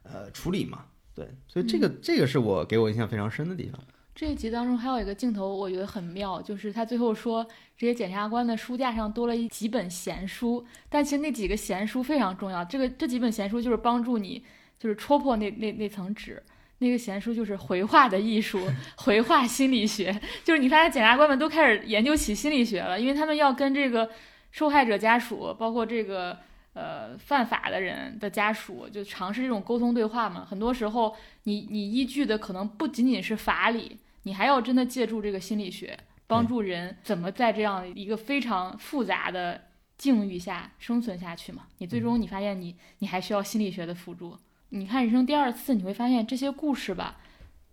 [0.05, 3.79] 呃处理嘛，对，所以这个这个是我给我印象非常深的地方。
[4.15, 7.45] 这一集当中还有一个镜头，我觉得很妙，就是他最后说
[7.77, 14.45] 这些检察官的书架上多了一几本闲书，但其实那几个闲书非常重要，这个这几本闲书就是帮助你
[14.79, 16.43] 就是戳破那那那层纸，
[16.79, 18.61] 那个闲书就是回话的艺术，
[18.99, 24.11] 回话心理学，就是你发现检察官们都开始研究起心理学了，因为他们要跟这个。
[24.55, 26.39] 受害者家属，包括这个
[26.75, 30.47] 呃犯法的人的家属，就尝试这种沟通对话嘛。
[30.49, 31.13] 很多时候，
[31.43, 39.63] 你你依据的可能不仅仅是法理，你还要真的借助这个心理学，帮助人怎么在这样一个非常复杂的
[39.97, 41.69] 境遇下生存下去嘛。
[41.79, 44.37] 你最终你发现你你还需要心理学的辅助。
[44.71, 47.21] 你看人生第二次，你会发现这些故事吧，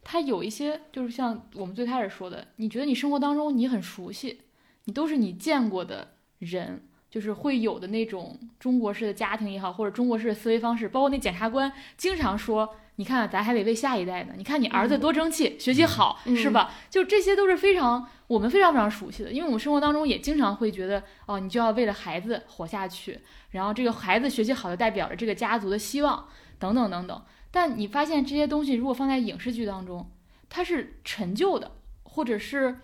[0.03, 4.41] 它有一些就是像我们最开始说的，你觉得你生活当中你很熟悉，
[4.85, 6.15] 你都是你见过的。
[6.41, 12.67] 人就是会有的那种中国式的家庭也好，或者中国式的思维方式，包括那检察官经常说
[13.01, 14.33] ：“你看，咱还得为下一代呢。
[14.37, 23.19] 你看你儿子多争气，学习好，是吧？”就这些都是非常我们非常非常熟悉的，因为我们生活当中也经常会觉得，哦，你就要为了孩子活下去，
[23.49, 26.27] 然后这个孩子学习好就代表着这个家族的希望，
[26.59, 27.21] 等等等等。
[27.49, 30.11] 但你发现这些东西如果放在影视剧当中，
[30.47, 31.71] 它是陈旧的，
[32.03, 32.77] 或者是。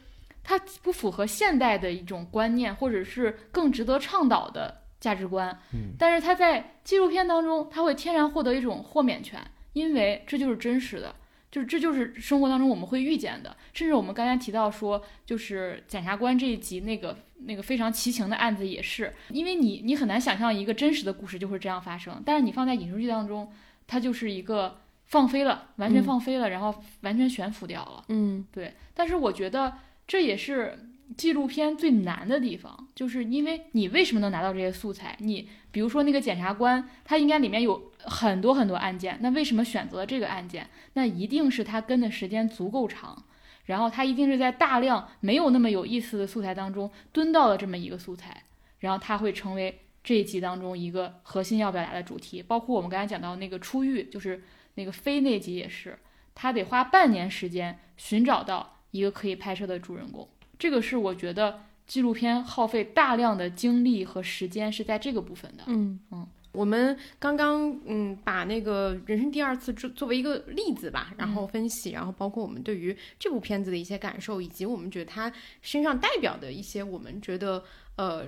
[0.49, 5.59] 它不符合现代的一种观念，或者是更值得倡导的价值观。
[5.73, 9.45] 嗯，但是它在纪录片当中，它会天然获得一种豁免权，
[9.77, 11.15] 因为这就是真实的，
[11.51, 13.55] 就是这就是生活当中我们会遇见的。
[13.73, 23.51] 甚至我们刚才提到说，就是检察官这一集那个那个非常奇情的案子也是，因为你你很难想象一个真实的故事就会这样发生，但是你放在影视剧当中，
[23.85, 28.03] 它就是一个放飞了，完全放飞了，然后完全悬浮掉了。
[28.09, 28.73] 嗯，对。
[28.93, 29.73] 但是我觉得。
[30.09, 35.15] 这也是纪录片最难的地方，就是因为你为什么能拿到这些素材？
[35.19, 40.69] 你比如说那个检察官，他应该里面有很多很多案件，那为什么选择这个案件？
[40.93, 43.23] 那一定是他跟的时间足够长，
[43.65, 48.43] 然后他一定是在大量没有那么有意思的素材当中蹲到了这么一个素材，
[48.79, 52.43] 然后他会成为这一集当中一个核心要表达的主题。
[52.43, 54.43] 包括我们刚才讲到那个出狱，就是
[54.75, 55.97] 那个飞那集也是，
[56.35, 58.73] 他得花半年时间寻找到。
[58.91, 60.27] 一个可以拍摄的主人公，
[60.57, 65.63] 这个是我觉得纪录片耗费大量的精力和时间是在这个部分的。
[65.67, 75.31] 嗯嗯，我们刚刚嗯把那个人生第二次作作为一个例子吧，然后分析，然后包括我们对于这部片子的一些感受，以及我们觉得它
[75.61, 77.63] 身上代表的一些我们觉得
[77.95, 78.25] 呃。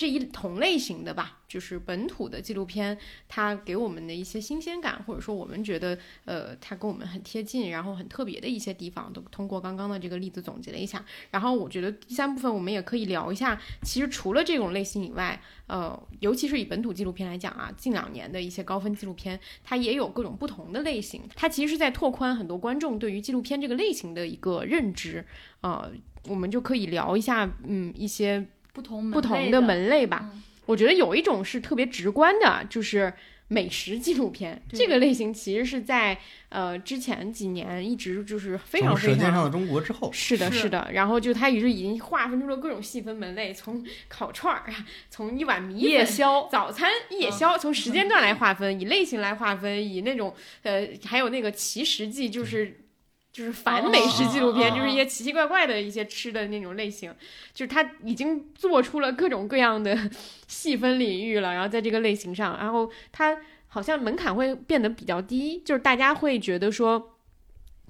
[0.00, 2.96] 这一同类型的吧，就是本土的纪录片，
[3.28, 11.04] 它给我们的一些新鲜感，或者说我们觉得，呃，它跟我们很贴近，然后很特别的一些地方，都通过刚刚的这个例子总结了一下。
[11.30, 25.26] 然后我觉得第三部分我们也可以聊一下，其实除了这种类型以外，呃，尤其是以本土纪录片来讲啊，近两年的一些高分纪录片，它也有各种不同的类型，它其实是在拓宽很多观众对于纪录片这个类型的一个认知。
[25.60, 25.92] 呃，
[26.26, 28.46] 我们就可以聊一下，嗯，一些。
[28.80, 30.30] 不同不同的门类吧，
[30.66, 33.12] 我觉得有一种是特别直观的，就是
[33.48, 36.16] 美食纪录片这个类型，其实是在
[36.48, 39.16] 呃之前几年一直就是非常非常。
[39.16, 40.88] 舌尖上的中国之后，是的，是的。
[40.92, 44.72] 然后就它也是已经划分出了各种细分门类，从烤串儿，
[45.10, 50.32] 从一碗米夜宵早餐夜宵，从时间段来划分，以类型来划分，以那种
[50.62, 52.84] 呃还有那个奇食记，就是。
[53.32, 57.14] 就是反美食纪录片，就是一些奇奇怪怪的一些吃的那种类型，
[57.54, 59.96] 就是他已经做出了各种各样的
[60.48, 61.52] 细分领域了。
[61.52, 63.36] 然后在这个类型上，然后他
[63.68, 67.09] 好像门槛会变得比较低，就是大家会觉得说，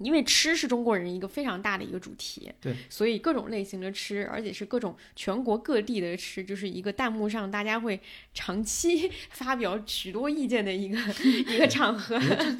[0.00, 8.00] 因为吃是中国人一个非常大的一个主题，对，所以各种类型的吃，而且是各种全国各地的吃，就是一个弹幕上大家会
[8.32, 10.98] 长期 发表许多意见的一个
[11.54, 12.18] 一个场合。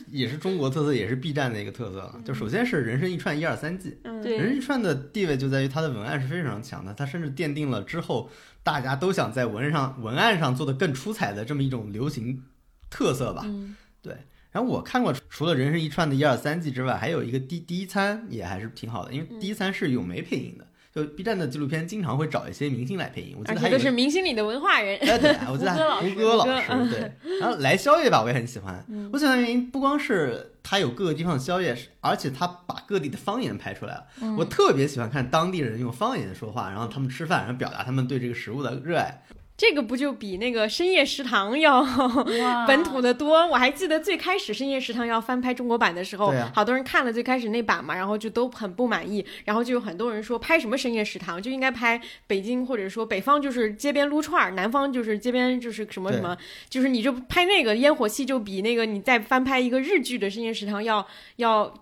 [0.08, 2.20] 也是中国特色，也是 B 站的一个特色了。
[2.24, 8.30] 就首先是人生一串一二三季，嗯，对人生一串的地位就在于它的文案是非常强的，它甚至奠定了之后
[8.62, 12.44] 大家都想在文案上文案上做的更出彩的这么一种流行
[12.90, 13.42] 特色吧。
[13.44, 14.14] 嗯对。
[14.52, 20.66] 然后我看过，除了人生一串的一二三季之外，还有一个第第一餐也还是挺好的，因为第一餐是咏梅配音的。
[20.92, 24.98] 就 B 站的纪录片经常会找一些明星来配音，我记得还有个是明星里的文化人。
[24.98, 28.84] 哎，对，我记得还胡歌老胡师，对， 然后来宵夜吧，我也很喜欢。
[29.12, 34.04] 我喜欢的原因不光是他有各个地方的宵夜，而且他把各地的方言拍出来了。
[34.36, 39.22] 我特别喜欢看当地人用方言说话，然后他们吃饭，然后表达他们对这个食物的热爱。
[39.60, 41.84] 这个不就比那个深夜食堂要
[42.66, 43.46] 本土的多？
[43.46, 56.34] 我还记得最开始深夜食堂要翻拍中国版的时候，啊好多人看了最开始那版嘛，然后就都很不满意，然后就有很多人说拍什么深夜食堂就应该拍北京，或者说北方就是街边撸串儿，南方就是街边就是什么什么，
[56.70, 61.06] 就是你就拍那个烟火气就比那个你再翻拍一个日剧的深夜食堂要
[61.36, 61.74] 要。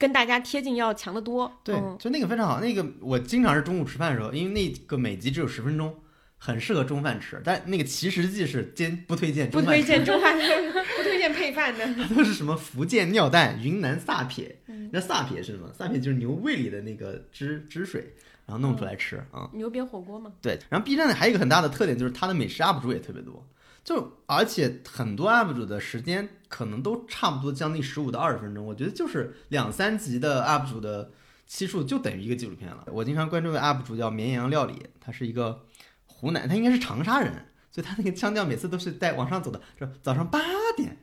[0.00, 2.58] 跟大家贴近要强得多，对，嗯就那个非常好。
[2.58, 5.94] 那个我经常是中午吃饭的时候，因为那个每集只有十分钟，
[6.42, 7.40] 很适合中饭吃。
[7.44, 10.36] 但那个其实记是坚不推荐不中饭吃，推荐中饭
[10.96, 11.86] 不推荐配饭的。
[12.12, 14.58] 都是什么福建尿蛋、云南萨撇。
[14.66, 15.72] 嗯那萨撇是什么？
[15.72, 18.12] 萨撇就是牛胃里的那个汁汁水，
[18.46, 19.48] 然后弄出来吃啊。
[19.52, 23.46] 牛鞭火锅嘛，对，然后 B 站呢还有一个很大的特点就是它的美食 UP 主也特别多，
[23.84, 31.12] 就而且很多 UP 主的时间可能都差不多将近十五到二十分钟，我觉得就是两三集的 UP 主的
[31.46, 32.84] 期数就等于一个纪录片了。
[32.88, 35.64] 我经常关注的 UP 主叫绵羊料理，他是一个
[36.20, 37.32] 湖南，他应该是长沙人，
[37.70, 40.38] 所以他那个腔调每次都是在往上走的，就早上八
[40.76, 40.98] 点，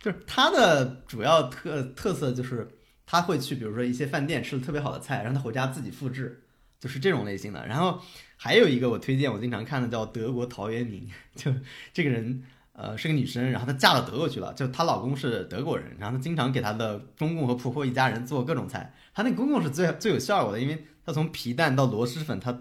[0.00, 2.66] 就是他的主要特特色就是
[3.04, 6.44] 他会去比如说一些饭店吃的特别好的菜，让他回家自己复制。
[6.80, 8.00] 就是这种类型的，然后
[8.36, 11.52] 还有一个我推荐我经常看的叫德国陶渊明，就
[11.92, 18.94] 这个人呃是个女生，然后她嫁到德国去了，就她老公是德国人，然后她经常给她的公公和婆婆一家人做各种菜。
[19.12, 22.52] 她那公公是最最有效果的，因为他从皮蛋到螺蛳粉，他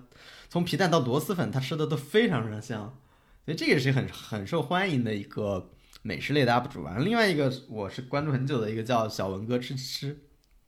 [0.49, 2.97] 从皮蛋到螺蛳粉，他吃的都非常非常香，
[3.45, 5.69] 所以这个也是很很受欢迎的一个
[6.01, 6.97] 美食类的 UP 主吧。
[6.99, 10.17] 另外一个我是关注很久的一个叫小文哥吃吃吃，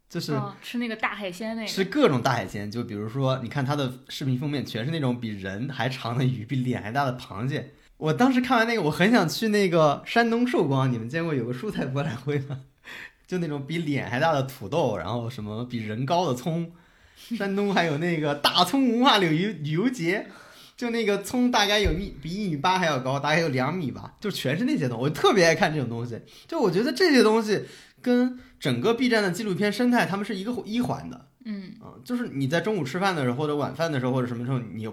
[0.10, 0.34] 就是。
[0.34, 7.74] 嗯吃那个大海鲜那个，吃各种大海鲜，就比如说，你看他的视频封面全是那种比人还长的鱼，比脸还大的螃蟹。
[7.98, 12.62] 我当时看完那个，我很想去那个山东寿光，你们见过有个蔬菜博览会吗？
[13.28, 16.72] 就那种比脸还大的土豆，然后什么比人高的葱。
[17.38, 20.28] 山东还有那个大葱文化旅游旅游节，
[20.76, 25.04] 就那个葱大概有一比一米八还要高，大概有两米吧，就全是那些东西。
[25.04, 27.66] 我特别爱看这种东西，就我觉得这些东西
[28.02, 31.28] 跟整个 B 站的纪录片生态，他们是一个一环的。
[31.46, 34.88] 嗯，啊、就是你在中午吃饭的时候，或者晚饭的时候，或者什么时候，你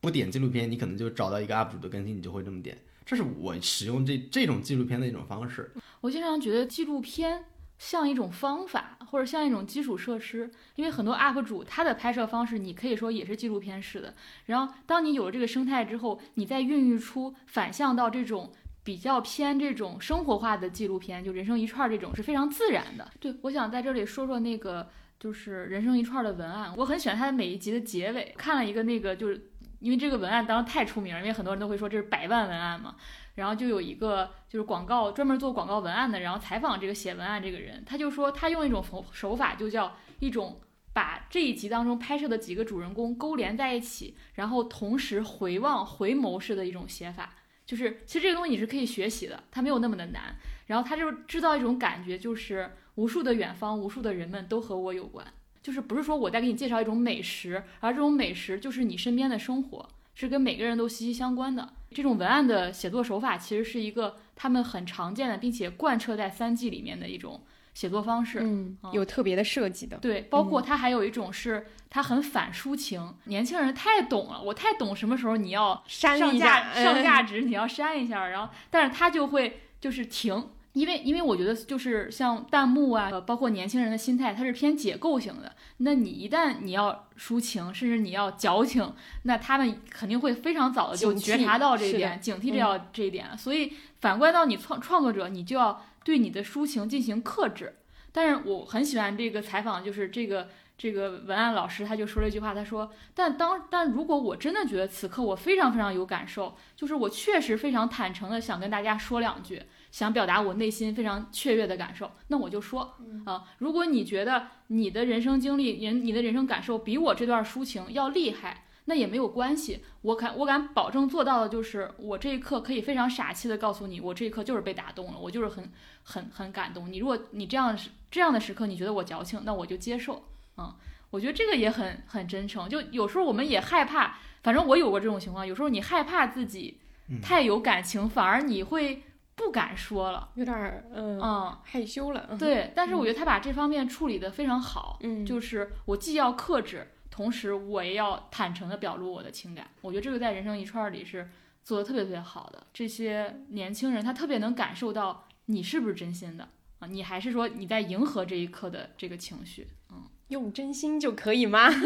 [0.00, 2.76] 不点纪录片，你可能就找到一个 UP 主的更新，你就会这么点。
[3.04, 5.70] 这是我使用这这种纪录片的一种方式。
[6.00, 7.44] 我经常觉得纪录片
[7.82, 14.14] 像一种方法，或者像一种基础设施，因为很多 UP 主他的拍摄方式，你可以说也是纪录片式的。
[14.46, 18.52] 然后，当你有了这个生态之后，你再孕育出反向到这种
[18.84, 23.10] 比较偏这种生活化的纪录片，就人生一串这种是非常自然的。
[23.18, 24.88] 对，我想在这里说说那个
[25.18, 29.48] 就是人生一串的文案，我很喜欢它的每一集的结尾，看了一个那个就是。
[29.82, 32.94] 因为这个文案当时太出名了，因为很多人都会说这是百万文案嘛。
[33.34, 40.60] 然后就有一个就是广告专门做广告文案的，然后采访这个写文案这个人，他就说他用一种手手法，就叫一种
[40.92, 47.34] 把这一集当中拍摄的几个主人公勾连在一起，然后同时回望回眸式的一种写法。
[47.64, 50.36] 就是其实这个东西你是可以学习的，它没有那么的难。
[50.66, 55.26] 然后他就制造一种感觉，就是无数的远方，无数的人们都和我有关。
[55.62, 61.74] 就是不是说我在给你介绍一种美食，而这种美食就是你身边的生活，是跟每个人都息息相关的。
[61.92, 67.40] 这种文案的写作手法其实是一个他们很常见的，并且贯彻在三季里面的一种
[67.74, 68.40] 写作方式。
[68.40, 69.98] 嗯嗯，有特别的设计的。
[69.98, 80.48] 对，包括它还有一种是它很反抒情，年轻人太懂了，我太懂什么时候你要上删一下，价上嗯价值，你要删一下，然后但是他就会就是停。
[80.72, 85.52] 因为，因为我觉得就是像弹幕啊，呃，包括年轻人的心态，它是偏解构型的。
[85.78, 88.92] 那你一旦你要抒情，甚至你要矫情，
[89.24, 93.36] 那他们肯定会非常早的就觉察到这一点，警惕这嗯要这一点了。
[93.36, 97.74] 所以反观到你创创作者，你就要对你的抒情进行克制。
[98.10, 109.62] 但是我很喜欢这个采访，就是这个这个文案老师他就说了一句话，他说：“但当但如果我真的觉得此刻我非常非常有感受，就是我确实非常坦诚的想跟大家说两句，
[109.92, 113.44] 想表达我内心非常雀跃的感受，那我就说啊。
[113.58, 119.84] 如果你觉得你的人生经历、人你的人生感受比我这段抒情要厉害，那也没有关系。
[120.00, 125.70] 我敢我敢保证做到的就是，我这一刻可以非常傻气的告诉你，我这一刻就是被打动了，我就是很
[126.02, 126.90] 很很感动。
[126.90, 127.78] 你如果你这样
[128.10, 130.24] 这样的时刻你觉得我矫情，那我就接受。”
[130.56, 130.76] 啊，
[131.10, 132.68] 我觉得这个也很很真诚。
[132.68, 135.46] 就有时候我们也害怕，反正我有过这种情况。
[135.46, 136.78] 有时候你害怕自己
[137.22, 139.02] 太有感情，反而你会
[139.44, 141.20] 不敢说了，有点嗯
[141.62, 142.36] 害羞了。
[142.38, 144.98] 对，但是我觉得他把这方面处理的非常好。
[145.02, 149.68] 嗯，就是我既要克制，同时我也要坦诚的表露我的情感。
[149.80, 151.28] 我觉得这个在人生一串里是
[151.62, 152.66] 做的特别特别好的。
[152.72, 156.48] 这些年轻人他特别能感受到你是不是真心的
[156.78, 159.68] 啊，你还是说你在迎合这一刻的这个情绪。
[159.90, 161.68] 嗯用真心就可以吗？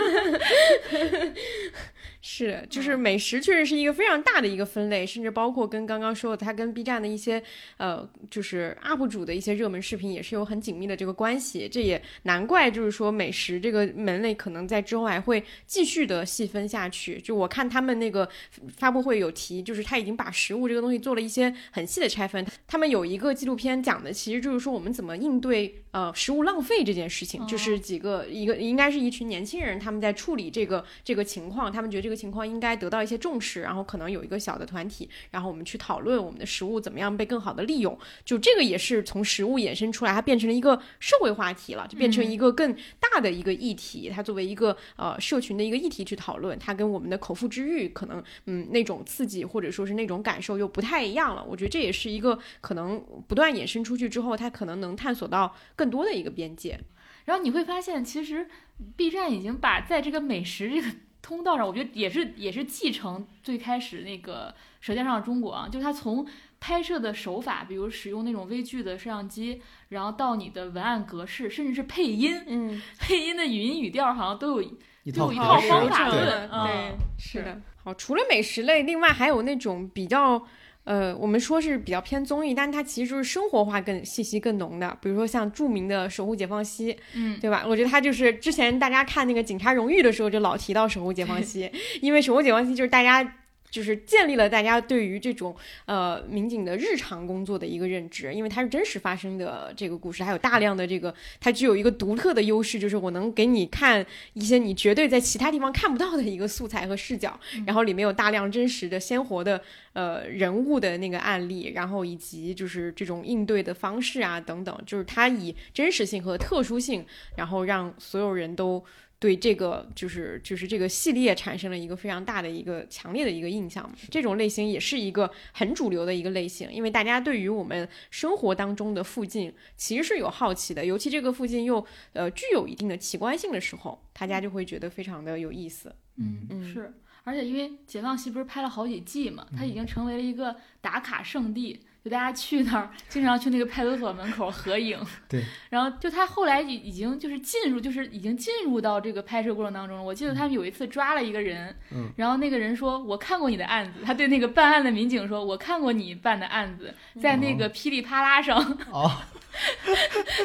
[2.28, 7.40] 是，就是美食确实是一个非常大的一个分类，甚至包括跟刚刚说的，它跟 B 站的一些
[7.76, 11.68] 呃，就是 UP 主的一些热门视频也是有很紧密的这个关系。
[11.68, 17.20] 这也难怪，就是说美食这个门类可能在之后还会继续的细分下去。
[17.20, 18.28] 就我看他们那个
[18.76, 22.44] 发布会有提，就是他已经把食物这个东西做了一些很细的拆分。
[22.66, 28.26] 他们有一个纪录片讲的，其实就是说我们怎么应对呃食物浪费这件事情，就是几个。
[28.26, 37.98] 一个应该是一群年轻人，他们在处理这个这个情况，他们觉得这个情况应该得到一些重视，然后可能有一个小的团体，然后我们去讨论我们的食物怎么样被更好的利用。
[38.24, 44.10] 就这个也是从食物衍生出来，它变成了一个社会话题了，就变成一个更大的一个议题。
[44.12, 51.42] 它作为一个呃社群的一个议题去讨论，它跟我们的口腹之欲可能嗯那种刺激或者说是那种感受又不太一样了。
[51.48, 56.78] 我觉得这也是一个可能不断衍生出去之后，它可能能探索到更多的一个边界。
[57.24, 58.48] 然后你会发现，其实
[58.96, 60.88] B 站已经把在这个美食这个
[61.20, 64.50] 通道上，我觉得也是也是继承最开始那个
[64.80, 66.24] 《舌尖上的中国》啊，就是它从
[66.60, 74.62] 拍摄的手法，比如使用那种微距的摄像机，然后到你的文案格式，甚至是配音，嗯， 配音的语音语调好像都有
[75.02, 77.60] 一套一套方法论，对，是的。
[77.82, 80.46] 好，除了美食类，另外还有那种比较。
[80.86, 87.64] 呃，我们说是比较偏综艺，但是它其实就是生活化更信息更浓的，比如说像著名的《守护解放西》，嗯，对吧？
[87.68, 91.64] 我觉得它就是之前大家看那个《警察荣誉》的时候就老提到《守护解放西》，
[92.00, 93.34] 因为《守护解放西》就是大家。
[93.76, 95.54] 就是建立了大家对于这种
[95.84, 109.60] 呃民警的日常工作的一个认知，因为它是真实发生的这个故事，还有大量的这个，它具有一个独特的优势，就是我能给你看一些你绝对在其他地方看不到的一个素材和视角，然后里面有大量真实的鲜活的
[109.92, 117.04] 呃人物的那个案例，然后以及就是这种应对的方式啊等等，就是它以真实性和特殊性，
[117.36, 118.82] 然后让所有人都。
[119.26, 135.92] 对这个就是就是这个系列产生了一个非常大的一个强烈的一个印象，这种类型也是一个很主流的一个类型，因为大家对于我们生活当中的附近其实是有好奇的，尤其这个附近又呃具有一定的奇观性的时候，大家就会觉得非常的有意思。
[136.18, 136.94] 嗯嗯，是，
[137.24, 141.80] 而且因为解放西不是拍了好几季嘛，它已经成为了一个打卡圣地。
[142.06, 144.96] 就大家去那儿，经常去那个派出所门口合影。
[145.28, 145.42] 对。
[145.70, 150.02] 然后就他后来已已经就是进入，就是已经进入到这个拍摄过程当中了。
[150.02, 152.08] 我记得他们有一次抓了一个人，嗯。
[152.16, 158.56] 然后那个人说：“我看过你的案子。”他对那个办案的民警说：“我看过你办的案子，在那个噼里啪啦上。
[158.92, 159.10] ”哦。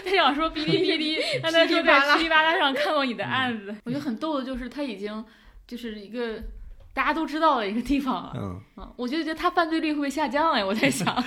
[0.03, 3.75] 他想说哔哩哔哩， 让他说在噼里啪啦上看过你的案子。
[3.83, 5.23] 我觉得很逗的就是他已经
[5.67, 6.41] 就是一个。
[6.93, 10.63] 大家都知道的一个地方，嗯，我就觉得他犯罪率会不会下降哎？
[10.63, 11.23] 我在想。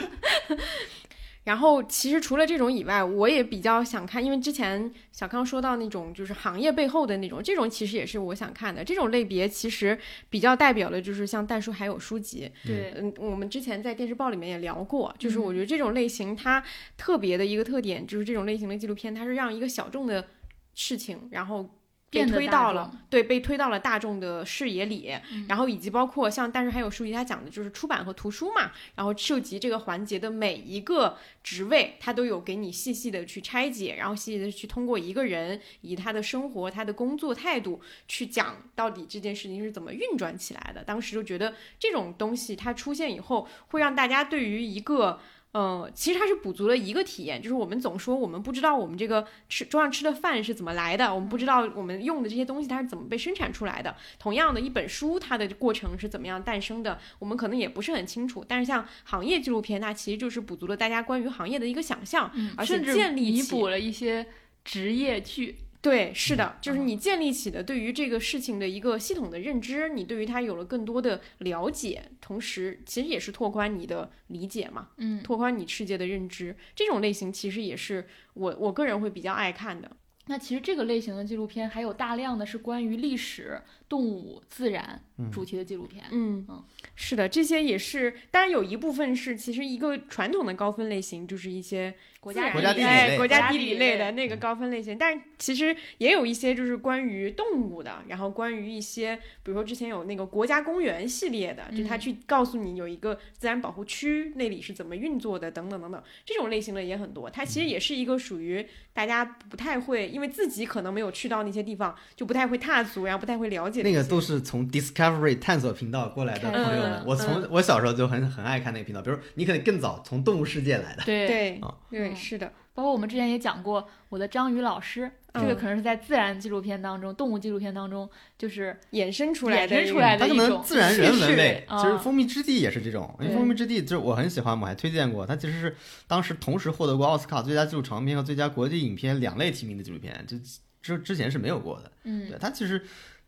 [1.44, 8.82] 然后其实除了这种以外，我也比较想看，因为之前小康说到那种就是行业背后的那种，这种其实也是我想看的。
[8.82, 9.98] 这种类别其实
[10.30, 16.64] 比较代表的就是像蛋叔还有书籍，对，嗯，我们之前在电视报里面也聊过，就是我觉得这种类型它
[16.96, 20.26] 特别的一个特点就是这种类型的纪录片，它是让一个小众的
[20.74, 21.68] 事情，然后。
[22.14, 25.12] 被推到了，对，被推到了大众的视野里，
[25.48, 40.82] 然后以及包括像，但是还有书籍，它讲的就是出版和图书嘛，然后涉及这个环节的每一个职位，它都有给你细细的去拆解，然后细细的去通过一个人以他的生活、他的工作态度去讲到底这件事情是怎么运转起来的。
[40.84, 45.20] 当时就觉得这种东西它出现以后，会让大家对于一个。
[45.56, 53.94] 嗯，其实它是补足了一个体验，就是我们总说我们不知道我们这个吃桌上吃的饭是怎么来的，我们不知道我们用的这些东西它是怎么被生产出来的。
[54.18, 58.44] 同样的一本书，它的过程是怎么样诞生的，我们可能也不是很清楚。
[58.46, 64.26] 但是像行业纪录片，那其实就是补足了大家关于行业的一个想象，而且建立弥补了一些
[64.64, 65.58] 职业剧。
[65.84, 76.56] 对，是的，就是你建立起的对于这个事情的一个系统的认知，你对于它有了更多的了解，同时其实也是拓宽你的理解嘛，嗯，拓宽你世界的认知。
[76.74, 79.90] 这种类型其实也是我我个人会比较爱看的。
[80.26, 85.02] 那其实这个类型的纪录片还有大量的是关于历史、动物、自然
[85.32, 86.04] 主题的纪录片。
[86.12, 86.46] 嗯。
[86.48, 102.00] 嗯，是的，这些也是，当然有一部分是其实一个传统的高分类型，就是一些国家国家地理哎类国家地地理类的那个高分类型，但是其实也有一些就是关于动物的，然后关于一些，比如说之前有那个国家公园系列的，就他嗯。
[102.04, 107.30] 去告诉你有一个自然保护区那里是怎么运作的，等等等等，这种类型的也很多。
[107.30, 116.92] 它其实也是一个属于大家不太会，因为自己可能没有去到那些地方，就不太会踏足，然后不太会了解那个都是从 Discovery 探索频道过来的朋友们。
[117.00, 121.02] 嗯我从我小时候就很很爱看那个频道，比如你可能更早从动物世界来的。
[121.04, 133.14] 对，对啊对嗯是的，包括我们之前也讲过，我的章鱼老师，这个嗯可能是在自然纪录片当中、动物纪录片当中，就是衍生出来的衍生出来它可能的一种自然人文类，其实《啊蜂蜜之地》也是这种。
[133.20, 135.26] 因为《对蜂蜜之地》就是我很喜欢，我还推荐过。
[135.26, 135.76] 它其实是
[136.06, 140.36] 当时同时获得过奥斯卡最佳纪录长片和最佳国际影片两类提名的纪录片，就
[140.80, 141.92] 之之前是没有过的。
[142.04, 142.82] 嗯对，它其实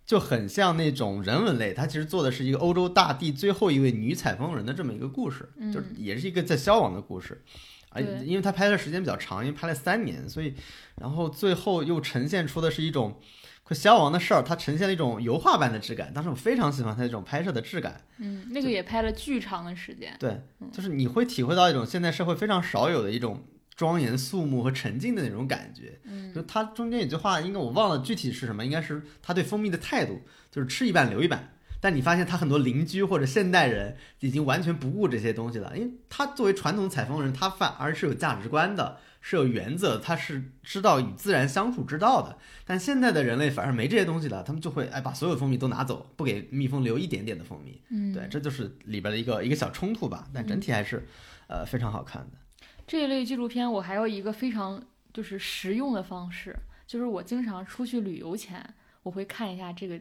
[0.06, 7.42] 就很像那种人文类，它其实做的是一个欧洲大地最后一位女采风人的这么一个故事，嗯就是也是一个在消亡的故事。
[7.90, 10.54] 而对因为它拍的时间比较长，因为拍了三年，所以
[11.00, 13.18] 然后最后又呈现出的是一种
[13.62, 16.12] 快消亡的事儿，它呈现了一种油画般的质感。
[16.14, 18.00] 当时我非常喜欢它这种拍摄的质感。
[18.18, 20.14] 嗯，那个也拍了巨长的时间。
[20.20, 23.42] 对，就是你会体会到一种现在社会非常少有的一种
[23.76, 26.00] 庄严肃穆和沉静的那种感觉。
[26.04, 31.52] 嗯就他中间有句话，应该我忘了具体是什么，应该是他对蜂蜜的态度，就是吃一半留一半。
[31.78, 42.38] 但你发现他很多邻居或者现代人已经完全不顾这些东西了，因为他作为传统采风人，他反而是有价值观的，是有原则，他是知道与自然相处之道的。
[42.64, 47.80] 但现在的人类反而没这些东西了，他们就会哎把所有蜂蜜都拿走，不给蜜蜂留一点点的蜂蜜。
[47.90, 51.06] 嗯，对，这就是里边的一个一个小冲突吧，但整体还是
[51.46, 52.38] 呃非常好看的。
[52.86, 54.82] 这一类纪录片，我还有一个非常
[55.12, 56.54] 就是实用的方式，
[56.86, 58.64] 就是我经常出去旅游前，
[59.02, 59.98] 我会看一下这个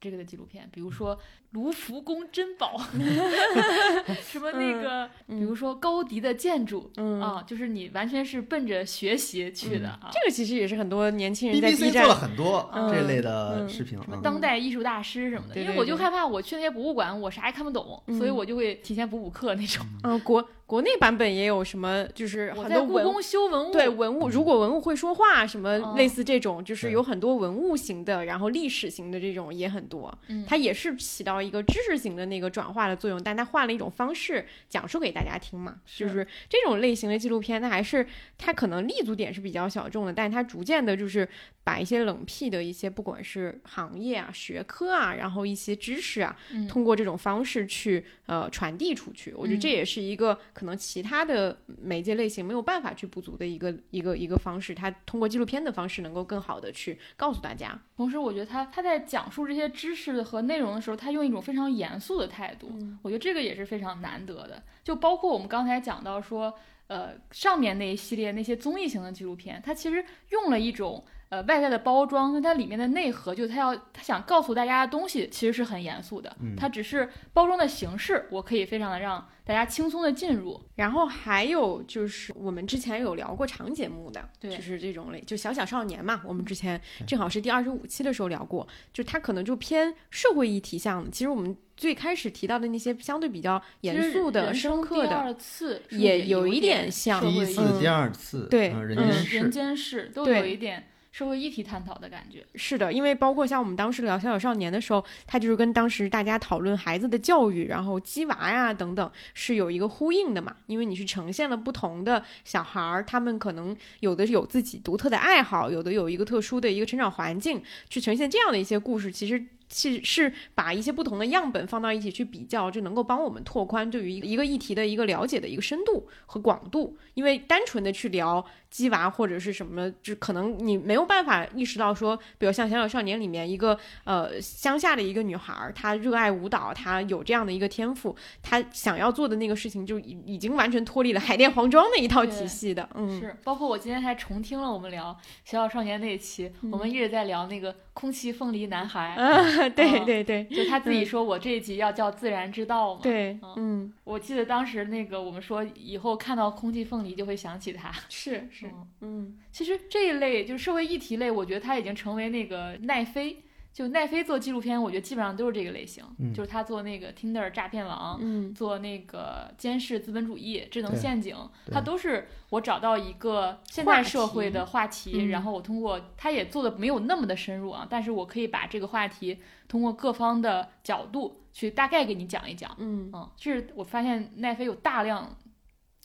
[0.00, 1.18] 这个的纪录片，比如说
[1.52, 2.78] 卢浮宫珍宝，
[4.22, 6.90] 什么那个，比如说高迪的建筑。
[6.96, 19.84] 嗯啊，就是你完全是奔着学习去的啊，这个其实也是很多年轻人在 B BBC 站做了很多嗯这类的嗯视频，嗯当代艺术大师什么的，因为对对对我就害怕我去那些博物馆，我啥也看不懂，所以嗯我就会提前补补课那种。
[20.02, 30.12] 嗯，国国内版本也有什么，就是很多文宫修文物，对文物，如果文物会说话，什么哦类似这种，就是有很多文物型的，然后历史型的这种也很多。
[30.26, 35.76] 嗯它也是起到一个知识型的那个转化的作用，但它换了一种方式讲述给大家听嘛。
[35.86, 38.04] 就是这种类型的纪录片，它还是
[38.36, 41.28] 它可能立足点是比较小众的，但是它逐渐的就是
[41.62, 49.32] 把一些冷僻的一些，不管是行业啊、学科啊，然后一些知识啊，嗯通过这种方式去呃传递出去。
[49.34, 54.74] 我觉得这嗯也是一个可能其他的媒介类型没有办法去补足的一个一个一个方式。
[54.74, 57.78] 它通过纪录片的方式，能够更好的去告诉大家。
[57.94, 64.62] 同时，我觉得他他在讲述这些知识和内容的时候，他用一种非常严肃的态度，嗯我觉得这个也是非常难得的。
[64.82, 66.54] 就包括我们刚才讲到说，
[66.86, 76.34] 呃，上面那一系列那些综艺型的纪录片，它其实用了一种呃外在的包装，那它里面的内核，就它要它想告诉大家的东西，其实是很严肃的。
[76.40, 80.60] 嗯它只是包装的形式，我可以非常的让大家轻松的进入。
[80.76, 86.22] 然后还有就是我们之前有聊过长节目的，对就是这种类，就小小少年嘛。
[86.24, 91.10] 我们之前正好是第二十五期的时候聊过，就它可能就偏社会议题向的。
[91.10, 102.44] 其实我们最开始提到的那些相对比较严肃的、深刻的，第二次也有一点点像第一社会议嗯，次第二次，对嗯人嗯间世人，间世都有一点社会议题探讨的感觉。
[102.56, 110.54] 是的，因为包括像我们当时聊《小小少年》的时候，他就是跟当时大家讨论孩子的教育，然后鸡娃呀等等，是有一个呼应的嘛。
[110.66, 119.42] 因为你是呈现了不同的小孩儿，他们可能有的有自己独特的爱好，有的有一个特殊的一个成长环境，去呈现这样的一些故事，其实。
[119.68, 126.96] 是是把一些不同的样本放到一起去比较，就能够帮我们拓宽对于一个议题的一个了解的一个深度和广度。
[127.14, 142.86] 因为单纯的去聊鸡娃或者是什么，就可能你没有办法意识到说，比如像《小小少年》里面一个呃乡下的一个女孩儿，她热爱舞蹈，她有这样的一个天赋，她想要做的那个事情就已已经完全脱离了海淀黄庄的一套体系的。
[142.94, 145.10] 嗯，是，包括我今天还重听了我们聊
[145.50, 149.16] 《小小少年》那一期，我们一直在聊那个空气凤梨男孩，
[149.70, 157.90] 对对对就他自己说我这一集要叫自然之道嘛。，对，嗯嗯，我记得当时那个我们说以后看到空气凤梨就会想起他。
[158.08, 163.42] 是是，嗯嗯其实这一类就是社会议题类，我觉得它已经成为那个奈飞。
[163.76, 171.36] 就奈飞做纪录片，我觉得基本上都是这个类型，嗯就是他做那个 Tinder 诈骗王，嗯做那个监视资本主义、智能陷阱，
[171.70, 182.74] 他都是我找到一个现代社会的话题，嗯然后我通过他也做的没有那么的深入啊，但是我可以把这个话题通过各方的角度去大概给你讲一讲。
[182.78, 185.36] 嗯嗯，这是我发现奈飞有大量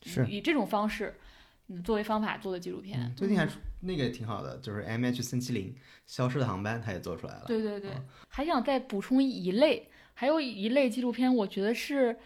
[0.04, 1.16] 是以这种方式，
[1.70, 3.00] 嗯，作为方法做的纪录片。
[3.00, 5.76] 嗯最近还出那个也挺好的，就是 M H 三七零
[6.06, 7.44] 消失的航班，它也做出来了。
[7.48, 12.18] 对对对嗯，还想再补充一类，还有一类纪录片，我觉得是，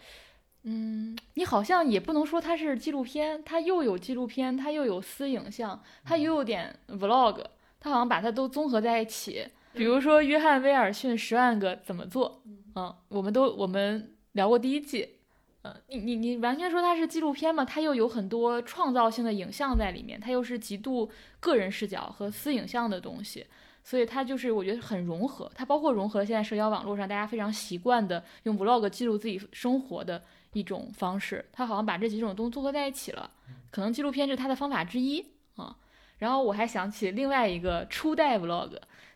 [0.62, 7.44] 嗯，你好像也不能说它是纪录片，它又有纪录片，它又有私影像，它又有点 vlog，
[7.80, 9.48] 它好像把它都综合在一起。
[9.72, 12.42] 比如说约翰威尔逊《十万个怎么做》，
[12.74, 15.15] 嗯，我们都我们聊过第一季。
[15.66, 17.64] 呃，你你你完全说它是纪录片嘛？
[17.64, 21.10] 它又有很多创造性的影像在里面，它又是极度
[21.40, 23.44] 个人视角和私影像的东西，
[23.82, 30.22] 所以它就是我觉得很融合，它包括融合了现在社交网络上大家非常习惯的用 vlog 记录自己生活的
[30.52, 33.28] 一种方式，它好像把这几种东西综合在一起了。
[33.70, 35.24] 可能纪录片是它的方法之一
[35.56, 35.76] 啊。
[36.18, 38.70] 然后我还想起另外一个初代 vlog，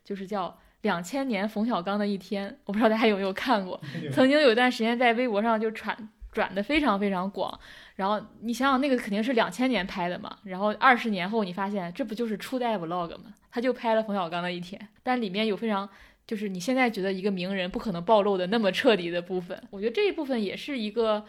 [0.05, 3.81] 就是叫两千年冯小刚的一天，我不知道大家有没有看过。
[4.13, 5.97] 曾经有一段时间在微博上就传
[6.33, 7.59] 转的非常非常广，
[7.97, 13.35] 然后你想想那个肯定是两千年拍的嘛，然后二十年后你发现这不就是初代 vlog 吗？
[13.51, 15.89] 他就拍了冯小刚的一天，但里面有非常
[16.27, 21.25] 就是你现在觉得一个名人不可能暴露的那么彻底的部分，我觉得这一部分也是一个。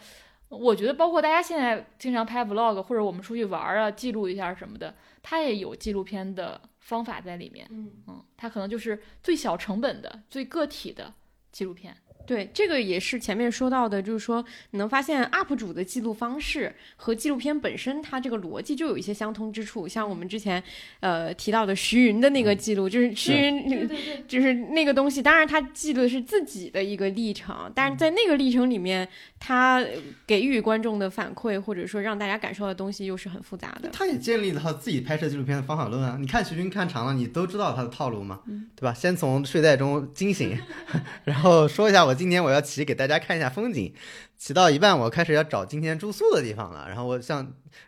[0.49, 7.65] 我觉得，包括大家现在经常拍 vlog，或者我们出去玩啊，记录一下什么的，它也有纪录片的方法在里面。
[7.69, 7.89] 嗯。
[8.07, 11.13] 嗯，它可能就是最小成本的、最个体的
[11.53, 11.95] 纪录片。
[12.25, 19.87] 对，这个也是前面说到的，就是说你能发现 UP 主的记录方式和纪录片本身它这个逻辑就有一些相通之处。
[19.87, 20.61] 像我们之前
[20.99, 23.89] 呃提到的徐云的那个记录，就是徐云
[24.27, 29.07] 就是那个东西，当然他记录的是自己的一个历程，但是在那个历程里面，
[29.39, 29.83] 他
[30.25, 33.89] 给予观众的反馈或者说让大家感受的东西又是很复杂的。
[33.91, 36.17] 他也建立了他自己拍摄纪录片的方法论啊！
[36.19, 38.41] 你看徐云看长了，你都知道他的套路嘛，
[38.75, 38.93] 对吧？
[38.93, 40.57] 先从睡袋中惊醒，
[41.25, 43.91] 然后说一下我今天我要骑，给大家看一下风景。
[44.37, 46.85] 骑到一半，我开始要找今天住宿的地方了。
[46.87, 47.39] 然后我像，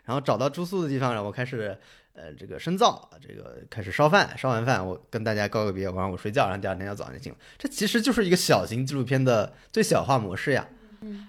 [0.02, 1.78] 然后找到住宿的地方，然后我开始
[2.14, 4.36] 呃这个深造，这个开始烧饭。
[4.36, 7.32] 烧完饭，我跟大家告个别，晚上我睡觉，然后第二天要早上就醒。
[7.56, 10.66] 这其实就是一个小型纪录片的最小化模式呀。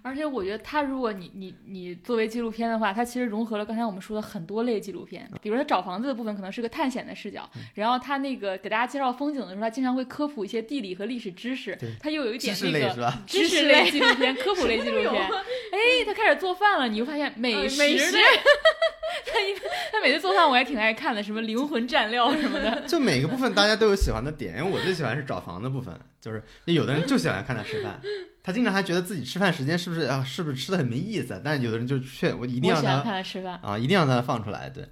[0.01, 13.23] 而且我觉得它，如果你你你作为纪录片的话，它其实融合了刚才我们说的很多类纪录片，比如说找房子的部分可能是个探险的视角，然后他那个给大家介绍风景的时候，他经常会科普一些地理和历史知识对，它又有一点那个识类是吧？
[13.25, 15.13] 知识类纪录片、科普类纪录片。
[15.71, 18.21] 哎，他开始做饭了，你会发现美食呃美食类。
[19.25, 19.53] 他一
[19.91, 22.81] 他每次做饭我还挺爱看的，什么灵魂蘸料什么的。
[22.87, 25.93] 就每个部分大家都有喜欢的点，因为我最喜欢是找房子部分，
[26.25, 28.01] 就是有的人就喜欢看他吃饭，
[28.41, 33.59] 他经常还觉得自己吃饭时间是不是啊，是不是吃的很没意思，但有的人就却我一定我喜欢让他看他吃饭。
[33.61, 34.87] 啊，一定要他放出来，对，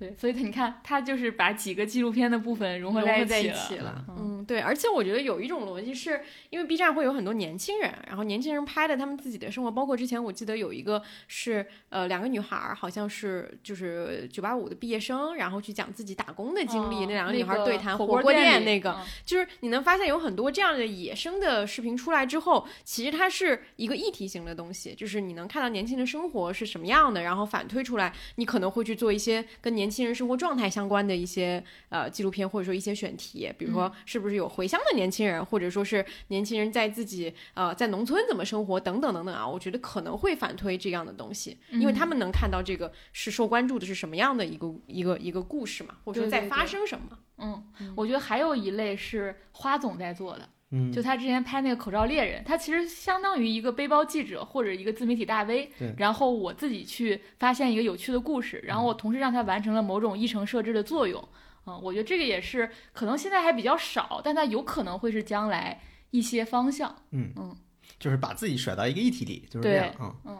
[0.00, 4.02] 对，所以你看，他就是把几个纪录片的部分融合在一起了。
[4.08, 46.70] 嗯嗯，对，而且我觉得有一种逻辑是，因为 B 站会有很多年轻人，然后年轻人拍的他们自己的生活，包括之前我记得有一个是呃两个女孩儿，好像是就是九八五的毕业生，然后去讲自己打工的经历，哦那两个女孩儿对谈火火锅店那个，嗯就是你能发现有很多这样的野生的视频出来之后，其实它是一个议题型的东西，就是你能看到年轻人生活是什么样的，然后反推出来，你可能会去做一些跟年轻人生活状态相关的一些呃纪录片，或者说一些选题，比如说是不是有回乡的年轻人，或者说是年轻人在自己呃在农村怎么生活等等等等啊，我觉得可能会反推这样的东西，因为他们能看到这个是受关注的是什么样的一个一个一个故事嘛，或者说在发对对对。
[46.70, 47.18] 生什么。
[47.42, 47.64] 嗯，
[47.96, 55.94] 我觉得还有一类是花总在做的，嗯，就他之前拍那个口罩猎人，他其实相当于一个背包记者或者一个自媒体大 V，对。
[55.98, 61.22] 然后我自己去发现一个有趣的故事，然后我同时让他完成了某种议程设置的作用。
[61.66, 65.80] 嗯，我觉得这个也是可能现在还比较少，但它有可能会是将来
[66.10, 66.94] 一些方向。
[67.10, 67.54] 嗯。
[67.98, 70.38] 就是把自己甩到一个议题里，就是这样，嗯，嗯，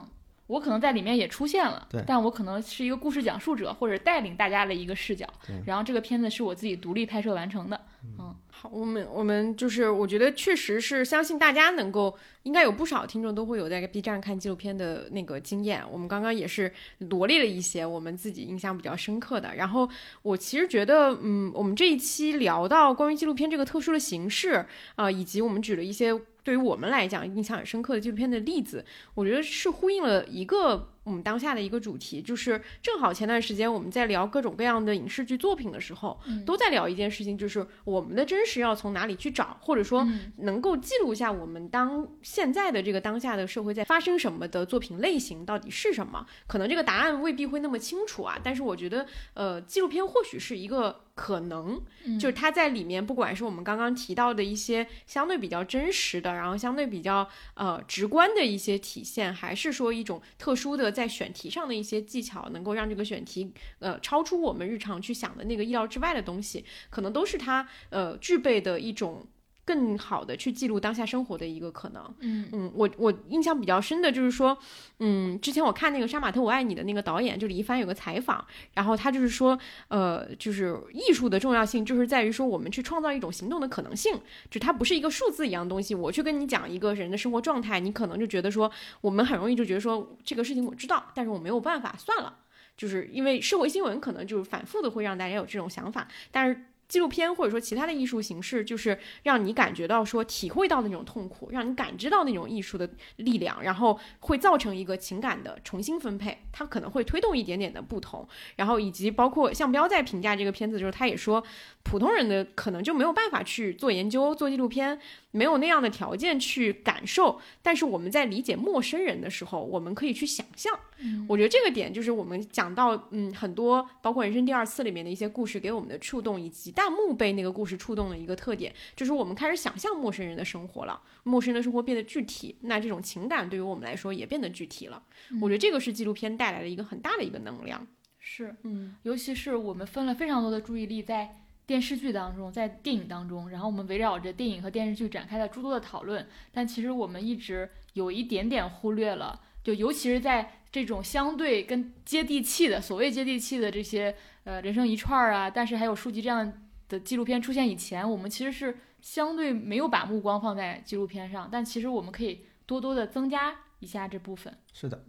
[0.50, 7.80] 我可能在里面也出现了，对但我可能是一个故事讲述者或者带领大家的一个视角对，然后这个片子是我自己独立拍摄完成的。
[8.18, 15.82] 嗯，好，我们我们就是，我觉得确实是相信大家能够，应该有不少听众都会有在 B 站看纪录片的那个经验。
[15.90, 19.54] 我们刚刚也是罗列了一些我们自己印象比较深刻的。
[19.54, 19.86] 然后
[20.22, 24.64] 我其实觉得，嗯，我们这一期聊到关于纪录片这个特殊的形式
[24.96, 28.84] 啊、以及我们举了一些对于我们来讲印象很深刻的纪录片的例子，
[29.14, 40.06] 我觉得是呼应了一个我们当下的一个主题，就是正好前段时间我们在聊各种各样的影视剧作品的时候，都在聊一件事情，就是我们的真实要从哪里去找，或者说
[40.38, 46.26] 能够记录一下我们当现在的这个当下的社会在发生什么的作品类型到底是什么。
[46.46, 51.80] 可能这个答案未必会那么清楚啊，但是我觉得，呃，纪录片或许是一个可能，
[52.18, 69.26] 就是它在里面，不管是我们刚刚提到的一些相对比较真实的，然后相对比较呃直观的一些体现，还是说一种特殊的在选题上的一些技巧，能够让这个选题呃超出我们日常去想的那个意料之外的东西，可能都是他呃具备的一种。
[69.70, 74.58] 更好的去记录当下生活的一个可能，嗯嗯，我我印象比较深的就是说，
[74.98, 78.44] 嗯，之前我看那个《杀马特我爱你》的那个导演，就李一帆有个采访，
[78.74, 79.56] 然后他就是说，
[79.86, 84.20] 呃，就是艺术的重要性就是在于说，我们去创造一种行动的可能性，
[84.50, 85.94] 就它不是一个数字一样的东西。
[85.94, 88.68] 我去跟你讲一个人的生活状态，你可能就觉得说，
[89.00, 92.38] 我们很容易就觉得说这个事情我知道，但是我没有办法，算了，
[92.76, 96.66] 就是因为社会新闻可能就是反复的会让大家有这种想法，但是。
[96.90, 108.26] 纪录片或者说其他的艺术形式，就是让你感觉到说体会到那种痛苦，让你感知到那种艺术的力量，然后会造成一个情感的重新分配，它可能会推动一点点的不同，
[108.56, 111.42] 然后以及包括向彪在评价这个片子的时候，他也说，
[111.82, 114.98] 普通人的可能就没有办法去做研究、做纪录片，
[115.30, 120.78] 没有那样的条件去感受，但是我们在理解陌生人的时候，我们可以去想象。
[121.26, 135.02] 我觉得这个点就是我们讲到，嗯，很多包括《人生第二次》里面的一些故事给我们的触动，以及弹幕被那个故事触动的一个特点，就是我们开始想象陌生人的生活了，陌生人的生活变得具体，那这种情感对于我们来说也变得具体了。
[135.40, 137.86] 我觉得这个是纪录片带来的一个很大的一个能量。
[138.18, 141.34] 是，嗯尤其是我们分了非常多的注意力在
[141.70, 156.52] 电视剧当中，在电影当中，然后我们围绕着电影和电视剧展开了诸多的讨论，但其实我们一直有一点点忽略了，就尤其是在这种相对跟接地气的所谓接地气的这些呃人生一串儿啊，但是还有书籍这样
[156.88, 164.52] 的纪录片出现以前，我们其实是相对没有把目光放在纪录片上，但其实我们可以多多的增加一下这部分。
[164.72, 165.04] 是的，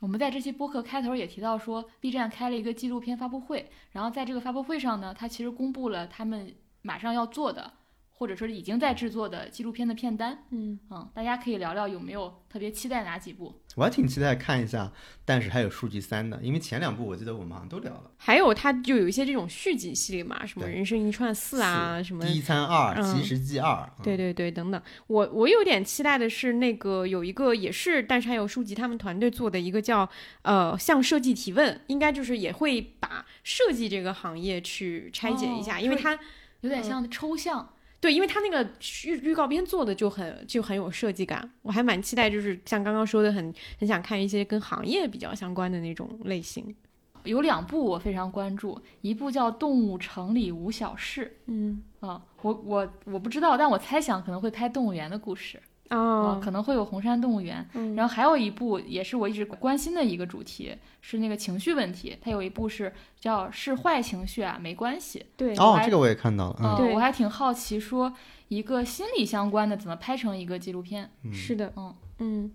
[0.00, 7.72] 我们在这期播客开头也提到说，B 站开了一个纪录片发布会，然后在这个发布会上呢，他其实公布了他们马上要做的，
[8.18, 10.44] 或者说是已经在制作的纪录片的片单。
[10.50, 13.54] 嗯，嗯，大家可以聊聊有没有特别期待哪几部？
[13.76, 14.90] 我还挺期待看一下，
[15.24, 24.82] 但是还有数据三的，因为前两部我记得我们好像都聊了，还有它就有一些这种续集系列嘛，什么《人生一串四》啊，什么第一餐二、嗯其实记二，嗯对对对，等等。
[25.06, 30.08] 我我有点期待的是那个有一个也是，但是还有书籍他们团队做的一个叫
[30.42, 36.18] 呃向设计提问，应该就是也会把设计这个行业去拆解一下，哦因为它
[36.62, 37.74] 有点像抽象。
[38.00, 38.62] 对，因为他那个
[39.04, 46.74] 预预告片做的就很就很有设计感，我还蛮期待，就是像刚刚说的很很想看一些跟行业比较相关的那种类型。
[47.24, 57.66] 有两部我非常关注，一部叫《动物城里无小事嗯》啊，我我我不知道，但我猜想可能会拍动物园的故事啊，哦，可能会有红山动物园。
[57.74, 62.16] 嗯然后还有一部也是我一直关心的一个主题，是那个情绪问题。
[62.20, 68.12] 它有一部是叫“是坏情绪啊，没关系对，哦，这个我也看到了，嗯，我还挺好奇，说
[68.48, 71.10] 一个心理相关的怎么拍成一个纪录片？
[71.24, 72.52] 嗯是的，嗯嗯，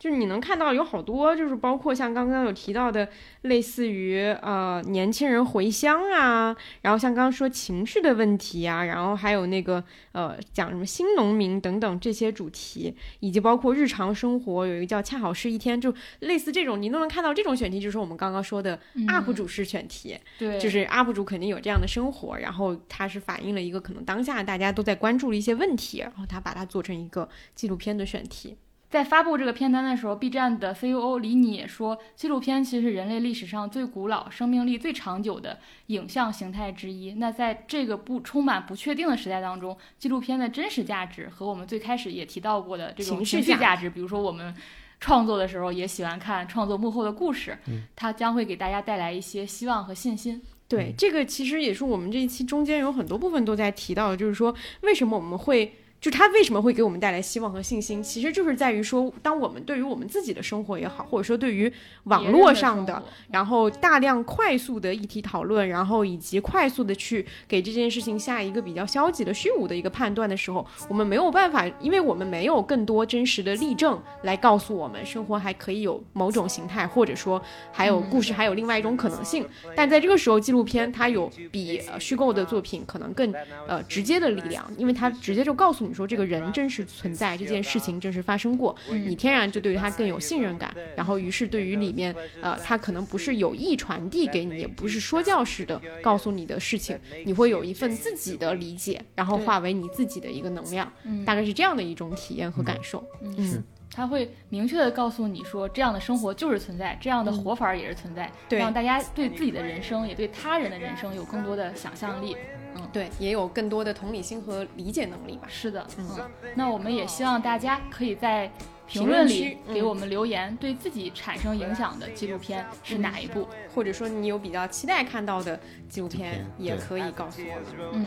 [0.00, 3.06] 就是你能看到有好多，就是包括像刚刚有提到的，
[3.42, 28.56] 类似于呃年轻人回乡啊，然后像刚刚说情绪的问题啊，然后还有那个呃讲什么新农民等等这些主题，以及包括日常生活有一个叫恰好是一天，就类似这种你都能看到这种选题，就是我们刚刚说的 UP 主式选题，嗯对，就是 UP 主肯定有这样的生活，然后它是反映了一个可能当下大家都在关注的一些问题，然后他把它做成一个纪录片的选题。
[28.90, 37.12] 在发布这个片单的时候，B 站的 COO 李你也说，纪录片其实是人类历史上最古老、生命力最长久的影像形态之一。
[37.12, 44.52] 那在这个不充满不确定的时代当中，纪录片的真实价值和我们最开始也提到过的这种情绪价情绪价值，比如说我们
[44.98, 50.42] 创作的时候也喜欢看创作幕后的故事，嗯它将会给大家带来一些希望和信心。
[50.66, 61.70] 对，这个其实也是我们这一期中间有很多部分都在提到的，就是说为什么我们会就它为什么会给我们带来希望和信心，其实就是在于说，当我们对于我们自己的生活也好，或者说对于
[62.04, 79.46] 网络上的，然后大量快速的议题讨论，然后以及快速的去给这件事情下一个比较消极的、虚无的一个判断的时候，我们没有办法，因为我们没有更多真实的例证来告诉我们，生活还可以有某种形态，或者说还有故事，还有另外一种可能性。
[79.76, 83.30] 但在这个时候，纪录片它有比呃虚构的作品可能更
[83.68, 85.89] 呃直接的力量，因为它直接就告诉你。
[85.90, 90.72] 你说这个人真实存在，这件事情真实发生过，你天然就对于他更有信任感。
[90.96, 96.96] 然后，于是对于里面，呃，他可能不是有意传递给你，也不是说教式的告诉你的事情，
[97.26, 100.90] 你会有一份自己的理解，然后化为你自己的一个能量，
[101.26, 103.04] 大概是这样的一种体验和感受。
[103.20, 103.60] 嗯，
[103.92, 112.36] 他会明确的告诉你说，这样的生活就是存在，这样的活法也是存在，让大家对自己的人生，也对他人的人生有更多的想象力。
[112.74, 115.48] 嗯，对，也有更多的同理心和理解能力吧。
[115.48, 116.06] 是的，嗯，
[116.54, 118.50] 那我们也希望大家可以在
[118.86, 128.06] 评论里给我们留言，对自己产生影响的纪录片是哪一部，或者说你有比较期待看到的纪录片，也可以告诉我们。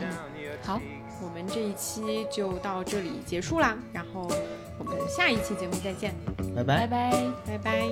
[0.62, 0.80] 好，
[1.22, 4.28] 我们这一期就到这里结束啦，然后
[4.78, 6.14] 我们下一期节目再见，
[6.54, 6.86] 拜拜。
[6.86, 7.10] 拜拜。
[7.46, 7.82] 拜拜。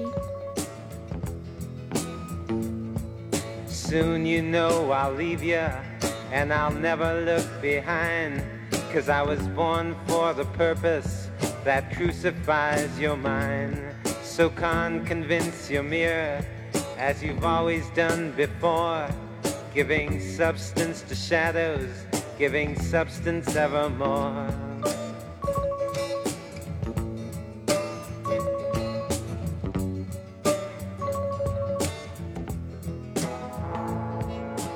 [3.69, 5.91] Soon you know I'll leave you.
[6.32, 8.42] And I'll never look behind.
[8.90, 11.28] Cause I was born for the purpose
[11.62, 13.78] that crucifies your mind.
[14.22, 16.44] So can't convince your mirror
[16.96, 19.09] as you've always done before.
[19.74, 21.90] Giving substance to shadows,
[22.38, 24.48] giving substance evermore.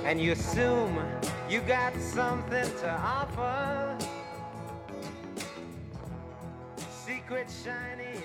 [0.04, 0.98] And you assume
[1.48, 3.96] you got something to offer.
[7.04, 8.24] Secret shiny